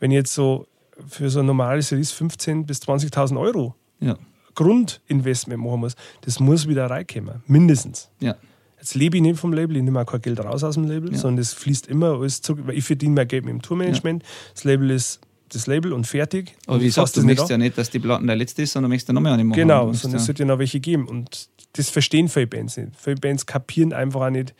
[0.00, 0.66] Wenn jetzt so
[1.08, 4.16] für so ein normales Release 15.000 bis 20.000 Euro Ja,
[4.54, 7.42] Grundinvestment machen muss, das muss wieder reinkommen.
[7.46, 8.10] Mindestens.
[8.20, 8.36] ja.
[8.78, 11.12] Jetzt lebe ich nicht vom Label, ich nehme auch kein Geld raus aus dem Label,
[11.12, 11.18] Ja.
[11.18, 12.66] sondern das fließt immer alles zurück.
[12.66, 14.24] Weil ich verdiene mein Geld mit dem Tourmanagement.
[14.54, 15.20] Das Label ist
[15.50, 16.56] das Label und fertig.
[16.66, 17.60] Aber wie fasst du nicht möchtest an.
[17.60, 19.44] ja nicht, dass die Platten der letzte ist, sondern du möchtest da noch mehr eine
[19.44, 19.56] machen.
[19.56, 21.06] Genau, Du sondern es ja- sollte ja noch welche geben.
[21.06, 22.88] Und das verstehen viele Bands nicht.
[22.98, 24.52] Viele Bands kapieren einfach auch nicht,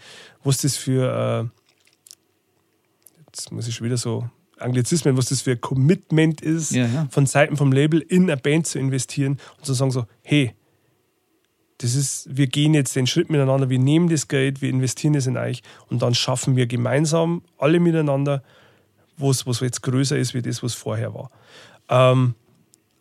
[0.44, 4.30] was das für, äh, jetzt muss ich schon wieder so
[4.62, 7.06] Anglizismen, was das für ein Commitment ist, Ja, ja.
[7.10, 10.52] von Seiten vom Label in eine Band zu investieren und zu sagen so, hey,
[11.78, 15.26] das ist, wir gehen jetzt den Schritt miteinander, wir nehmen das Geld, wir investieren es
[15.26, 18.42] in euch und dann schaffen wir gemeinsam, alle miteinander,
[19.16, 21.30] was, was jetzt größer ist, wie das, was vorher war.
[21.88, 22.34] Ähm,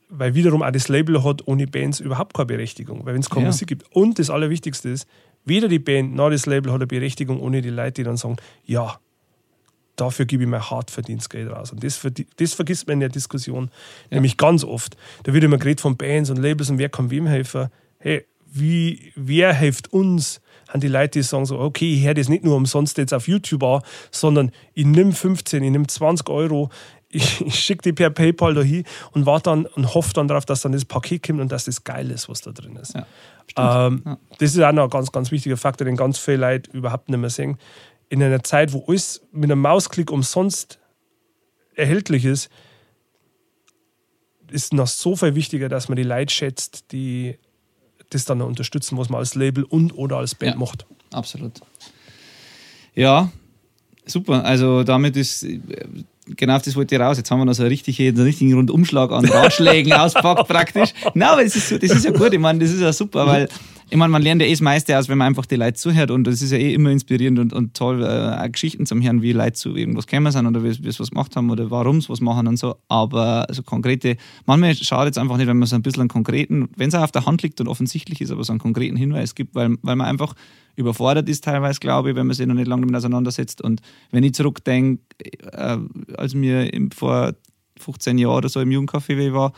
[0.09, 3.05] weil wiederum auch das Label hat ohne Bands überhaupt keine Berechtigung.
[3.05, 3.47] Weil wenn es keine Ja.
[3.49, 3.85] Musik gibt.
[3.95, 5.07] Und das Allerwichtigste ist,
[5.45, 8.35] weder die Band noch das Label hat eine Berechtigung ohne die Leute, die dann sagen,
[8.65, 8.99] ja,
[9.95, 11.71] dafür gebe ich mein hart verdientes Geld raus.
[11.71, 11.99] Und das,
[12.37, 13.69] das vergisst man in der Diskussion
[14.09, 14.95] nämlich ganz oft.
[15.23, 17.69] Da wird immer geredet von Bands und Labels und wer kann wem helfen.
[17.99, 20.41] Hey, wie, wer hilft uns?
[20.67, 23.27] An die Leute, die sagen so, okay, ich höre das nicht nur umsonst jetzt auf
[23.27, 26.69] YouTube an, sondern ich nehme 15, ich nehme 20 Euro,
[27.09, 30.61] ich, ich schicke die per PayPal dahin und warte dann und hoffe dann darauf, dass
[30.61, 32.95] dann das Paket kommt und dass das geil ist, was da drin ist.
[32.95, 33.05] Ja,
[33.57, 34.17] Ähm, Ja.
[34.37, 37.19] Das ist auch noch ein ganz, ganz wichtiger Faktor, den ganz viele Leute überhaupt nicht
[37.19, 37.57] mehr sehen.
[38.11, 40.79] In einer Zeit, wo alles mit einem Mausklick umsonst
[41.75, 42.49] erhältlich ist,
[44.51, 47.37] ist noch so viel wichtiger, dass man die Leute schätzt, die
[48.09, 50.59] das dann noch unterstützen, was man als Label und oder als Band Ja.
[50.59, 50.85] macht.
[51.13, 51.61] Absolut.
[52.93, 53.31] Ja,
[54.05, 54.43] super.
[54.43, 55.45] Also damit ist
[56.25, 57.15] genau auf das wollte ich raus.
[57.15, 60.89] Jetzt haben wir noch so einen richtigen, einen richtigen Rundumschlag an Ratschlägen auspackt praktisch.
[61.13, 62.33] Nein, aber das ist, das ist ja gut.
[62.33, 63.47] Ich meine, das ist ja super, weil
[63.91, 66.11] ich meine, man lernt ja eh das meiste aus, wenn man einfach die Leute zuhört
[66.11, 69.21] und das ist ja eh immer inspirierend und, und toll, äh, auch Geschichten zum Hören,
[69.21, 72.07] wie Leute zu irgendwas gekommen sind oder wie sie was gemacht haben oder warum sie
[72.07, 72.77] was machen und so.
[72.87, 74.15] Aber so konkrete,
[74.45, 77.11] manchmal schadet es einfach nicht, wenn man so ein bisschen einen konkreten, wenn es auf
[77.11, 80.07] der Hand liegt und offensichtlich ist, aber so einen konkreten Hinweis gibt, weil, weil man
[80.07, 80.35] einfach
[80.77, 83.61] überfordert ist teilweise, glaube ich, wenn man sich noch nicht lange damit auseinandersetzt.
[83.61, 83.81] Und
[84.11, 85.03] wenn ich zurückdenke,
[85.51, 85.77] äh,
[86.15, 87.33] als mir vor
[87.77, 89.51] 15 Jahren oder so im Jugendcafé war,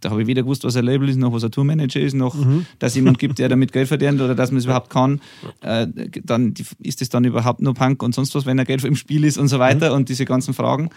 [0.00, 2.36] da habe ich weder gewusst, was ein Label ist, noch was ein Tourmanager ist, noch
[2.78, 5.20] dass jemand gibt, der damit Geld verdient oder dass man es überhaupt kann.
[5.60, 5.86] Äh,
[6.24, 9.24] dann ist es dann überhaupt nur Punk und sonst was, wenn er Geld im Spiel
[9.24, 10.90] ist und so weiter und diese ganzen Fragen.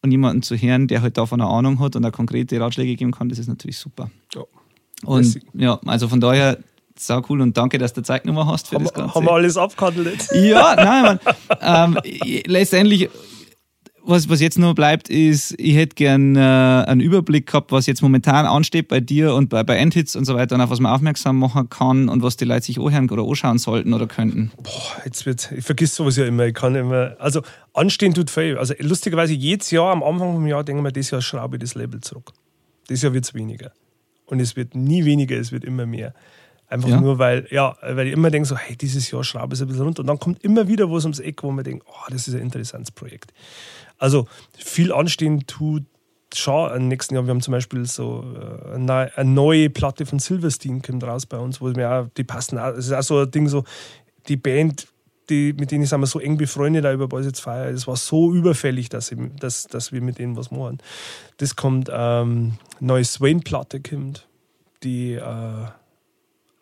[0.00, 3.10] Und jemanden zu hören, der halt davon eine Ahnung hat und auch konkrete Ratschläge geben
[3.10, 4.10] kann, das ist natürlich super.
[4.32, 4.42] Ja.
[5.04, 5.42] Und Lässig.
[5.54, 6.58] ja, also von daher,
[6.96, 9.14] sau cool und danke, dass du Zeit genommen hast für Haben, das Ganze.
[9.14, 10.28] haben wir alles abgehandelt?
[10.34, 11.18] Ja, nein,
[11.60, 11.98] man, ähm,
[12.46, 13.08] letztendlich,
[14.08, 18.02] was, was jetzt noch bleibt, ist, ich hätte gern äh, einen Überblick gehabt, was jetzt
[18.02, 20.92] momentan ansteht bei dir und bei, bei Endhits und so weiter und auf was man
[20.92, 24.50] aufmerksam machen kann und was die Leute sich anhören oder anschauen sollten oder könnten.
[24.62, 26.46] Boah, jetzt wird, ich vergiss sowas ja immer.
[26.46, 27.42] Ich kann immer, also
[27.74, 28.58] anstehen tut viel.
[28.58, 31.74] Also lustigerweise, jedes Jahr am Anfang vom Jahr denken wir, dieses Jahr schraube ich das
[31.74, 32.32] Label zurück.
[32.88, 33.72] Dieses Jahr wird es weniger.
[34.26, 36.14] Und es wird nie weniger, es wird immer mehr.
[36.70, 37.00] Einfach Ja.
[37.00, 39.68] nur, weil, ja, weil ich immer denke, so, hey, dieses Jahr schraube ich es ein
[39.68, 40.00] bisschen runter.
[40.00, 42.40] Und dann kommt immer wieder was ums Eck, wo man denkt, oh, das ist ein
[42.42, 43.32] interessantes Projekt.
[43.98, 44.26] Also
[44.56, 45.84] viel anstehen tut
[46.34, 47.24] schon im nächsten Jahr.
[47.24, 51.26] Wir haben zum Beispiel so äh, eine, neu- eine neue Platte von Silverstein kommt raus
[51.26, 52.72] bei uns, wo wir auch, die passen auch.
[52.74, 53.64] Es ist auch so ein Ding, so
[54.28, 54.88] die Band,
[55.30, 57.72] die, mit denen sind wir so eng befreundet da über Boys It's Fire.
[57.72, 60.78] Das war so überfällig, dass, ich, dass, dass wir mit denen was machen.
[61.38, 64.28] Das kommt, ähm, neue Swain-Platte kommt,
[64.82, 65.64] die äh,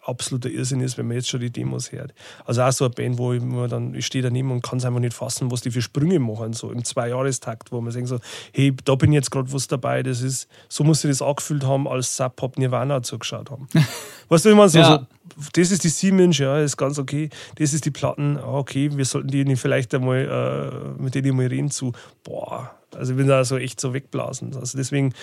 [0.08, 2.14] absoluter Irrsinn ist, wenn man jetzt schon die Demos hört.
[2.44, 4.84] Also auch so eine Band, wo ich, mir dann, ich stehe daneben und kann es
[4.84, 8.18] einfach nicht fassen, was die für Sprünge machen, so im Zweijahrestakt, wo man denkt so,
[8.52, 11.88] hey, da bin jetzt gerade was dabei, das ist, so muss ich das angefühlt haben,
[11.88, 13.68] als Sub Pop Nirvana zugeschaut haben.
[14.28, 15.06] weißt du, wie man so, Ja.
[15.38, 18.90] so, das ist die Siemens, ja, ist ganz okay, das ist die Platten, ah, okay,
[18.96, 21.92] wir sollten die vielleicht einmal, äh, mit denen mal reden zu,
[22.24, 24.54] boah, also ich bin da so echt so wegblasen.
[24.56, 25.14] Also deswegen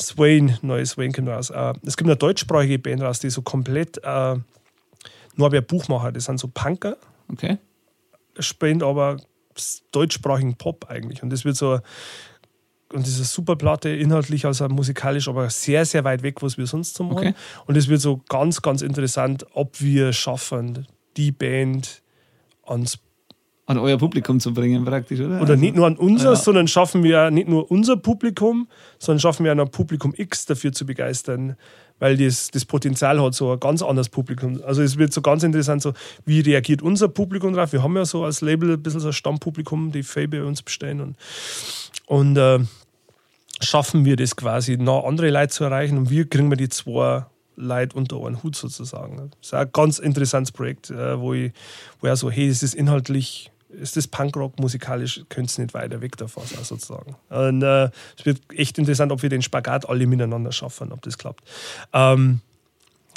[0.00, 1.50] Swain, neues Swain kommt raus.
[1.50, 4.36] Äh, es gibt eine deutschsprachige Band raus, die so komplett äh,
[5.36, 6.96] nur wer Buchmacher, das sind so Punker,
[7.32, 7.58] Okay?
[8.38, 9.18] spielen aber
[9.92, 11.22] deutschsprachigen Pop eigentlich.
[11.22, 11.80] Und das wird so,
[12.92, 16.56] und das ist eine super Platte, inhaltlich, also musikalisch, aber sehr, sehr weit weg, was
[16.58, 17.18] wir sonst so machen.
[17.18, 17.34] Okay.
[17.66, 20.86] Und es wird so ganz, ganz interessant, ob wir schaffen,
[21.16, 22.02] die Band
[22.62, 22.98] ans,
[23.68, 25.36] an euer Publikum zu bringen, praktisch, oder?
[25.36, 26.36] Oder Also- nicht nur an unser, Ja.
[26.36, 28.66] sondern schaffen wir nicht nur unser Publikum,
[28.98, 31.54] sondern schaffen wir auch noch Publikum X dafür zu begeistern,
[31.98, 34.60] weil das, das Potenzial hat, so ein ganz anderes Publikum.
[34.66, 35.92] Also es wird so ganz interessant, so
[36.24, 37.72] wie reagiert unser Publikum drauf.
[37.72, 40.62] Wir haben ja so als Label ein bisschen so ein Stammpublikum, die Faye bei uns
[40.62, 41.16] bestellen und,
[42.06, 42.60] und äh,
[43.60, 47.26] schaffen wir das quasi, noch andere Leute zu erreichen und wie kriegen wir die zwei
[47.56, 49.16] Leute unter einen Hut sozusagen.
[49.40, 51.52] Das ist ein ganz interessantes Projekt, äh, wo ich,
[52.00, 56.00] wo ich so, hey, es ist inhaltlich, ist das Punkrock musikalisch, könnte es nicht weiter
[56.00, 57.16] weg davon sein sozusagen.
[57.28, 61.18] Und äh, es wird echt interessant, ob wir den Spagat alle miteinander schaffen, ob das
[61.18, 61.44] klappt.
[61.92, 62.40] Ähm,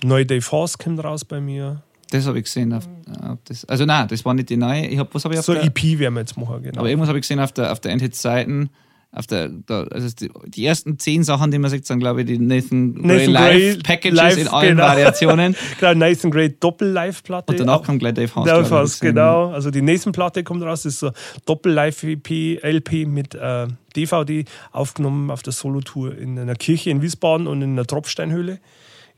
[0.03, 1.83] neue Dave Force kommt raus bei mir.
[2.09, 2.73] Das habe ich gesehen.
[2.73, 2.87] Auf,
[3.21, 4.87] auf das, also nein, das war nicht die neue.
[4.87, 6.79] Ich hab, was habe ich auf So der, EP werden wir jetzt machen, genau.
[6.79, 8.69] Aber irgendwas habe ich gesehen auf der, auf der Endhits-Seiten.
[9.13, 12.27] Auf der, da, also die, die ersten zehn Sachen, die man sieht, sind, glaube ich,
[12.27, 14.83] die Nathan Gray Nathan Gray Live Packages Live, in allen genau.
[14.83, 15.55] Variationen.
[15.79, 17.51] Genau, Nathan Gray Doppel-Live-Platte.
[17.51, 18.47] Und danach kommt gleich Dave House.
[18.47, 19.49] Dave House, genau.
[19.49, 20.83] Also die nächsten Platte kommt raus.
[20.83, 21.11] Das ist so
[21.45, 23.67] Doppel-Live-EP, LP mit äh,
[23.97, 28.59] DVD, aufgenommen auf der Solotour in einer Kirche in Wiesbaden und in einer Tropfsteinhöhle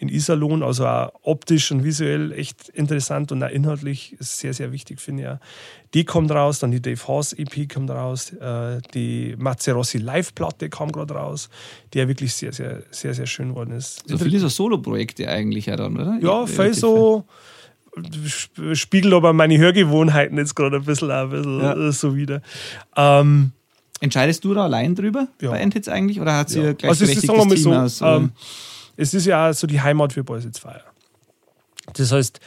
[0.03, 0.61] in Iserlohn.
[0.63, 5.29] Also auch optisch und visuell echt interessant und auch inhaltlich sehr, sehr wichtig, finde ich.
[5.29, 5.37] auch.
[5.95, 10.91] Die kommt raus, dann die Dave House EP kommt raus, äh, die Mazzerossi Live-Platte kam
[10.91, 11.49] gerade raus,
[11.93, 14.03] die ja wirklich sehr, sehr, sehr, sehr schön geworden ist.
[14.07, 16.17] So viele so Solo-Projekte eigentlich ja dann, oder?
[16.21, 17.25] Ja, viel so.
[18.25, 21.75] sp- Spiegelt aber meine Hörgewohnheiten jetzt gerade ein bisschen, ein bisschen Ja.
[21.75, 22.41] äh, so wieder.
[22.95, 23.51] Ähm,
[23.99, 25.51] Entscheidest du da allein drüber Ja.
[25.51, 26.19] bei Endhits eigentlich?
[26.19, 26.73] Oder hat sie ja.
[26.73, 28.01] gleich Also wir mal so, Team aus?
[28.01, 28.31] ähm,
[28.97, 30.83] es ist ja auch so die Heimat für Boys It's Fire.
[31.93, 32.39] Das heißt,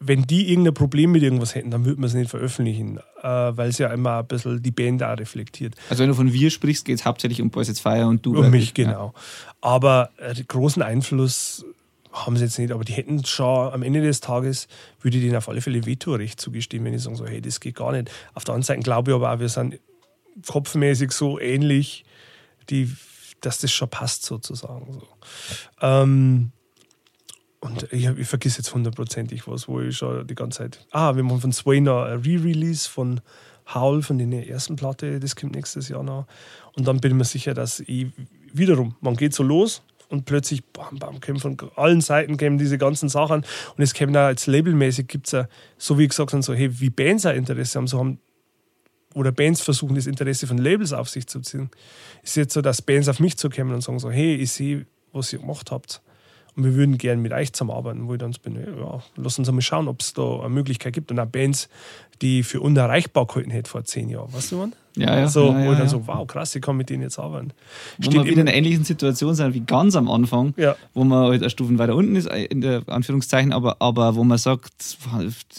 [0.00, 3.70] wenn die irgendein Problem mit irgendwas hätten, dann würde man es nicht veröffentlichen, äh, weil
[3.70, 5.74] es ja immer ein bisschen die Band da reflektiert.
[5.88, 8.38] also wenn du von wir sprichst, geht es hauptsächlich um Boys It's Fire und du.
[8.38, 9.14] Um mich, genau.
[9.60, 11.64] Aber äh, großen Einfluss
[12.12, 14.68] haben sie jetzt nicht, aber die hätten schon am Ende des Tages,
[15.00, 17.74] würde ich denen auf alle Fälle Vetorecht zugestehen, wenn ich sagen so, hey, das geht
[17.74, 18.10] gar nicht.
[18.34, 19.80] Auf der anderen Seite glaube ich aber auch, wir sind
[20.46, 22.04] kopfmäßig so ähnlich,
[22.70, 22.90] die,
[23.40, 24.92] dass das schon passt sozusagen.
[24.92, 25.08] So.
[25.80, 26.52] Ähm,
[27.60, 30.86] und ich, ich vergesse jetzt hundertprozentig was, wo ich schon die ganze Zeit.
[30.90, 33.20] Ah, wir machen von Sway noch ein Re-Release von
[33.72, 36.26] Howl, von der ersten Platte, das kommt nächstes Jahr noch.
[36.76, 38.08] Und dann bin ich mir sicher, dass ich
[38.52, 42.78] wiederum, man geht so los und plötzlich, bam, bam, kommen von allen Seiten kommen diese
[42.78, 43.46] ganzen Sachen.
[43.76, 45.48] Und es kommen auch jetzt labelmäßig, gibt es ja,
[45.78, 48.20] so wie gesagt, so, hey, wie Bands ein Interesse haben, so haben
[49.14, 51.70] oder Bands versuchen, das Interesse von Labels auf sich zu ziehen.
[52.22, 55.32] Ist jetzt so, dass Bands auf mich zukommen und sagen so, hey, ich sehe, was
[55.32, 56.02] ihr gemacht habt.
[56.56, 59.50] Und wir würden gerne mit euch zusammenarbeiten, wo ich dann so bin, ja, lass uns
[59.50, 61.10] mal schauen, ob es da eine Möglichkeit gibt.
[61.10, 61.68] Und auch Bands,
[62.22, 64.32] die ich für unerreichbar gehalten hätte vor zehn Jahren.
[64.32, 64.72] Weißt du, man?
[64.96, 65.26] Ja, ja.
[65.26, 67.50] So, ja, wo ja, ich dann so, wow, krass, ich kann mit denen jetzt arbeiten.
[67.98, 70.76] Wo Steht wir wieder in einer ähnlichen Situation sind wie ganz am Anfang, Ja.
[70.92, 74.38] wo man halt eine Stufen weiter unten ist, in der Anführungszeichen, aber, aber wo man
[74.38, 74.96] sagt,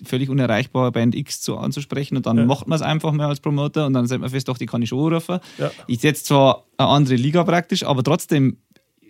[0.05, 2.45] völlig unerreichbar Band X zu, anzusprechen und dann Ja.
[2.45, 4.81] macht man es einfach mal als Promoter und dann stellt man fest, doch, die kann
[4.81, 5.39] ich schon rufen.
[5.57, 5.69] Ja.
[5.87, 8.55] Ist jetzt zwar eine andere Liga praktisch, aber trotzdem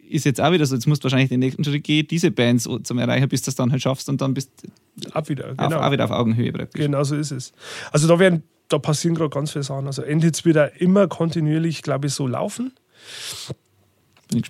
[0.10, 2.70] ist jetzt auch wieder so, jetzt musst du wahrscheinlich den nächsten Schritt gehen, diese Bands
[2.84, 5.58] zum Erreichen, bis du das dann halt schaffst und dann bist du Ab wieder, auf,
[5.58, 5.80] genau.
[5.82, 6.82] auch wieder auf Augenhöhe praktisch.
[6.82, 7.52] Genau so ist es.
[7.92, 9.88] Also da werden, da passieren gerade ganz viele Sachen.
[9.88, 12.74] Also Endhits wird auch immer kontinuierlich, glaube ich, so laufen.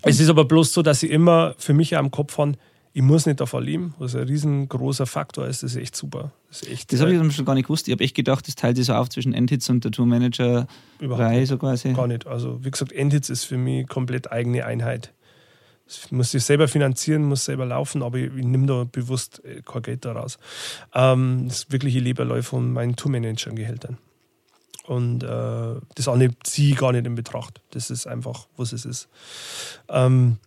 [0.03, 2.53] Es ist aber bloß so, dass ich immer für mich auch im Kopf habe,
[2.93, 5.63] ich muss nicht davon leben, was ein riesengroßer Faktor ist.
[5.63, 6.31] Das ist echt super.
[6.47, 7.89] Das Das habe ich äh, dann schon gar nicht gewusst.
[7.89, 10.65] Ich habe echt gedacht, das teilt sich so auf zwischen Endhits und der Tourmanager
[11.01, 11.49] überhaupt Reihe nicht.
[11.49, 11.91] so quasi.
[11.91, 12.25] gar nicht.
[12.25, 15.11] Also wie gesagt, Endhits ist für mich komplett eigene Einheit.
[15.87, 19.61] Ich muss sich selber finanzieren, muss selber laufen, aber ich, ich nehme da bewusst äh,
[19.61, 20.39] kein Geld daraus.
[20.93, 23.97] Ähm, das ist wirklich, ich lebe allein von meinen Tourmanager-Gehältern.
[24.87, 27.61] Und äh, das andere ziehe ich gar nicht in Betracht.
[27.71, 29.09] Das ist einfach, was es ist.
[29.89, 30.37] Ähm,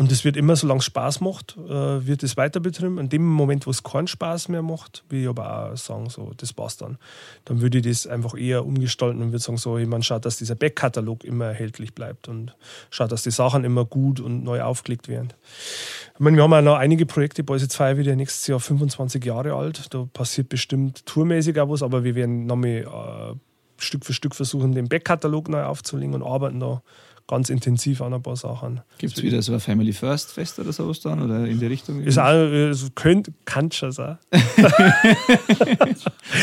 [0.00, 2.96] und das wird immer, solange es Spaß macht, äh, wird es weiter betrieben.
[2.96, 6.32] In dem Moment, wo es keinen Spaß mehr macht, will ich aber auch sagen, so,
[6.38, 6.96] das war's dann.
[7.44, 10.54] Dann würde ich das einfach eher umgestalten und würde sagen, so, man schaut, dass dieser
[10.54, 12.56] Backkatalog immer erhältlich bleibt und
[12.88, 15.34] schaut, dass die Sachen immer gut und neu aufgelegt werden.
[16.14, 18.58] Ich meine, wir haben ja noch einige Projekte, Boys It's Fire wird ja nächstes Jahr
[18.58, 19.92] 25 Jahre alt.
[19.92, 23.34] Da passiert bestimmt tourmäßig auch was, aber wir werden nochmal äh,
[23.76, 26.80] Stück für Stück versuchen, den Backkatalog neu aufzulegen und arbeiten da
[27.30, 28.80] ganz intensiv an ein paar Sachen.
[28.98, 31.22] Gibt es wieder so ein Family First Fest oder sowas dann?
[31.22, 32.02] Oder in die Richtung?
[32.02, 34.18] Ist auch, äh, so könnt, kann schon sein.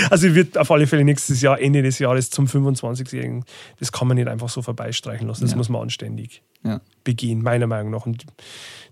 [0.09, 3.43] also wird auf alle Fälle nächstes Jahr, Ende des Jahres zum 25-Jährigen,
[3.79, 5.41] das kann man nicht einfach so vorbeistreichen lassen.
[5.43, 5.57] Das Ja.
[5.57, 6.79] muss man anständig ja.
[7.03, 8.05] begehen, meiner Meinung nach.
[8.05, 8.23] Und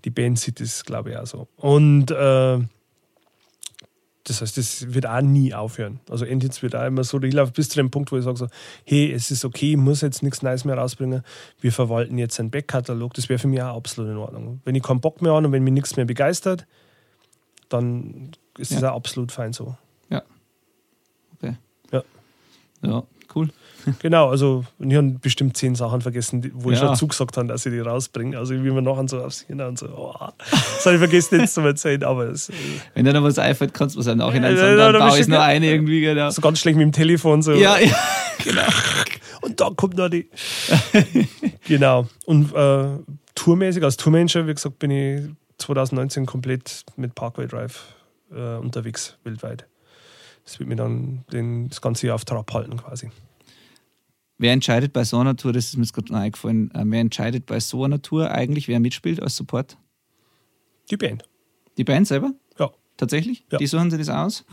[0.03, 1.47] die Band sieht das, glaube ich, auch so.
[1.55, 2.59] Und äh,
[4.27, 5.99] das heißt, das wird auch nie aufhören.
[6.09, 8.37] Also Endhits wird auch immer so, ich laufe bis zu dem Punkt, wo ich sage
[8.37, 8.47] so,
[8.83, 11.23] hey, es ist okay, ich muss jetzt nichts Neues mehr rausbringen.
[11.61, 13.13] Wir verwalten jetzt einen Backkatalog.
[13.13, 14.61] Das wäre für mich auch absolut in Ordnung.
[14.65, 16.65] Wenn ich keinen Bock mehr habe und wenn mich nichts mehr begeistert,
[17.69, 18.91] dann ist das Ja.
[18.91, 19.77] auch absolut fein so.
[20.09, 20.23] Ja.
[21.35, 21.55] Okay.
[21.91, 22.03] Ja.
[22.81, 23.03] Ja,
[23.35, 23.49] cool.
[23.99, 26.87] Genau, also und ich habe bestimmt zehn Sachen vergessen, wo ich Ja.
[26.87, 28.37] schon zugesagt habe, dass ich die rausbringe.
[28.37, 30.13] Also wie man nachher so aufs Hirn und so, oh,
[30.51, 32.53] das habe ich vergessen jetzt zu erzählen, aber es, äh,
[32.93, 35.07] Wenn dir noch was einfällt, kannst du es im Nachhinein Ja, sagen, ja, dann da
[35.09, 36.29] baue ich ge- eine irgendwie, genau.
[36.31, 37.53] so ganz schlecht mit dem Telefon so.
[37.53, 37.95] Ja, ja,
[38.43, 38.63] genau.
[39.41, 40.29] Und da kommt noch die.
[41.67, 42.07] genau.
[42.25, 42.87] Und äh,
[43.35, 45.21] tourmäßig, als Tourmanager, wie gesagt, bin ich
[45.57, 47.83] 2019 komplett mit Parkway Drive
[48.31, 49.65] äh, unterwegs, weltweit.
[50.43, 53.09] Das wird mir dann den, das ganze Jahr auf Trab halten quasi.
[54.37, 56.99] Wer entscheidet bei so einer Tour, das ist mir jetzt gerade noch eingefallen, äh, wer
[56.99, 59.77] entscheidet bei so einer Tour eigentlich, wer mitspielt als Support?
[60.89, 61.23] Die Band.
[61.77, 62.33] Die Band selber?
[62.59, 62.71] Ja.
[62.97, 63.45] Tatsächlich?
[63.51, 63.57] Ja.
[63.57, 63.59] Mhm.
[63.59, 64.45] Die suchen sie das aus?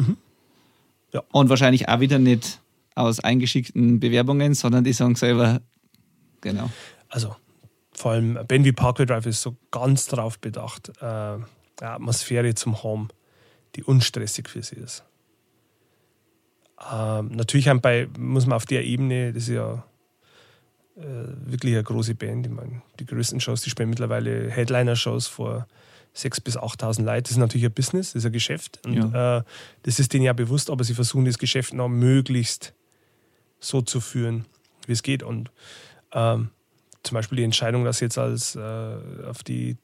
[1.13, 1.23] Ja.
[1.33, 2.61] Und wahrscheinlich auch wieder nicht
[2.95, 5.61] aus eingeschickten Bewerbungen, sondern die sagen selber,
[6.41, 6.71] genau.
[7.09, 7.37] Also
[7.93, 11.47] vor allem Band wie Parkway Drive ist so ganz darauf bedacht, äh, eine
[11.81, 13.09] Atmosphäre zum haben,
[13.77, 15.05] die unstressig für sie ist.
[16.91, 19.85] Ähm, natürlich haben bei, muss man auf der Ebene, das ist ja
[20.97, 21.01] äh,
[21.47, 22.47] wirklich eine große Band.
[22.47, 25.67] Ich meine, die größten Shows, die spielen mittlerweile Headliner-Shows vor
[26.17, 27.23] 6.000 bis 8.000 Leuten.
[27.23, 28.81] Das ist natürlich ein Business, das ist ein Geschäft.
[28.85, 29.43] Und äh,
[29.83, 32.75] das ist denen ja bewusst, aber sie versuchen das Geschäft noch möglichst
[33.61, 34.45] so zu führen,
[34.87, 35.23] wie es geht.
[35.23, 35.51] Und
[36.13, 36.51] ähm,
[37.03, 38.61] zum Beispiel die Entscheidung, dass jetzt als äh,
[39.27, 39.77] auf die,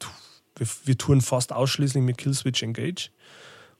[0.56, 3.10] wir, wir touren fast ausschließlich mit Killswitch Engage,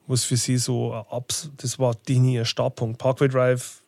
[0.09, 2.99] was für sie so Abs, das war denen ihr Startpunkt.
[2.99, 3.83] Parkway Drive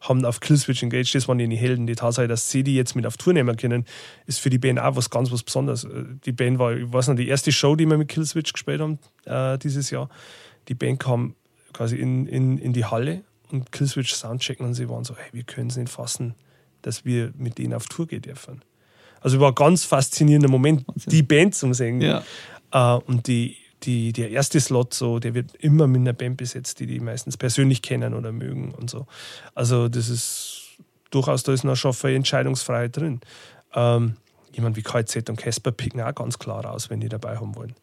[0.00, 1.86] haben auf Killswitch Engage, das waren die Helden.
[1.86, 3.84] Die Tatsache, dass sie die jetzt mit auf Tour nehmen können,
[4.26, 5.84] ist für die Band auch was ganz was Besonderes.
[5.84, 8.80] Äh, Die Band war, ich weiß noch, die erste Show, die wir mit Killswitch gespielt
[8.80, 10.08] haben äh, dieses Jahr.
[10.68, 11.34] Die Band kam
[11.74, 15.42] quasi in, in, in die Halle und Killswitch Soundchecken und sie waren so, hey, wir
[15.42, 16.34] können es nicht fassen,
[16.82, 18.62] dass wir mit denen auf Tour gehen dürfen.
[19.20, 21.10] Also war ein ganz faszinierender Moment, Wahnsinn.
[21.10, 22.00] die Band zum Singen.
[22.00, 22.22] Ja.
[22.72, 26.80] Äh, und die, die, der erste Slot, so, der wird immer mit einer Band besetzt,
[26.80, 29.06] die die meistens persönlich kennen oder mögen und so.
[29.54, 30.78] Also das ist
[31.10, 33.20] durchaus, da ist noch schon viel Entscheidungsfreiheit drin.
[33.74, 34.16] Ähm,
[34.52, 37.74] jemand wie KZ und Casper picken auch ganz klar raus, wenn die dabei haben wollen.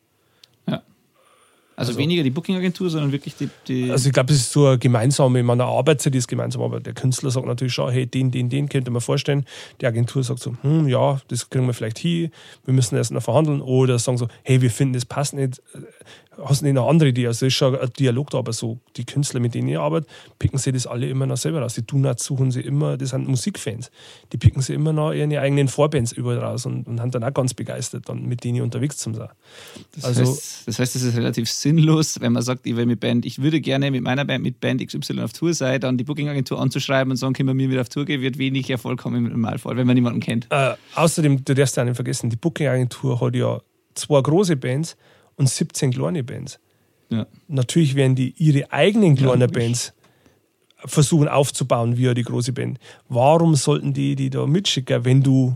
[1.77, 3.49] Also, Also- weniger die Booking-Agentur, sondern wirklich die.
[3.67, 6.93] die Also ich glaube, es ist so eine gemeinsame, man arbeitet ist gemeinsam, aber der
[6.93, 9.45] Künstler sagt natürlich schon, hey, den, den, den könnte man vorstellen.
[9.79, 12.31] Die Agentur sagt so, hm, ja, das kriegen wir vielleicht hin,
[12.65, 13.61] wir müssen erst noch verhandeln.
[13.61, 15.61] Oder sagen so, hey, wir finden das passt nicht,
[16.43, 17.27] hast du nicht eine andere Idee?
[17.27, 20.07] Also es ist schon ein Dialog da, aber so die Künstler, mit denen ich arbeite,
[20.39, 21.75] picken sie das alle immer noch selber raus.
[21.75, 23.91] Die Donuts suchen sie immer, das sind Musikfans,
[24.31, 27.33] die picken sie immer noch ihre eigenen Vorbands überall raus und, und haben dann auch
[27.33, 29.29] ganz begeistert, dann mit denen unterwegs zu sein.
[29.95, 32.99] das, also- heißt, das heißt, es ist relativ sinnlos, wenn man sagt, ich will mit
[32.99, 36.03] Band, ich würde gerne mit meiner Band, mit Band XY auf Tour sein, dann die
[36.03, 39.15] Booking-Agentur anzuschreiben und sagen, können wir mir wieder auf Tour gehen, wird wenig Erfolg haben
[39.15, 40.47] im Normalfall, wenn man niemanden kennt.
[40.49, 43.61] Äh, außerdem, du darfst ja nicht vergessen, die Booking-Agentur hat ja
[43.95, 44.95] zwei große Bands
[45.37, 46.59] und 17 kleine Bands.
[47.09, 47.25] Ja.
[47.47, 49.57] Natürlich werden die ihre eigenen kleinen logisch.
[49.57, 49.93] Bands
[50.85, 52.79] versuchen aufzubauen wie die große Band.
[53.09, 55.55] Warum sollten die die da mitschicken, wenn du.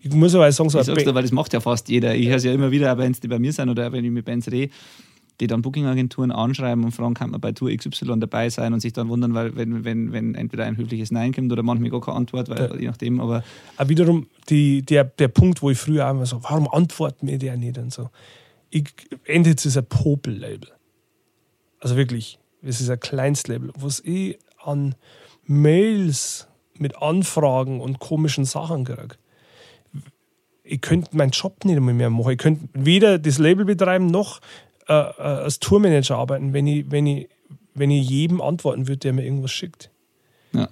[0.00, 2.14] Ich muss aber sagen, so Ich sag's dir, weil das macht ja fast jeder.
[2.14, 4.10] Ich höre es ja immer wieder, auch Bands, die bei mir sind oder wenn ich
[4.10, 4.72] mit Bands rede,
[5.40, 8.92] die dann Booking-Agenturen anschreiben und fragen, kann man bei Tour XY dabei sein und sich
[8.92, 12.16] dann wundern, weil wenn, wenn, wenn entweder ein höfliches Nein kommt oder manchmal gar keine
[12.16, 12.76] Antwort, weil, Ja.
[12.76, 13.42] je nachdem, aber
[13.76, 17.38] auch wiederum die, der, der Punkt, wo ich früher auch immer so, warum antworten mir
[17.38, 18.10] der nicht und so.
[18.70, 18.92] Ich,
[19.24, 20.70] Endhits ist ein Popel-Label.
[21.80, 24.94] Also wirklich, es ist ein Kleinstlabel, was ich an
[25.44, 29.16] Mails mit Anfragen und komischen Sachen kriege.
[30.62, 32.32] Ich könnte meinen Job nicht mehr machen.
[32.32, 34.40] Ich könnte weder das Label betreiben noch
[34.88, 37.28] äh, äh, als Tourmanager arbeiten, wenn ich, wenn, ich,
[37.74, 39.90] wenn ich jedem antworten würde, der mir irgendwas schickt.
[40.52, 40.68] ja.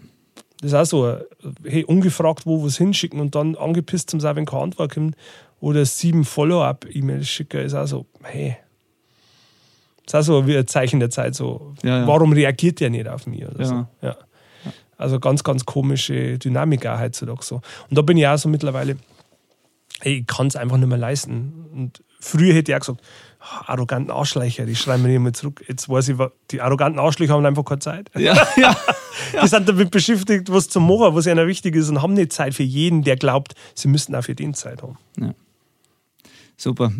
[0.61, 1.25] Das ist auch so, äh,
[1.65, 5.17] hey, ungefragt wo was hinschicken und dann angepisst zum sagen, wenn keine Antwort kommt.
[5.61, 8.57] Oder sieben Follow-up-E-Mails schicken, ist auch so, hey.
[10.07, 12.07] Das ist auch so wie ein Zeichen der Zeit, so, Ja, ja.
[12.07, 13.45] warum reagiert der nicht auf mich?
[13.47, 13.65] Oder Ja.
[13.67, 13.87] so.
[14.07, 14.17] ja.
[14.97, 17.57] Also ganz, ganz komische Dynamik auch heutzutage so.
[17.89, 18.97] Und da bin ich auch so mittlerweile,
[20.01, 21.67] hey, ich kann es einfach nicht mehr leisten.
[21.73, 23.01] Und früher hätte ich auch gesagt,
[23.39, 25.65] ah, arroganten Arschlöcher, die schreiben mir nicht mehr zurück.
[25.69, 26.17] Jetzt weiß ich,
[26.51, 28.11] die arroganten Arschlöcher haben einfach keine Zeit.
[28.17, 28.77] Ja, ja.
[29.41, 32.55] Die sind damit beschäftigt, was zu machen, was ihnen wichtig ist und haben nicht Zeit
[32.55, 34.99] für jeden, der glaubt, sie müssten auch für den Zeit haben.
[36.59, 36.93] Super.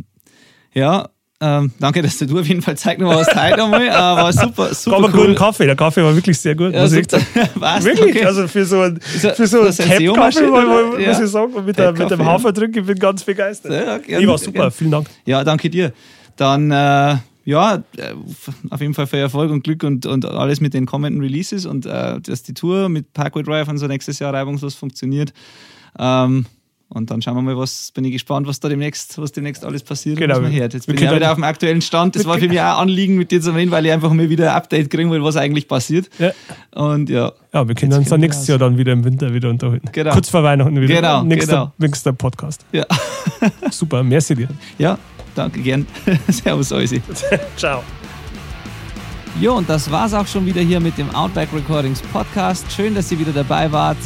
[0.73, 1.09] Ja,
[1.41, 3.87] ähm, danke, dass du auf jeden Fall Zeit genommen hast heute einmal.
[3.87, 5.27] Äh, war super, super Gab einen cool.
[5.27, 6.73] guten Kaffee, der Kaffee war wirklich sehr gut.
[6.73, 7.21] Ja, ich super.
[7.55, 7.85] Was?
[7.85, 8.25] Wirklich, Okay.
[8.25, 11.23] also für so einen, für so ein Tap-Kaffee, SEO-Maschine, muss ja.
[11.23, 12.27] ich sagen, und mit, der, mit dem ja.
[12.27, 13.73] Haferdrink, ich bin ganz begeistert.
[13.73, 15.09] Ja, gern, ich war super, vielen Dank.
[15.27, 15.93] Ja, danke dir.
[16.35, 18.15] Dann, äh, ja, äh,
[18.71, 21.87] auf jeden Fall viel Erfolg und Glück und, und alles mit den kommenden Releases und
[21.87, 25.33] äh, dass die Tour mit Parkway Drive und so nächstes Jahr reibungslos funktioniert.
[25.99, 26.47] Ähm,
[26.91, 29.83] Und dann schauen wir mal, was bin ich gespannt, was da demnächst, was demnächst alles
[29.83, 30.41] passiert Genau.
[30.43, 30.51] was.
[30.53, 32.17] Jetzt bin ich auch wieder auf dem aktuellen Stand.
[32.17, 34.31] Das war für mich auch ein Anliegen, mit dir zu reden, weil ich einfach mal
[34.31, 36.09] wieder ein Update kriegen will, was eigentlich passiert.
[36.19, 36.31] Ja.
[36.75, 38.49] Und ja, Ja, wir können uns dann nächstes aus.
[38.49, 39.87] Jahr dann wieder im Winter wieder unterhalten.
[39.93, 40.13] Genau.
[40.13, 40.95] Kurz vor Weihnachten wieder.
[40.95, 41.73] Genau, nächster, genau.
[41.77, 42.65] nächster Podcast.
[42.73, 42.87] ja,
[43.71, 44.49] Super, merci dir.
[44.79, 44.99] ja,
[45.35, 45.87] danke gern.
[46.29, 47.03] Servus, Eusi.
[47.57, 47.83] Ciao.
[49.39, 52.65] Jo, und das war's auch schon wieder hier mit dem Outback Recordings Podcast.
[52.73, 53.99] Schön, dass ihr wieder dabei wart.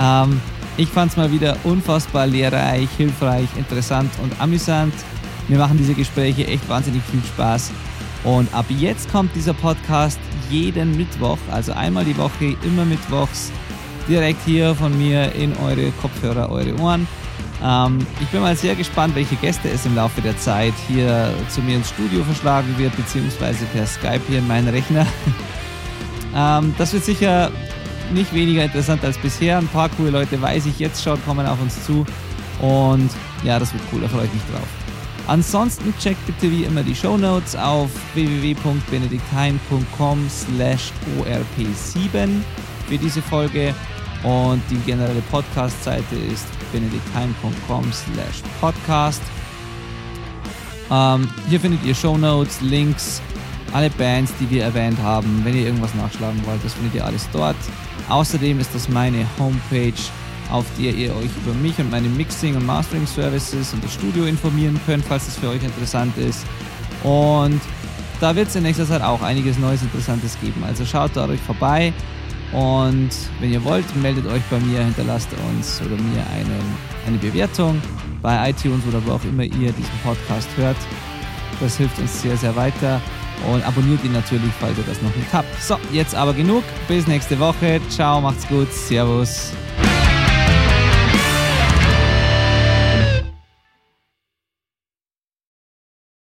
[0.00, 0.40] Ähm,
[0.78, 4.94] ich fand's mal wieder unfassbar lehrreich, hilfreich, interessant und amüsant.
[5.48, 7.72] Mir machen diese Gespräche echt wahnsinnig viel Spaß.
[8.24, 13.50] Und ab jetzt kommt dieser Podcast jeden Mittwoch, also einmal die Woche, immer mittwochs,
[14.08, 17.08] direkt hier von mir in eure Kopfhörer, eure Ohren.
[17.62, 21.60] Ähm, ich bin mal sehr gespannt, welche Gäste es im Laufe der Zeit hier zu
[21.60, 25.06] mir ins Studio verschlagen wird, beziehungsweise per Skype hier in meinen Rechner.
[26.36, 27.50] ähm, das wird sicher
[28.12, 29.58] nicht weniger interessant als bisher.
[29.58, 32.06] Ein paar coole Leute, weiß ich jetzt schon, kommen auf uns zu.
[32.60, 33.10] Und
[33.44, 34.68] ja, das wird cool, da freue ich mich drauf.
[35.26, 40.90] Ansonsten checkt bitte wie immer die Shownotes auf www.benediktheim.com slash
[41.20, 42.40] orp7
[42.88, 43.74] für diese Folge
[44.24, 49.20] und die generelle Podcast-Seite ist benediktheim.com slash podcast.
[50.90, 53.20] Ähm, hier findet ihr Shownotes, Links,
[53.72, 55.42] alle Bands, die wir erwähnt haben.
[55.44, 57.56] Wenn ihr irgendwas nachschlagen wollt, das findet ihr alles dort.
[58.08, 59.92] Außerdem ist das meine Homepage,
[60.50, 64.80] auf der ihr euch über mich und meine Mixing- und Mastering-Services und das Studio informieren
[64.86, 66.46] könnt, falls das für euch interessant ist.
[67.04, 67.60] Und
[68.20, 70.64] da wird es in nächster Zeit auch einiges Neues Interessantes geben.
[70.64, 71.92] Also schaut da euch vorbei
[72.52, 73.10] und
[73.40, 76.58] wenn ihr wollt, meldet euch bei mir, hinterlasst uns oder mir eine,
[77.06, 77.80] eine Bewertung
[78.22, 80.76] bei iTunes oder wo auch immer ihr diesen Podcast hört.
[81.60, 83.00] Das hilft uns sehr, sehr weiter.
[83.46, 85.62] Und abonniert ihn natürlich, falls ihr das noch nicht habt.
[85.62, 86.64] So, jetzt aber genug.
[86.86, 87.80] Bis nächste Woche.
[87.88, 88.72] Ciao, macht's gut.
[88.72, 89.52] Servus.